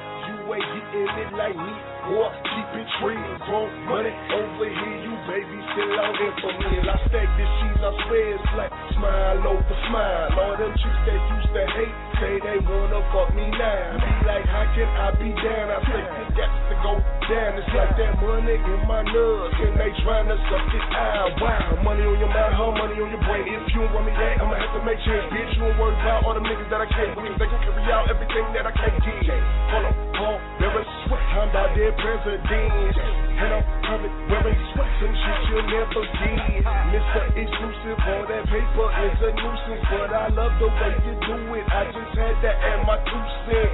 Ain't 0.51 0.67
getting 0.91 1.15
it 1.15 1.31
like 1.39 1.55
me, 1.55 1.73
or 2.11 2.27
keep 2.43 2.69
it 2.75 2.89
real. 3.07 3.31
Want 3.47 3.71
money 3.87 4.11
over 4.35 4.67
here, 4.67 4.97
you 4.99 5.15
baby 5.23 5.57
still 5.71 5.95
out 5.95 6.11
there 6.19 6.35
for 6.43 6.51
me. 6.59 6.69
And 6.75 6.91
I 6.91 6.97
stack 7.07 7.29
the 7.39 7.45
sheets, 7.47 7.79
I 7.79 7.91
swear 8.03 8.35
it's 8.35 8.51
like 8.59 8.73
smile 8.99 9.39
over 9.47 9.77
smile. 9.87 10.27
All 10.35 10.55
them 10.59 10.75
chicks 10.75 11.01
that 11.07 11.19
used 11.39 11.51
to 11.55 11.63
hate, 11.71 11.95
say 12.19 12.33
they 12.43 12.59
wanna 12.67 12.99
fuck 13.15 13.31
me 13.31 13.47
now. 13.47 13.95
Be 13.95 14.11
like, 14.27 14.43
how 14.51 14.67
can 14.75 14.91
I 14.91 15.07
be 15.15 15.31
down? 15.39 15.71
I 15.71 15.79
say 15.87 16.03
it 16.03 16.29
got 16.35 16.51
to 16.51 16.75
go 16.83 16.93
down. 17.31 17.51
It's 17.55 17.71
like 17.71 17.95
that 17.95 18.13
money 18.19 18.59
in 18.59 18.81
my 18.91 19.07
nuts, 19.07 19.55
and 19.55 19.79
they 19.79 19.91
tryna 20.03 20.35
suck 20.51 20.67
it 20.67 20.85
out. 20.99 21.31
Wow, 21.39 21.79
money 21.79 22.03
on 22.03 22.19
your 22.19 22.27
mind, 22.27 22.59
huh? 22.59 22.75
Money 22.75 22.99
on 22.99 23.07
your 23.07 23.23
brain. 23.23 23.47
If 23.47 23.71
you 23.71 23.87
don't 23.87 23.95
want 23.95 24.03
me 24.03 24.13
that, 24.19 24.43
I'ma 24.43 24.59
have 24.59 24.75
to 24.75 24.83
make 24.83 24.99
change, 25.07 25.31
bitch. 25.31 25.55
You 25.55 25.71
don't 25.71 25.79
worry 25.79 25.95
about 25.95 26.27
all 26.27 26.35
the 26.35 26.43
niggas 26.43 26.67
that 26.67 26.83
I 26.83 26.89
can't 26.91 27.15
win. 27.15 27.39
They 27.39 27.47
gon' 27.47 27.63
carry 27.63 27.87
out 27.87 28.11
everything 28.11 28.45
that 28.51 28.67
I 28.67 28.73
can't 28.75 28.99
give. 28.99 29.43
Hold 29.71 29.87
on, 29.87 30.40
Paul, 30.41 30.61
never 30.61 30.83
sweat. 31.07 31.19
About 31.31 31.73
their 31.75 31.91
president. 31.95 32.43
And 32.45 33.49
I'm 33.55 33.65
coming 33.87 34.13
wearing 34.29 34.59
sweats 34.75 34.99
and 35.01 35.15
shit 35.15 35.39
you'll 35.49 35.67
never 35.67 36.03
get. 36.05 36.63
Mr. 36.91 37.21
Exclusive, 37.33 37.99
all 38.03 38.23
that 38.27 38.43
paper 38.45 38.87
is 39.01 39.17
a 39.25 39.31
nuisance, 39.31 39.85
but 39.89 40.11
I 40.11 40.27
love 40.29 40.53
the 40.59 40.67
way 40.69 40.93
you 41.01 41.13
do 41.23 41.35
it. 41.55 41.65
I 41.71 41.87
just 41.89 42.13
had 42.13 42.35
to 42.45 42.51
add 42.51 42.85
my 42.85 42.99
two 43.07 43.23
cents. 43.47 43.73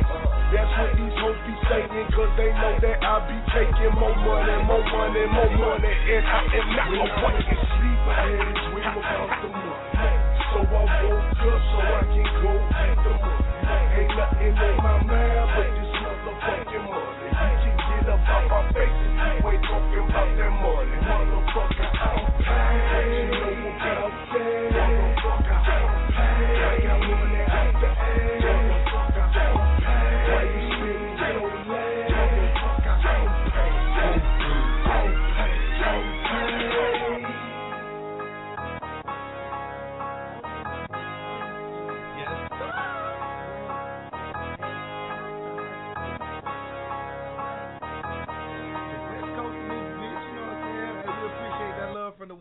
That's 0.54 0.72
what 0.80 0.92
these 0.96 1.18
hoes 1.20 1.40
be 1.44 1.54
saying, 1.68 2.08
cause 2.16 2.32
they 2.40 2.54
know 2.56 2.78
that 2.80 2.98
I 3.04 3.16
be 3.26 3.38
taking 3.52 3.94
more 4.00 4.16
money, 4.16 4.56
more 4.64 4.86
money, 4.86 5.26
more 5.28 5.52
money, 5.60 5.92
and 5.92 6.24
I 6.24 6.40
am 6.56 6.68
not 6.72 6.94
a 6.94 7.06
fucking 7.20 7.62
sleep, 7.68 8.00
I 8.08 8.14
had 8.22 8.38
a 8.38 8.54
dream 8.70 8.94
about 8.96 9.30
the 9.44 9.50
money. 9.52 9.76
So 10.56 10.60
I 10.64 10.84
woke 10.88 11.42
up 11.42 11.62
so 11.68 11.80
I 11.84 12.02
can 12.08 12.28
go 12.40 12.52
get 12.56 12.96
the 13.02 13.12
money. 13.18 13.44
Ain't 13.98 14.14
nothing 14.16 14.56
on 14.56 14.76
my 14.80 14.96
mind 15.04 15.50
but 15.52 15.68
this 15.74 15.87
motherfucking 16.48 16.86
money. 16.88 17.28
You 17.66 17.72
get 17.76 18.10
up 18.10 18.20
out 18.28 18.48
my 18.48 18.72
face 18.74 18.98
you 19.04 19.48
ain't 19.48 19.64
talking 19.68 20.08
that 20.38 20.52
money. 20.64 20.98
Motherfucker, 21.04 21.88
I'm 22.00 22.24
paid. 22.40 23.12
You 23.12 23.24
know 23.32 23.68
about 23.76 24.16
that. 24.32 24.72
Motherfucker, 24.72 25.58
I'm 25.68 25.92
paid. 26.14 26.64
I 26.64 26.80
got 26.84 27.00
money 27.00 27.42
out 27.48 27.74
the 27.82 27.88
ass. 27.88 28.37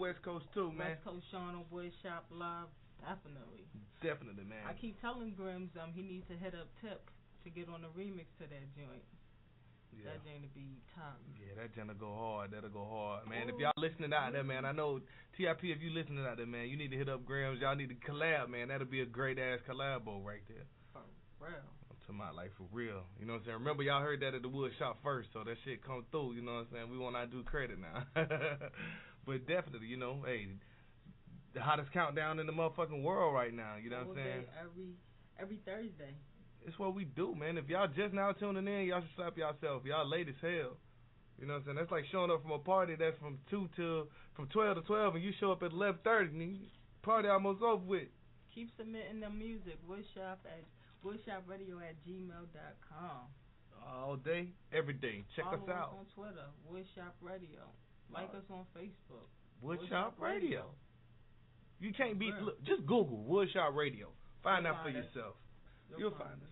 West 0.06 0.22
Coast 0.22 0.46
too, 0.54 0.70
man. 0.70 0.94
West 0.94 1.02
Coast 1.02 1.26
Sean 1.34 1.58
on 1.58 1.66
Woodshop 1.74 2.30
Live, 2.30 2.70
definitely. 3.02 3.66
Definitely, 3.98 4.46
man. 4.46 4.62
I 4.62 4.72
keep 4.78 4.94
telling 5.02 5.34
Grims 5.34 5.74
um 5.82 5.90
he 5.90 6.02
needs 6.02 6.22
to 6.30 6.38
hit 6.38 6.54
up 6.54 6.70
Tip 6.78 7.10
to 7.42 7.50
get 7.50 7.66
on 7.66 7.82
the 7.82 7.90
remix 7.98 8.30
to 8.38 8.46
that 8.46 8.66
joint. 8.78 9.02
Yeah. 9.90 10.14
That 10.14 10.22
joint 10.22 10.46
to 10.46 10.50
be 10.54 10.78
top. 10.94 11.18
Yeah, 11.42 11.58
that 11.58 11.74
gonna 11.74 11.98
go 11.98 12.14
hard. 12.14 12.54
That'll 12.54 12.70
go 12.70 12.86
hard, 12.86 13.26
man. 13.26 13.50
If 13.50 13.58
y'all 13.58 13.74
listening 13.74 14.12
out 14.14 14.30
there, 14.30 14.46
man, 14.46 14.62
I 14.64 14.70
know 14.70 15.02
TIP. 15.34 15.58
If 15.66 15.82
you 15.82 15.90
listening 15.90 16.22
out 16.22 16.36
there, 16.36 16.46
man, 16.46 16.68
you 16.68 16.76
need 16.76 16.94
to 16.94 16.98
hit 16.98 17.08
up 17.08 17.26
Grams. 17.26 17.58
Y'all 17.58 17.74
need 17.74 17.90
to 17.90 17.98
collab, 18.06 18.46
man. 18.46 18.68
That'll 18.68 18.86
be 18.86 19.00
a 19.00 19.10
great 19.10 19.38
ass 19.42 19.58
collabo 19.66 20.22
right 20.22 20.46
there. 20.46 20.70
For 20.92 21.02
Real. 21.42 21.66
I'm 21.90 21.96
talking 22.06 22.20
about 22.20 22.36
like 22.36 22.52
for 22.54 22.68
real. 22.70 23.02
You 23.18 23.26
know 23.26 23.34
what 23.34 23.50
I'm 23.50 23.58
saying? 23.58 23.58
Remember 23.58 23.82
y'all 23.82 24.02
heard 24.02 24.20
that 24.20 24.34
at 24.34 24.42
the 24.42 24.48
wood 24.48 24.70
shop 24.78 24.98
first, 25.02 25.30
so 25.32 25.42
that 25.42 25.56
shit 25.64 25.82
come 25.82 26.04
through, 26.12 26.34
you 26.34 26.42
know 26.42 26.62
what 26.62 26.70
I'm 26.70 26.86
saying? 26.86 26.90
We 26.90 26.98
wanna 26.98 27.26
do 27.26 27.42
credit 27.42 27.78
now. 27.80 28.06
but 29.26 29.46
definitely, 29.46 29.88
you 29.88 29.96
know, 29.96 30.22
hey, 30.24 30.46
the 31.54 31.60
hottest 31.60 31.92
countdown 31.92 32.38
in 32.38 32.46
the 32.46 32.52
motherfucking 32.52 33.02
world 33.02 33.34
right 33.34 33.52
now, 33.52 33.74
you 33.82 33.90
know 33.90 33.98
what 33.98 34.16
I'm 34.18 34.24
saying? 34.24 34.44
every 34.60 34.90
every 35.38 35.60
Thursday. 35.64 36.14
It's 36.66 36.78
what 36.78 36.94
we 36.94 37.04
do, 37.04 37.34
man. 37.34 37.58
If 37.58 37.68
y'all 37.68 37.86
just 37.86 38.12
now 38.12 38.32
tuning 38.32 38.66
in, 38.66 38.86
y'all 38.86 39.00
should 39.00 39.14
slap 39.16 39.36
yourself. 39.38 39.82
Y'all 39.84 40.08
late 40.08 40.28
as 40.28 40.34
hell. 40.40 40.74
You 41.38 41.46
know 41.46 41.54
what 41.54 41.58
I'm 41.60 41.64
saying? 41.66 41.76
That's 41.76 41.90
like 41.92 42.04
showing 42.10 42.30
up 42.30 42.42
from 42.42 42.52
a 42.52 42.58
party 42.58 42.96
that's 42.98 43.18
from 43.18 43.38
two 43.50 43.68
till 43.76 44.08
from 44.34 44.48
twelve 44.48 44.76
to 44.76 44.82
twelve, 44.82 45.14
and 45.14 45.22
you 45.22 45.32
show 45.38 45.52
up 45.52 45.62
at 45.62 45.70
eleven 45.72 46.00
thirty, 46.02 46.30
and 46.30 46.42
you 46.42 46.66
party 47.02 47.28
almost 47.28 47.62
over 47.62 47.84
with. 47.84 48.08
Keep 48.54 48.70
submitting 48.78 49.20
the 49.20 49.30
music. 49.30 49.78
Woodshop 49.88 50.42
at 50.48 50.64
woodshopradio 51.04 51.78
at 51.84 51.94
gmail 52.08 52.50
dot 52.52 52.74
com. 52.88 53.28
All 53.86 54.16
day, 54.16 54.48
every 54.72 54.94
day. 54.94 55.24
Check 55.36 55.44
Follow 55.44 55.62
us 55.62 55.70
out. 55.70 55.94
on 56.00 56.06
Twitter, 56.16 56.48
Woodshop 56.66 57.14
Radio. 57.20 57.70
Like 58.12 58.30
us 58.30 58.44
on 58.50 58.64
Facebook. 58.76 59.28
Woodshop 59.64 60.12
Radio. 60.18 60.64
You 61.80 61.92
can't 61.92 62.18
be. 62.18 62.30
Look, 62.42 62.62
just 62.64 62.80
Google 62.86 63.24
Woodshop 63.28 63.74
Radio. 63.74 64.08
Find 64.42 64.64
You'll 64.64 64.74
out 64.74 64.82
for 64.82 64.88
us. 64.90 64.94
yourself. 64.94 65.34
You'll 65.90 66.00
You'll 66.00 66.10
find 66.10 66.22
find 66.22 66.42
us. 66.42 66.48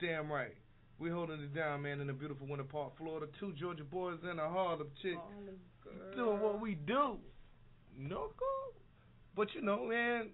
Damn 0.00 0.30
right. 0.32 0.54
We 0.98 1.10
holding 1.10 1.40
it 1.40 1.54
down, 1.54 1.82
man, 1.82 2.00
in 2.00 2.06
the 2.06 2.12
beautiful 2.12 2.46
Winter 2.46 2.64
Park, 2.64 2.92
Florida. 2.96 3.26
Two 3.40 3.52
Georgia 3.58 3.84
boys 3.84 4.18
and 4.24 4.38
a 4.38 4.48
Harlem 4.48 4.88
chick 5.02 5.18
doing 6.14 6.40
what 6.40 6.60
we 6.60 6.76
do. 6.86 7.16
No 7.98 8.30
cool. 8.38 8.74
But 9.34 9.48
you 9.54 9.62
know, 9.62 9.86
man, 9.86 10.28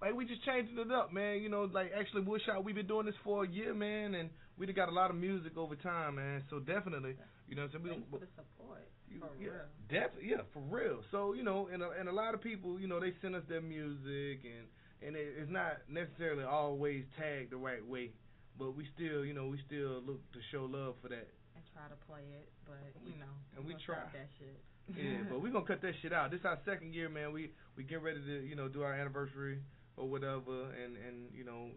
like 0.00 0.14
we 0.14 0.24
just 0.24 0.44
changing 0.44 0.78
it 0.78 0.92
up, 0.92 1.12
man. 1.12 1.42
You 1.42 1.48
know, 1.48 1.68
like 1.72 1.90
actually 1.98 2.22
Woodshop, 2.22 2.62
we've 2.64 2.74
been 2.74 2.86
doing 2.86 3.06
this 3.06 3.14
for 3.24 3.44
a 3.44 3.48
year, 3.48 3.74
man, 3.74 4.14
and 4.14 4.30
we 4.58 4.66
done 4.66 4.74
got 4.74 4.88
a 4.88 4.92
lot 4.92 5.10
of 5.10 5.16
music 5.16 5.56
over 5.56 5.74
time, 5.76 6.16
man. 6.16 6.44
So 6.50 6.58
definitely, 6.60 7.16
you 7.48 7.56
know, 7.56 7.62
what 7.62 7.74
I'm 7.74 7.84
saying 7.84 8.02
we 8.10 8.18
don't. 8.18 8.20
the 8.20 8.26
support. 8.36 8.86
You- 9.10 9.20
for 9.20 9.30
yeah, 9.40 9.48
real. 9.48 9.68
definitely, 9.88 10.30
yeah, 10.30 10.42
for 10.52 10.60
real. 10.60 11.02
So 11.10 11.32
you 11.32 11.42
know, 11.42 11.68
and 11.72 11.82
a, 11.82 11.90
and 11.90 12.08
a 12.08 12.12
lot 12.12 12.34
of 12.34 12.40
people, 12.40 12.80
you 12.80 12.88
know, 12.88 13.00
they 13.00 13.14
send 13.22 13.34
us 13.36 13.44
their 13.48 13.60
music, 13.62 14.44
and 14.44 14.66
and 15.06 15.16
it, 15.16 15.34
it's 15.38 15.50
not 15.50 15.78
necessarily 15.88 16.44
always 16.44 17.04
tagged 17.18 17.52
the 17.52 17.56
right 17.56 17.84
way, 17.84 18.10
but 18.58 18.74
we 18.74 18.86
still, 18.94 19.24
you 19.24 19.34
know, 19.34 19.46
we 19.46 19.58
still 19.66 20.02
look 20.02 20.20
to 20.32 20.40
show 20.50 20.64
love 20.64 20.94
for 21.02 21.08
that. 21.08 21.28
And 21.54 21.64
try 21.72 21.86
to 21.88 21.98
play 22.06 22.24
it, 22.34 22.48
but 22.64 22.76
you 23.04 23.18
know. 23.18 23.32
and 23.56 23.64
we 23.64 23.74
try. 23.84 23.96
that 24.12 24.28
shit. 24.38 24.60
Yeah, 24.96 25.26
but 25.28 25.42
we're 25.42 25.50
gonna 25.50 25.66
cut 25.66 25.82
that 25.82 25.94
shit 26.00 26.12
out. 26.12 26.30
This 26.30 26.40
our 26.44 26.58
second 26.64 26.94
year, 26.94 27.08
man. 27.08 27.32
We 27.32 27.50
we 27.76 27.82
get 27.82 28.02
ready 28.02 28.20
to, 28.20 28.46
you 28.46 28.54
know, 28.54 28.68
do 28.68 28.82
our 28.82 28.94
anniversary 28.94 29.60
or 29.96 30.08
whatever, 30.08 30.70
and 30.72 30.96
and 30.96 31.32
you 31.34 31.44
know, 31.44 31.70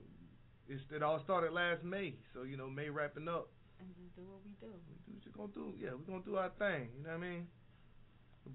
it's 0.68 0.82
it 0.92 1.02
all 1.02 1.20
started 1.24 1.52
last 1.52 1.84
May, 1.84 2.16
so 2.34 2.44
you 2.44 2.56
know, 2.58 2.70
May 2.70 2.90
wrapping 2.90 3.28
up. 3.28 3.50
And 3.80 3.90
just 3.96 4.16
do 4.16 4.24
what 4.28 4.44
we 4.44 4.52
do. 4.60 4.72
We 4.88 4.96
do 5.06 5.12
what 5.16 5.24
you're 5.26 5.36
gonna 5.36 5.54
do, 5.56 5.74
yeah, 5.80 5.92
we're 5.96 6.08
gonna 6.08 6.26
do 6.26 6.36
our 6.38 6.50
thing. 6.60 6.90
You 6.98 7.04
know 7.04 7.16
what 7.16 7.24
I 7.24 7.30
mean? 7.30 7.48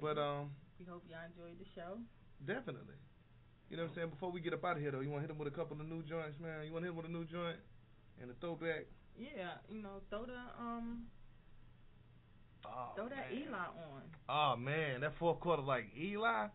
But 0.01 0.19
um, 0.19 0.51
We 0.79 0.85
hope 0.85 1.05
y'all 1.09 1.25
enjoyed 1.27 1.59
the 1.59 1.67
show. 1.75 1.99
definitely. 2.45 2.97
You 3.71 3.77
know 3.79 3.85
what 3.85 3.91
I'm 3.91 3.95
saying? 3.97 4.11
Before 4.11 4.31
we 4.31 4.41
get 4.41 4.53
up 4.53 4.65
out 4.65 4.77
of 4.77 4.83
here, 4.83 4.91
though, 4.93 5.01
you 5.01 5.09
want 5.11 5.25
to 5.25 5.27
hit 5.27 5.33
them 5.33 5.39
with 5.39 5.49
a 5.49 5.57
couple 5.57 5.81
of 5.81 5.89
new 5.89 6.03
joints, 6.03 6.39
man? 6.39 6.67
You 6.67 6.73
want 6.73 6.85
to 6.85 6.93
hit 6.93 6.93
'em 6.93 6.97
with 6.97 7.07
a 7.07 7.13
new 7.13 7.25
joint 7.25 7.57
and 8.21 8.31
a 8.31 8.35
throwback? 8.35 8.87
Yeah, 9.17 9.57
you 9.71 9.81
know, 9.83 10.03
throw 10.11 10.27
the 10.27 10.37
um 10.59 11.09
Oh, 12.67 12.93
throw 12.97 13.09
that 13.09 13.31
man. 13.31 13.43
Eli 13.43 13.67
on. 13.77 14.03
Oh 14.29 14.57
man, 14.57 15.01
that 15.03 15.15
fourth 15.19 15.41
quarter 15.41 15.63
like 15.63 15.87
Eli. 15.97 16.49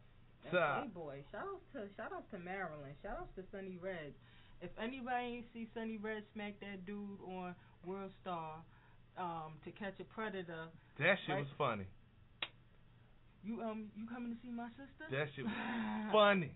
That 0.44 0.54
Nah. 0.54 0.82
Playboy. 0.82 1.24
Shout 1.32 1.46
out 1.46 1.62
to 1.74 1.88
shout 1.96 2.12
out 2.14 2.30
to 2.32 2.40
Maryland. 2.40 2.96
Shout 3.04 3.18
out 3.20 3.36
to 3.36 3.44
Sunny 3.52 3.78
Red. 3.78 4.14
If 4.62 4.72
anybody 4.82 5.26
ain't 5.40 5.46
see 5.54 5.68
Sunny 5.74 5.98
Red 5.98 6.24
smack 6.34 6.60
that 6.62 6.86
dude 6.86 7.20
on 7.26 7.56
World 7.86 8.12
Star, 8.22 8.56
um, 9.18 9.54
to 9.66 9.72
catch 9.72 10.00
a 10.00 10.04
predator. 10.04 10.68
That 11.00 11.16
shit 11.26 11.36
Like- 11.36 11.46
was 11.46 11.54
funny. 11.58 11.86
You 13.44 13.62
um 13.64 13.88
you 13.96 14.04
coming 14.08 14.36
to 14.36 14.38
see 14.44 14.52
my 14.52 14.68
sister? 14.76 15.08
That 15.10 15.28
shit 15.36 15.46
was 15.46 15.54
funny. 16.12 16.52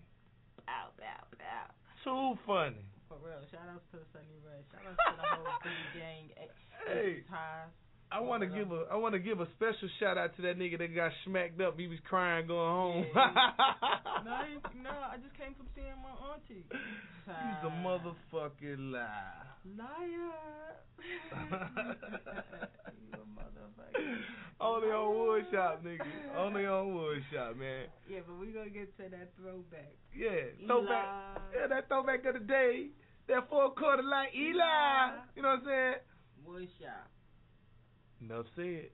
Bow, 0.66 0.92
bow, 1.00 1.24
bow. 1.40 1.66
Too 2.04 2.38
funny. 2.46 2.84
For 3.08 3.16
real. 3.24 3.40
Shout 3.50 3.64
outs 3.72 3.84
to 3.92 3.98
Sunny 4.12 4.36
Red. 4.44 4.64
Shout 4.68 4.84
outs 4.84 5.00
to 5.00 5.16
the 5.16 5.24
whole 5.24 5.48
Biggie 5.64 5.92
gang. 5.96 6.24
eh, 6.36 6.52
Hey. 6.86 7.24
Ties. 7.28 7.72
I 8.12 8.20
want 8.20 8.42
to 8.42 8.46
give 8.46 8.70
a 8.70 8.84
I 8.92 8.96
want 8.96 9.14
to 9.14 9.18
give 9.18 9.40
a 9.40 9.46
special 9.56 9.88
shout 9.98 10.16
out 10.16 10.36
to 10.36 10.42
that 10.42 10.58
nigga 10.58 10.78
that 10.78 10.94
got 10.94 11.10
smacked 11.24 11.60
up. 11.60 11.78
He 11.78 11.88
was 11.88 11.98
crying 12.08 12.46
going 12.46 12.70
home. 12.70 13.06
no, 13.14 13.20
I 13.20 14.46
no, 14.82 14.90
I 15.12 15.16
just 15.16 15.36
came 15.36 15.54
from 15.54 15.66
seeing 15.74 15.98
my 16.02 16.14
auntie. 16.32 16.64
He's 16.70 17.64
a 17.64 17.72
motherfucking 17.82 18.92
liar. 18.92 19.42
Liar. 19.78 20.30
you 23.00 23.12
a 23.12 23.24
motherfucker. 23.32 24.16
Only 24.60 24.88
on 24.88 25.14
Woodshop, 25.14 25.82
nigga. 25.82 26.06
Only 26.36 26.66
on 26.66 26.86
Woodshop, 26.94 27.56
man. 27.56 27.86
Yeah, 28.08 28.20
but 28.26 28.38
we 28.38 28.52
gonna 28.52 28.68
get 28.70 28.96
to 28.98 29.04
that 29.10 29.30
throwback. 29.40 29.92
Yeah, 30.14 30.52
Eli. 30.62 30.66
throwback. 30.66 31.06
Yeah, 31.54 31.66
that 31.68 31.88
throwback 31.88 32.24
of 32.26 32.34
the 32.34 32.40
day. 32.40 32.88
That 33.28 33.48
four 33.48 33.70
quarter 33.70 34.02
like 34.02 34.34
Eli. 34.34 35.16
You 35.34 35.42
know 35.42 35.48
what 35.48 35.60
I'm 35.60 35.64
saying? 35.64 35.94
Woodshop. 36.46 37.08
Enough 38.24 38.46
said. 38.56 38.90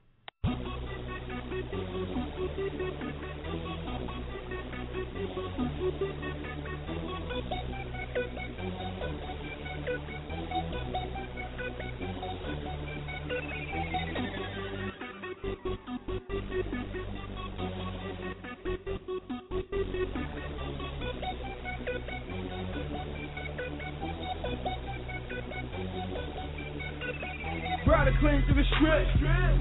Clean 27.91 28.45
to 28.47 28.55
the 28.55 28.62
strip. 28.76 29.09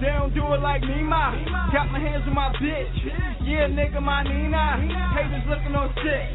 They 0.01 0.11
don't 0.11 0.33
do 0.35 0.43
it 0.53 0.61
like 0.61 0.81
me, 0.81 1.01
ma. 1.01 1.31
Got 1.71 1.89
my 1.91 1.99
hands 1.99 2.23
on 2.27 2.35
my 2.35 2.51
bitch. 2.61 2.93
Yeah, 3.41 3.71
nigga, 3.71 4.03
my 4.03 4.21
Nina. 4.21 4.83
Haters 5.15 5.47
looking 5.69 5.75
on 5.75 5.89
sick. 6.01 6.25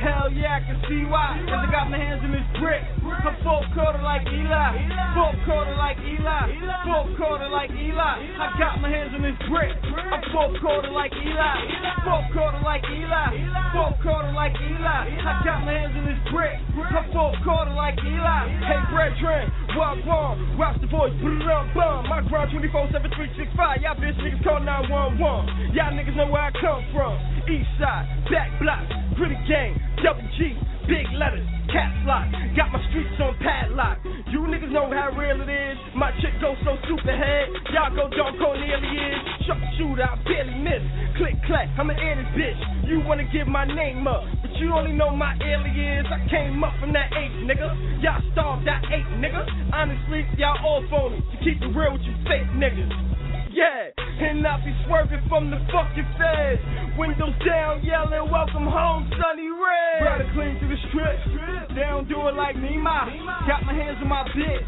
Hell 0.00 0.28
yeah, 0.32 0.60
I 0.60 0.60
can 0.60 0.78
see 0.88 1.04
why. 1.08 1.40
Cause 1.48 1.64
I 1.64 1.70
got 1.72 1.88
my 1.88 1.96
hands 1.96 2.20
in 2.24 2.32
this 2.32 2.44
brick. 2.60 2.84
I'm 3.00 3.36
full 3.40 3.64
quarter 3.72 4.02
like 4.04 4.24
Eli. 4.28 4.72
Full 5.16 5.34
quarter 5.48 5.74
like 5.76 5.96
Eli. 6.04 6.44
Full 6.84 7.16
quarter 7.16 7.48
like 7.48 7.70
Eli. 7.72 8.14
I 8.36 8.46
got 8.60 8.80
my 8.80 8.88
hands 8.92 9.16
on 9.16 9.22
this 9.24 9.38
brick. 9.48 9.72
I'm 9.88 10.20
full 10.32 10.52
quarter 10.60 10.92
like 10.92 11.12
Eli. 11.16 11.56
Full 12.04 12.24
quarter 12.36 12.60
like 12.60 12.84
Eli. 12.84 13.28
Full 13.72 13.94
quarter 14.04 14.32
like 14.36 14.52
Eli. 14.60 15.02
I 15.16 15.32
got 15.44 15.64
my 15.64 15.72
hands 15.72 15.96
on 15.96 16.04
this 16.04 16.20
brick. 16.28 16.60
I'm 16.76 17.08
full 17.12 17.32
quarter 17.44 17.72
like 17.72 17.96
Eli. 18.04 18.42
Hey, 18.68 18.80
brethren, 18.92 19.48
walk 19.76 20.04
on. 20.04 20.58
Watch 20.58 20.80
the 20.80 20.88
voice. 20.88 21.14
Brum, 21.20 21.72
bum. 21.72 22.08
My 22.08 22.20
grind 22.28 22.52
24 22.52 22.92
7 22.92 23.08
365. 23.16 23.80
Y'all 23.80 23.96
bitch 23.96 24.18
niggas 24.20 24.44
call 24.44 24.60
911. 24.60 25.72
Y'all 25.72 25.92
niggas 25.96 26.16
know 26.16 26.28
where 26.28 26.44
I 26.44 26.52
come 26.52 26.84
from. 26.92 27.33
East 27.44 27.68
side, 27.76 28.08
back 28.32 28.48
block, 28.56 28.80
gritty 29.20 29.36
gang, 29.44 29.76
double 30.00 30.24
G, 30.40 30.56
big 30.88 31.04
letters, 31.12 31.44
caps 31.68 32.00
lock. 32.08 32.24
Got 32.56 32.72
my 32.72 32.80
streets 32.88 33.20
on 33.20 33.36
padlock. 33.36 34.00
You 34.32 34.48
niggas 34.48 34.72
know 34.72 34.88
how 34.88 35.12
real 35.12 35.36
it 35.44 35.50
is. 35.52 35.76
My 35.92 36.08
chick 36.24 36.32
goes 36.40 36.56
so 36.64 36.80
super 36.88 37.12
head. 37.12 37.52
Y'all 37.76 37.92
go 37.92 38.08
Don 38.08 38.40
Cornelius. 38.40 39.20
Sharp 39.44 39.60
shooter, 39.76 40.08
I 40.08 40.16
barely 40.24 40.56
miss. 40.56 40.80
Click 41.20 41.36
clack, 41.44 41.68
I'm 41.76 41.90
an 41.92 42.00
this 42.00 42.32
bitch. 42.32 42.88
You 42.88 43.04
wanna 43.04 43.28
give 43.28 43.46
my 43.46 43.68
name 43.68 44.08
up, 44.08 44.24
but 44.40 44.50
you 44.56 44.72
only 44.72 44.92
know 44.96 45.12
my 45.12 45.36
alias. 45.36 46.08
I 46.08 46.24
came 46.32 46.64
up 46.64 46.72
from 46.80 46.92
that 46.96 47.12
eight, 47.12 47.44
nigga. 47.44 48.00
Y'all 48.00 48.24
starved 48.32 48.66
that 48.66 48.82
eight, 48.88 49.06
nigga. 49.20 49.44
Honestly, 49.72 50.24
y'all 50.40 50.56
all 50.64 50.80
phony. 50.88 51.20
To 51.20 51.36
keep 51.44 51.60
it 51.60 51.70
real 51.76 51.92
with 51.92 52.08
you 52.08 52.16
fake 52.24 52.48
niggas. 52.56 53.23
Yeah, 53.54 53.94
and 53.94 54.42
I 54.42 54.58
be 54.66 54.74
swerving 54.82 55.22
from 55.30 55.46
the 55.46 55.62
fucking 55.70 56.10
feds. 56.18 56.58
Windows 56.98 57.38
down, 57.46 57.86
yelling, 57.86 58.26
welcome 58.26 58.66
home, 58.66 59.06
Sunny 59.14 59.46
Red. 59.46 60.02
Brother 60.02 60.26
clean 60.34 60.58
to 60.58 60.66
the 60.66 60.78
strip. 60.90 61.70
They 61.70 61.86
don't 61.86 62.10
do 62.10 62.18
it 62.26 62.34
like 62.34 62.58
me, 62.58 62.74
ma. 62.74 63.06
Got 63.46 63.62
my 63.62 63.74
hands 63.74 64.02
on 64.02 64.10
my 64.10 64.26
bitch. 64.34 64.66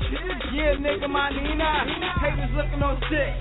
Yeah, 0.54 0.78
nigga, 0.78 1.10
my 1.10 1.34
Nina. 1.34 1.82
Haters 2.22 2.54
looking 2.54 2.78
on 2.78 2.94
sick. 3.10 3.34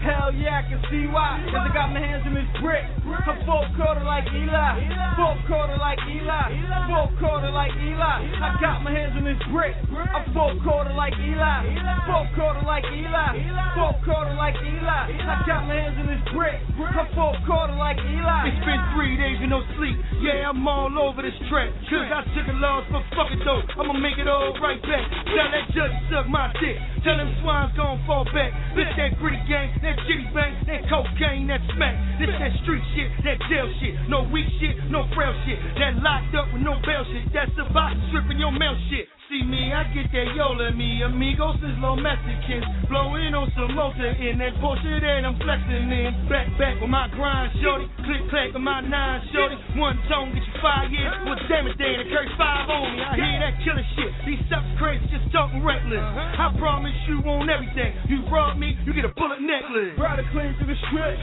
Hell 0.00 0.32
yeah, 0.32 0.60
I 0.60 0.68
can 0.68 0.80
see 0.88 1.04
why. 1.12 1.44
Cause 1.52 1.68
I 1.68 1.72
got 1.76 1.92
my 1.92 2.00
hands 2.00 2.24
in 2.24 2.32
this 2.32 2.48
brick. 2.64 2.88
I'm 3.04 3.36
full 3.44 3.68
quarter 3.76 4.00
like 4.00 4.24
Eli. 4.32 4.80
Full 5.20 5.36
quarter 5.44 5.76
like 5.76 6.00
Eli. 6.08 6.56
Full 6.88 7.08
quarter 7.20 7.52
like 7.52 7.72
Eli. 7.84 8.16
I 8.40 8.48
got 8.64 8.80
my 8.80 8.92
hands 8.96 9.12
on 9.12 9.28
this 9.28 9.40
brick. 9.52 9.76
I'm 9.92 10.24
full 10.32 10.56
quarter 10.64 10.92
like 10.96 11.12
Eli. 11.20 11.68
Full 12.08 12.28
quarter 12.32 12.64
like 12.64 12.84
Eli. 12.88 13.44
Full 13.76 13.96
quarter 14.08 14.32
like 14.36 14.56
Eli. 14.56 14.85
I 14.86 15.42
got 15.46 15.66
my 15.66 15.74
hands 15.74 15.98
in 15.98 16.06
this 16.06 16.22
brick. 16.30 16.62
I'm 16.78 17.08
full 17.18 17.34
quarter 17.42 17.74
like 17.74 17.98
Eli. 17.98 18.54
It's 18.54 18.62
been 18.62 18.82
three 18.94 19.18
days 19.18 19.42
with 19.42 19.50
no 19.50 19.60
sleep. 19.74 19.98
Yeah, 20.22 20.46
I'm 20.46 20.62
all 20.62 20.90
over 20.94 21.22
this 21.22 21.34
track. 21.50 21.74
Cause 21.90 22.06
I 22.06 22.22
took 22.30 22.46
a 22.46 22.56
loss 22.62 22.86
for 22.94 23.02
fucking 23.18 23.42
dope. 23.42 23.66
I'ma 23.74 23.98
make 23.98 24.18
it 24.18 24.30
all 24.30 24.54
right 24.62 24.80
back. 24.80 25.04
Tell 25.26 25.48
that 25.50 25.66
judge 25.74 25.94
suck 26.10 26.30
my 26.30 26.52
dick. 26.62 26.78
Tell 27.02 27.18
them 27.18 27.34
swines 27.42 27.74
gon' 27.74 27.98
fall 28.06 28.24
back. 28.30 28.54
This 28.78 28.86
that 28.94 29.18
gritty 29.18 29.42
gang, 29.50 29.74
that 29.82 29.98
jitty 30.06 30.30
bang, 30.30 30.54
that 30.70 30.86
cocaine, 30.86 31.46
that 31.50 31.62
smack. 31.74 31.94
This 32.22 32.30
that 32.38 32.54
street 32.62 32.82
shit, 32.94 33.10
that 33.26 33.38
jail 33.50 33.66
shit. 33.82 33.94
No 34.06 34.22
weak 34.30 34.46
shit, 34.62 34.78
no 34.90 35.06
frail 35.14 35.34
shit. 35.46 35.58
That 35.82 35.98
locked 36.02 36.34
up 36.38 36.46
with 36.54 36.62
no 36.62 36.78
bail 36.86 37.02
shit. 37.10 37.26
That's 37.34 37.54
about 37.58 37.94
stripping 38.10 38.38
your 38.38 38.54
mail 38.54 38.78
shit. 38.90 39.10
See 39.26 39.42
me, 39.42 39.74
I 39.74 39.82
get 39.90 40.06
that 40.14 40.38
Yola, 40.38 40.70
me 40.70 41.02
amigos 41.02 41.58
is 41.58 41.74
low 41.82 41.98
Mexicans. 41.98 42.62
Blowing 42.86 43.34
on 43.34 43.50
some 43.58 43.74
motor 43.74 44.14
in 44.22 44.38
that 44.38 44.54
Porsche 44.62 45.02
that 45.02 45.26
I'm 45.26 45.34
flexing 45.42 45.90
in. 45.90 46.30
Back, 46.30 46.46
back 46.54 46.78
with 46.78 46.86
my 46.86 47.10
grind, 47.10 47.50
shorty. 47.58 47.90
Click, 48.06 48.22
clack 48.30 48.54
with 48.54 48.62
my 48.62 48.86
nine, 48.86 49.26
shorty. 49.34 49.58
One 49.74 49.98
tone 50.06 50.30
get 50.30 50.46
you 50.46 50.54
five 50.62 50.94
years. 50.94 51.10
Well, 51.26 51.42
damn 51.50 51.66
it, 51.66 51.74
they 51.74 51.98
and 51.98 52.06
carry 52.06 52.30
five 52.38 52.70
on 52.70 52.94
me. 52.94 53.02
I 53.02 53.18
hear 53.18 53.38
that 53.42 53.54
killer 53.66 53.86
shit. 53.98 54.14
These 54.30 54.46
suckers 54.46 54.78
crazy, 54.78 55.02
just 55.10 55.26
talking 55.34 55.58
reckless. 55.58 55.98
Uh-huh. 55.98 56.46
I 56.46 56.54
promise 56.62 56.94
you 57.10 57.18
on 57.26 57.50
everything. 57.50 57.98
You 58.06 58.22
rob 58.30 58.62
me, 58.62 58.78
you 58.86 58.94
get 58.94 59.10
a 59.10 59.10
bullet 59.10 59.42
necklace. 59.42 59.98
Brother 59.98 60.22
clean 60.30 60.54
to 60.54 60.64
the 60.70 60.78
strip. 60.86 61.18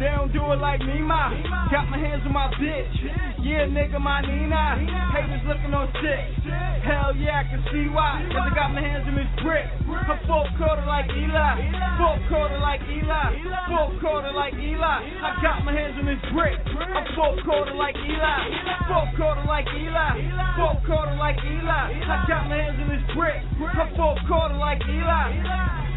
They 0.00 0.08
don't 0.08 0.32
do 0.32 0.40
it 0.56 0.60
like 0.64 0.80
me, 0.80 1.04
ma. 1.04 1.36
Got 1.68 1.92
my 1.92 2.00
hands 2.00 2.24
on 2.24 2.32
my 2.32 2.48
bitch. 2.56 2.96
Yeah, 3.44 3.68
nigga, 3.68 4.00
my 4.00 4.24
Nina. 4.24 4.88
Haters 5.12 5.44
looking 5.44 5.76
on 5.76 5.92
sick. 6.00 6.48
Hell 6.80 7.12
yeah, 7.12 7.41
I 7.42 7.50
can 7.50 7.62
see 7.74 7.90
why. 7.90 8.22
Cause 8.30 8.38
I 8.38 8.54
got 8.54 8.70
my 8.70 8.78
hands 8.78 9.02
on 9.10 9.18
this 9.18 9.26
brick. 9.42 9.66
I'm 9.90 10.14
full 10.30 10.46
quarter 10.54 10.86
like 10.86 11.10
Eli. 11.10 11.58
Full 11.98 12.18
quarter 12.30 12.58
like 12.62 12.78
Eli. 12.86 13.34
Full 13.66 13.98
quarter 13.98 14.30
like 14.30 14.54
Eli. 14.54 14.78
I 14.78 15.42
got 15.42 15.66
my 15.66 15.74
hands 15.74 15.98
on 15.98 16.06
this 16.06 16.22
brick. 16.30 16.54
I'm 16.70 17.02
full 17.18 17.34
quarter 17.42 17.74
like 17.74 17.98
Eli. 17.98 18.38
Full 18.86 19.08
quarter 19.18 19.42
like 19.50 19.66
Eli. 19.74 20.22
Full 20.54 20.86
quarter 20.86 21.18
like 21.18 21.34
Eli. 21.42 21.66
I 21.66 22.22
got 22.30 22.46
my 22.46 22.62
hands 22.62 22.78
on 22.78 22.88
this 22.94 23.02
brick. 23.10 23.42
I'm 23.58 23.90
full 23.98 24.14
quarter 24.30 24.54
like 24.54 24.78
Eli. 24.86 25.91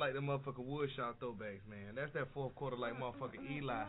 Like 0.00 0.14
the 0.14 0.20
motherfucking 0.24 0.64
woodshop 0.66 1.20
throwbacks, 1.22 1.62
man. 1.68 1.94
That's 1.94 2.12
that 2.14 2.32
fourth 2.34 2.54
quarter 2.56 2.76
like 2.76 2.98
motherfucking 2.98 3.44
Eli. 3.44 3.84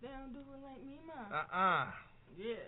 They 0.00 0.08
don't 0.08 0.32
do 0.32 0.40
it 0.40 0.60
like 0.64 0.80
me, 0.84 0.98
ma. 1.06 1.20
Uh 1.28 1.44
uh 1.52 1.86
Yeah. 2.36 2.64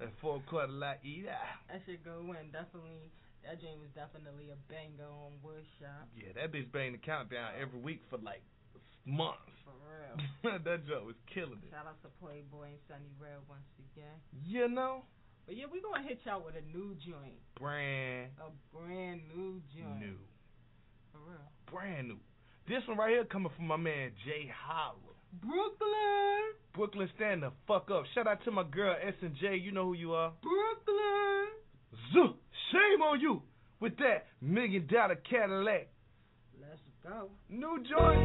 That 0.00 0.12
fourth 0.22 0.46
quarter 0.46 0.72
like 0.72 1.00
Eli. 1.04 1.30
that 1.68 1.82
should 1.86 2.02
go 2.04 2.22
in. 2.38 2.50
Definitely, 2.54 3.10
that 3.44 3.60
dream 3.60 3.78
was 3.82 3.90
definitely 3.94 4.50
a 4.54 4.58
banger 4.70 5.10
on 5.10 5.34
Woodshop. 5.44 6.06
Yeah, 6.16 6.32
that 6.38 6.52
bitch 6.54 6.70
banged 6.72 6.94
the 6.94 7.02
countdown 7.02 7.52
every 7.60 7.78
week 7.80 8.00
for 8.08 8.18
like 8.18 8.42
months. 9.04 9.50
For 9.66 9.74
real. 9.84 10.58
that 10.64 10.86
joke 10.86 11.06
was 11.06 11.18
killing 11.32 11.60
it. 11.62 11.70
Shout 11.70 11.86
out 11.86 12.00
to 12.02 12.08
Playboy 12.20 12.74
and 12.76 12.80
Sunny 12.88 13.10
Red 13.20 13.38
once 13.48 13.66
again. 13.92 14.16
You 14.44 14.68
know? 14.68 15.02
But 15.46 15.56
yeah, 15.56 15.66
we 15.70 15.80
gonna 15.80 16.02
hit 16.02 16.20
y'all 16.24 16.40
with 16.44 16.56
a 16.56 16.64
new 16.72 16.96
joint. 17.04 17.36
Brand 17.60 18.32
A 18.40 18.48
brand 18.74 19.20
new 19.28 19.60
joint. 19.76 20.00
new. 20.00 20.16
For 21.14 21.20
real. 21.30 21.38
Brand 21.70 22.08
new. 22.08 22.18
This 22.66 22.82
one 22.88 22.98
right 22.98 23.10
here 23.10 23.24
coming 23.24 23.52
from 23.56 23.68
my 23.68 23.76
man 23.76 24.10
Jay 24.26 24.50
Holler. 24.66 24.98
Brooklyn. 25.40 26.42
Brooklyn, 26.74 27.08
stand 27.16 27.42
the 27.42 27.52
fuck 27.68 27.88
up. 27.90 28.04
Shout 28.14 28.26
out 28.26 28.42
to 28.44 28.50
my 28.50 28.64
girl 28.64 28.96
S 29.00 29.14
and 29.22 29.34
J. 29.40 29.56
You 29.56 29.70
know 29.70 29.84
who 29.86 29.94
you 29.94 30.12
are. 30.12 30.32
Brooklyn. 30.42 31.54
Zuh, 32.14 32.34
shame 32.72 33.02
on 33.02 33.20
you 33.20 33.42
with 33.80 33.96
that 33.98 34.26
million 34.40 34.88
dollar 34.90 35.16
Cadillac. 35.28 35.88
Let's 36.60 36.80
go. 37.02 37.30
New 37.48 37.78
joint. 37.78 38.18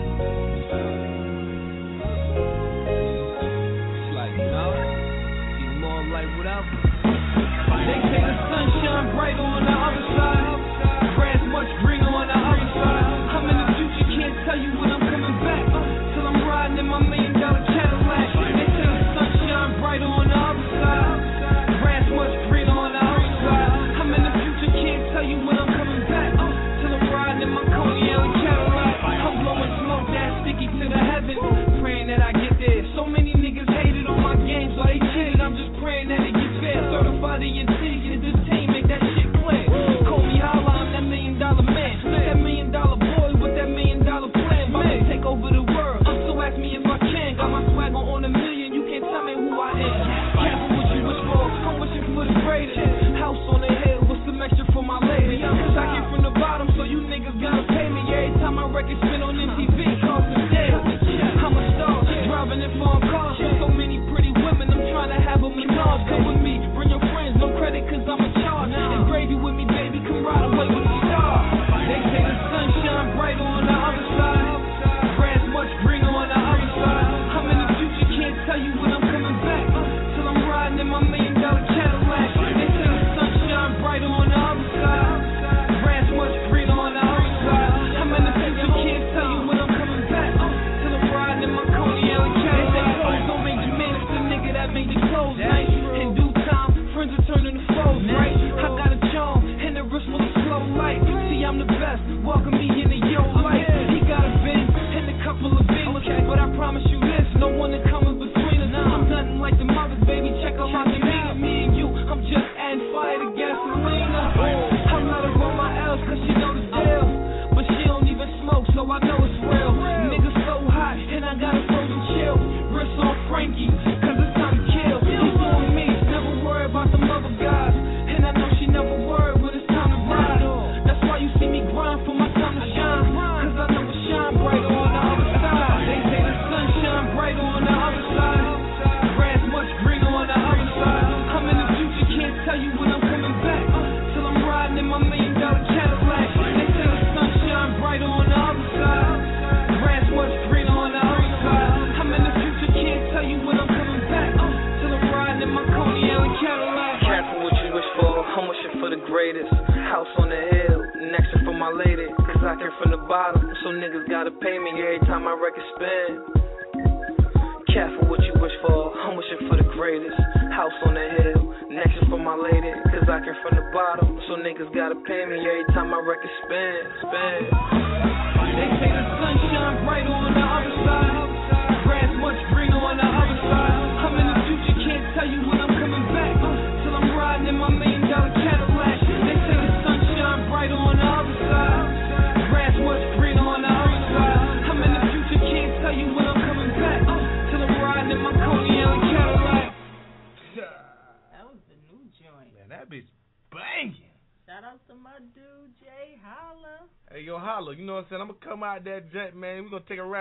It's 2.79 4.15
like, 4.15 4.33
you 4.33 4.49
know, 4.49 4.73
even 5.61 5.77
more 5.81 6.03
like 6.09 6.29
whatever. 6.37 6.69
They 7.89 7.99
say 8.05 8.21
the 8.21 8.35
sun 8.49 8.67
shine 8.85 9.15
brighter 9.17 9.41
on 9.41 9.65
the 9.65 9.73
other 9.73 10.05
side. 10.13 11.15
Grass 11.17 11.41
much 11.49 11.69
greener 11.81 11.98
tell 14.49 14.57
you 14.57 14.71
when 14.81 14.89
I'm 14.91 14.99
coming 14.99 15.37
back. 15.45 15.65
Till 16.15 16.25
I'm 16.25 16.41
riding 16.49 16.79
in 16.79 16.87
my 16.87 16.97
million 16.97 17.33
dollar 17.39 17.61
Cadillac. 17.69 18.38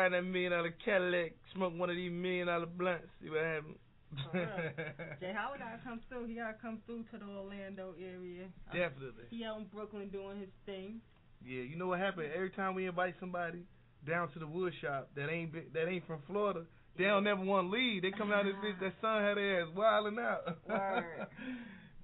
We're 0.09 0.20
going 0.20 0.32
to 0.32 0.32
take 0.32 0.32
a 0.32 0.32
ride 0.32 0.32
in 0.32 0.32
that 0.32 0.32
million 0.32 0.52
dollar 0.52 0.74
Cadillac, 0.84 1.32
smoke 1.54 1.78
one 1.78 1.90
of 1.90 1.96
these 1.96 2.12
million 2.12 2.46
dollar 2.46 2.66
blunts, 2.66 3.09
see 3.22 3.30
what 3.30 3.44
happens. 3.44 3.76
Jay 5.20 5.32
Howard 5.36 5.61
gotta 5.61 5.80
come 5.84 6.00
through. 6.09 6.26
He 6.26 6.34
gotta 6.34 6.56
come 6.62 6.80
through 6.86 7.04
to 7.12 7.18
the 7.18 7.26
Orlando 7.26 7.94
area. 8.00 8.44
Um, 8.72 8.78
Definitely. 8.78 9.24
He 9.28 9.44
out 9.44 9.59
in 9.59 9.66
Brooklyn 9.66 10.09
doing 10.09 10.40
his 10.40 10.48
thing. 10.64 11.00
Yeah, 11.44 11.62
you 11.62 11.76
know 11.76 11.88
what 11.88 12.00
happened? 12.00 12.32
Every 12.34 12.50
time 12.50 12.74
we 12.74 12.86
invite 12.86 13.14
somebody 13.20 13.64
down 14.06 14.32
to 14.32 14.38
the 14.38 14.46
wood 14.46 14.72
shop 14.80 15.11
that 15.14 15.28
ain't 15.28 15.52
that 15.74 15.88
ain't 15.88 16.06
from 16.06 16.20
Florida, 16.26 16.64
they 16.96 17.04
don't 17.04 17.24
never 17.24 17.44
want 17.44 17.68
to 17.68 17.76
leave. 17.76 18.00
They 18.02 18.11
come 18.11 18.32
out 18.32 18.44
this 18.44 18.54
bitch, 18.64 18.80
that 18.80 18.94
sun 19.00 19.22
had 19.22 19.36
their 19.36 19.62
ass 19.62 19.68
wilding 19.76 20.18
out. 20.18 20.56
Word. 20.66 21.26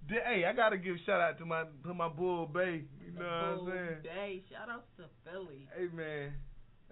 Hey, 0.06 0.44
I 0.44 0.52
gotta 0.52 0.76
give 0.76 0.96
shout 1.06 1.18
out 1.18 1.38
to 1.38 1.46
my 1.46 1.64
to 1.86 1.94
my 1.94 2.08
bull 2.10 2.44
Bay. 2.44 2.84
You 3.02 3.18
know 3.18 3.24
what 3.24 3.72
I'm 3.72 3.72
saying? 3.72 4.02
Bay. 4.02 4.42
Shout 4.52 4.68
out 4.68 4.84
to 4.98 5.04
Philly. 5.24 5.66
Hey 5.74 5.86
man, 5.96 6.34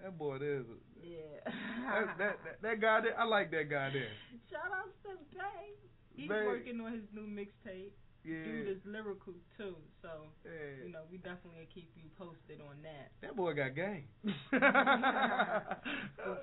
that 0.01 0.17
boy 0.17 0.39
there's 0.39 0.65
a, 0.65 0.92
Yeah. 1.03 1.51
that, 1.91 2.17
that 2.17 2.35
that 2.43 2.61
that 2.61 2.81
guy 2.81 3.01
there. 3.01 3.19
I 3.19 3.25
like 3.25 3.51
that 3.51 3.69
guy 3.69 3.89
there. 3.91 4.09
Shout 4.49 4.71
out 4.71 4.89
to 5.03 5.09
Bay. 5.35 5.75
He's 6.15 6.29
Bay. 6.29 6.45
working 6.47 6.79
on 6.81 6.93
his 6.93 7.03
new 7.13 7.27
mixtape. 7.27 7.91
Yeah. 8.23 8.39
Dude 8.45 8.67
is 8.69 8.77
lyrical 8.85 9.33
too, 9.57 9.75
so 10.01 10.07
Yeah. 10.45 10.85
you 10.85 10.91
know 10.93 11.01
we 11.11 11.17
definitely 11.17 11.67
keep 11.73 11.91
you 11.95 12.07
posted 12.17 12.61
on 12.61 12.79
that. 12.83 13.11
That 13.21 13.35
boy 13.35 13.53
got 13.53 13.75
game. 13.75 14.05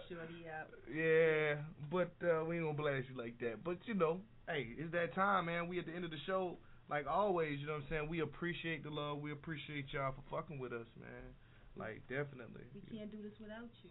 Shorty 0.09 0.45
out. 0.51 0.69
Yeah, 0.93 1.55
but 1.91 2.13
uh, 2.23 2.45
we 2.45 2.57
ain't 2.57 2.67
gonna 2.67 2.77
blast 2.77 3.07
you 3.09 3.17
like 3.17 3.39
that. 3.41 3.65
But 3.65 3.79
you 3.87 3.95
know, 3.95 4.21
hey, 4.49 4.69
it's 4.77 4.93
that 4.93 5.15
time, 5.15 5.47
man. 5.47 5.69
We 5.69 5.79
at 5.79 5.87
the 5.87 5.93
end 5.95 6.05
of 6.05 6.11
the 6.11 6.21
show, 6.27 6.59
like 6.91 7.07
always. 7.07 7.61
You 7.61 7.67
know 7.67 7.75
what 7.81 7.83
I'm 7.85 7.91
saying? 7.91 8.09
We 8.11 8.21
appreciate 8.21 8.83
the 8.85 8.91
love. 8.91 9.19
We 9.21 9.33
appreciate 9.33 9.87
y'all 9.93 10.13
for 10.13 10.23
fucking 10.37 10.59
with 10.59 10.73
us, 10.73 10.87
man. 11.01 11.33
Like 11.77 12.03
definitely. 12.09 12.67
We 12.75 12.99
can't 12.99 13.11
do 13.11 13.23
this 13.23 13.33
without 13.41 13.71
you. 13.83 13.91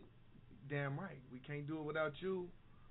Damn 0.69 0.99
right. 0.99 1.19
We 1.31 1.39
can't 1.39 1.67
do 1.67 1.79
it 1.79 1.83
without 1.83 2.13
you. 2.21 2.47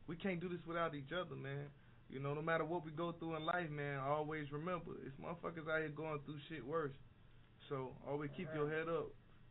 We 0.06 0.16
can't 0.16 0.40
do 0.40 0.48
this 0.48 0.60
without 0.66 0.94
each 0.94 1.12
other, 1.12 1.36
man. 1.36 1.66
You 2.10 2.18
know, 2.20 2.32
no 2.34 2.42
matter 2.42 2.64
what 2.64 2.84
we 2.84 2.90
go 2.90 3.12
through 3.12 3.36
in 3.36 3.44
life, 3.44 3.70
man, 3.70 4.00
always 4.00 4.50
remember, 4.50 4.92
it's 5.04 5.14
motherfuckers 5.20 5.68
out 5.70 5.80
here 5.80 5.92
going 5.94 6.18
through 6.24 6.40
shit 6.48 6.64
worse. 6.64 6.96
So 7.68 7.92
always 8.08 8.30
keep 8.36 8.48
your 8.54 8.68
head 8.68 8.88
up. 8.88 9.08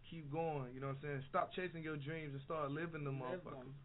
Keep 0.09 0.31
going, 0.31 0.71
you 0.73 0.79
know 0.79 0.87
what 0.87 1.03
I'm 1.03 1.21
saying? 1.21 1.23
Stop 1.29 1.51
chasing 1.53 1.83
your 1.83 1.97
dreams 1.97 2.31
and 2.33 2.41
start 2.43 2.71
living 2.71 3.03
them 3.03 3.19
Live 3.19 3.43
motherfuckers. 3.43 3.59
them. 3.59 3.75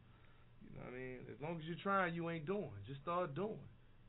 You 0.71 0.79
know 0.79 0.85
what 0.87 0.95
I 0.95 0.97
mean? 0.97 1.19
As 1.29 1.39
long 1.43 1.59
as 1.59 1.65
you're 1.67 1.83
trying, 1.83 2.15
you 2.15 2.31
ain't 2.31 2.47
doing. 2.47 2.71
Just 2.87 3.03
start 3.03 3.35
doing. 3.35 3.59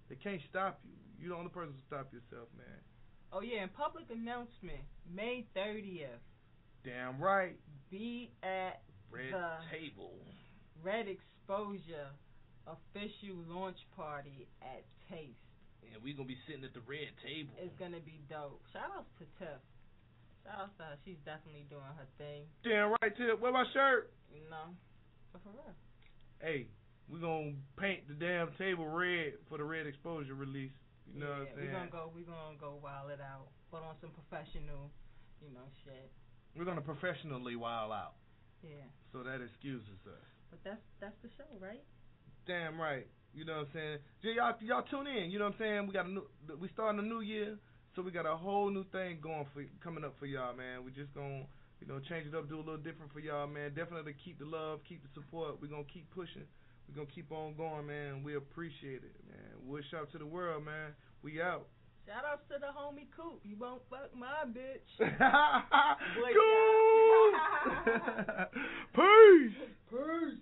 They 0.09 0.15
can't 0.15 0.39
stop 0.49 0.79
you. 0.85 0.93
You're 1.19 1.33
the 1.35 1.39
only 1.39 1.49
person 1.49 1.73
to 1.73 1.81
stop 1.87 2.13
yourself, 2.13 2.47
man. 2.55 2.79
Oh 3.33 3.41
yeah, 3.41 3.63
and 3.63 3.73
public 3.73 4.05
announcement, 4.13 4.85
May 5.11 5.45
thirtieth. 5.55 6.21
Damn 6.85 7.19
right. 7.19 7.57
Be 7.89 8.31
at 8.43 8.81
Red 9.13 9.29
the 9.29 9.49
table. 9.69 10.17
Red 10.81 11.05
Exposure 11.05 12.09
official 12.65 13.37
launch 13.45 13.77
party 13.95 14.47
at 14.61 14.81
Taste. 15.05 15.37
And 15.83 16.01
we're 16.01 16.15
gonna 16.15 16.31
be 16.31 16.39
sitting 16.47 16.63
at 16.63 16.73
the 16.73 16.81
red 16.89 17.11
table. 17.21 17.53
It's 17.59 17.75
gonna 17.77 18.01
be 18.01 18.23
dope. 18.31 18.63
Shout 18.73 18.89
outs 18.95 19.11
to 19.19 19.27
Tiff. 19.37 19.61
Shout 20.41 20.57
outs 20.57 20.75
to 20.79 20.83
her. 20.83 20.97
She's 21.05 21.19
definitely 21.27 21.67
doing 21.69 21.85
her 21.85 22.09
thing. 22.17 22.47
Damn 22.63 22.95
right, 22.97 23.13
Tip. 23.13 23.37
Where 23.37 23.51
my 23.51 23.67
shirt? 23.75 24.09
You 24.31 24.41
know. 24.49 24.73
But 25.31 25.43
for 25.43 25.51
real. 25.53 25.75
Hey, 26.39 26.71
we're 27.11 27.21
gonna 27.21 27.53
paint 27.77 28.07
the 28.07 28.15
damn 28.15 28.49
table 28.57 28.87
red 28.87 29.37
for 29.51 29.59
the 29.59 29.67
red 29.67 29.85
exposure 29.85 30.33
release. 30.33 30.73
You 31.05 31.19
know 31.19 31.29
what 31.29 31.35
I'm 31.35 31.45
yeah, 31.45 31.55
saying? 31.55 31.67
we're 31.67 31.77
gonna 31.77 31.91
go 31.91 32.03
we're 32.15 32.31
gonna 32.31 32.57
go 32.57 32.79
wild 32.81 33.11
it 33.11 33.21
out. 33.21 33.51
Put 33.69 33.83
on 33.83 33.93
some 33.99 34.15
professional, 34.15 34.89
you 35.43 35.51
know, 35.51 35.67
shit. 35.83 36.09
We're 36.55 36.65
gonna 36.65 36.81
professionally 36.81 37.55
wild 37.59 37.91
out. 37.91 38.15
Yeah. 38.63 38.87
So 39.11 39.21
that 39.23 39.43
excuses 39.43 39.99
us. 40.07 40.25
But 40.49 40.63
that's 40.63 40.83
that's 40.99 41.17
the 41.21 41.29
show, 41.35 41.49
right? 41.59 41.83
Damn 42.47 42.79
right. 42.79 43.07
You 43.33 43.45
know 43.45 43.65
what 43.65 43.73
I'm 43.73 43.73
saying? 43.73 43.97
Yeah, 44.21 44.33
y'all 44.37 44.55
y'all 44.61 44.85
tune 44.87 45.07
in. 45.07 45.31
You 45.31 45.39
know 45.39 45.51
what 45.51 45.59
I'm 45.59 45.59
saying? 45.59 45.87
We 45.87 45.93
got 45.93 46.05
a 46.07 46.11
new 46.11 46.25
we 46.59 46.69
starting 46.73 46.99
a 46.99 47.05
new 47.05 47.21
year, 47.21 47.57
so 47.95 48.01
we 48.01 48.11
got 48.11 48.25
a 48.25 48.35
whole 48.35 48.69
new 48.69 48.85
thing 48.91 49.19
going 49.21 49.45
for 49.53 49.65
coming 49.83 50.03
up 50.05 50.15
for 50.19 50.25
y'all, 50.25 50.55
man. 50.55 50.85
We 50.85 50.91
just 50.91 51.13
gonna 51.13 51.45
you 51.81 51.87
know 51.87 51.99
change 51.99 52.27
it 52.27 52.35
up, 52.35 52.47
do 52.47 52.57
a 52.57 52.63
little 52.63 52.81
different 52.81 53.11
for 53.11 53.19
y'all, 53.19 53.47
man. 53.47 53.73
Definitely 53.75 54.15
keep 54.23 54.39
the 54.39 54.45
love, 54.45 54.79
keep 54.87 55.03
the 55.03 55.09
support. 55.13 55.59
We're 55.61 55.73
gonna 55.73 55.89
keep 55.91 56.09
pushing. 56.13 56.47
We're 56.87 56.95
gonna 56.95 57.13
keep 57.13 57.31
on 57.31 57.55
going, 57.55 57.87
man. 57.87 58.23
We 58.23 58.35
appreciate 58.35 59.03
it, 59.03 59.15
man. 59.27 59.65
Wish 59.65 59.85
out 59.97 60.11
to 60.11 60.17
the 60.17 60.25
world, 60.25 60.63
man. 60.63 60.93
We 61.23 61.41
out. 61.41 61.67
Shout 62.05 62.25
outs 62.29 62.43
to 62.49 62.59
the 62.59 62.67
homie 62.67 63.07
Coop. 63.15 63.39
You 63.43 63.55
won't 63.57 63.81
fuck 63.89 64.11
my 64.17 64.43
bitch. 64.45 64.89
Cool. 66.33 67.31
Peace. 68.95 69.57
Peace. 69.89 70.39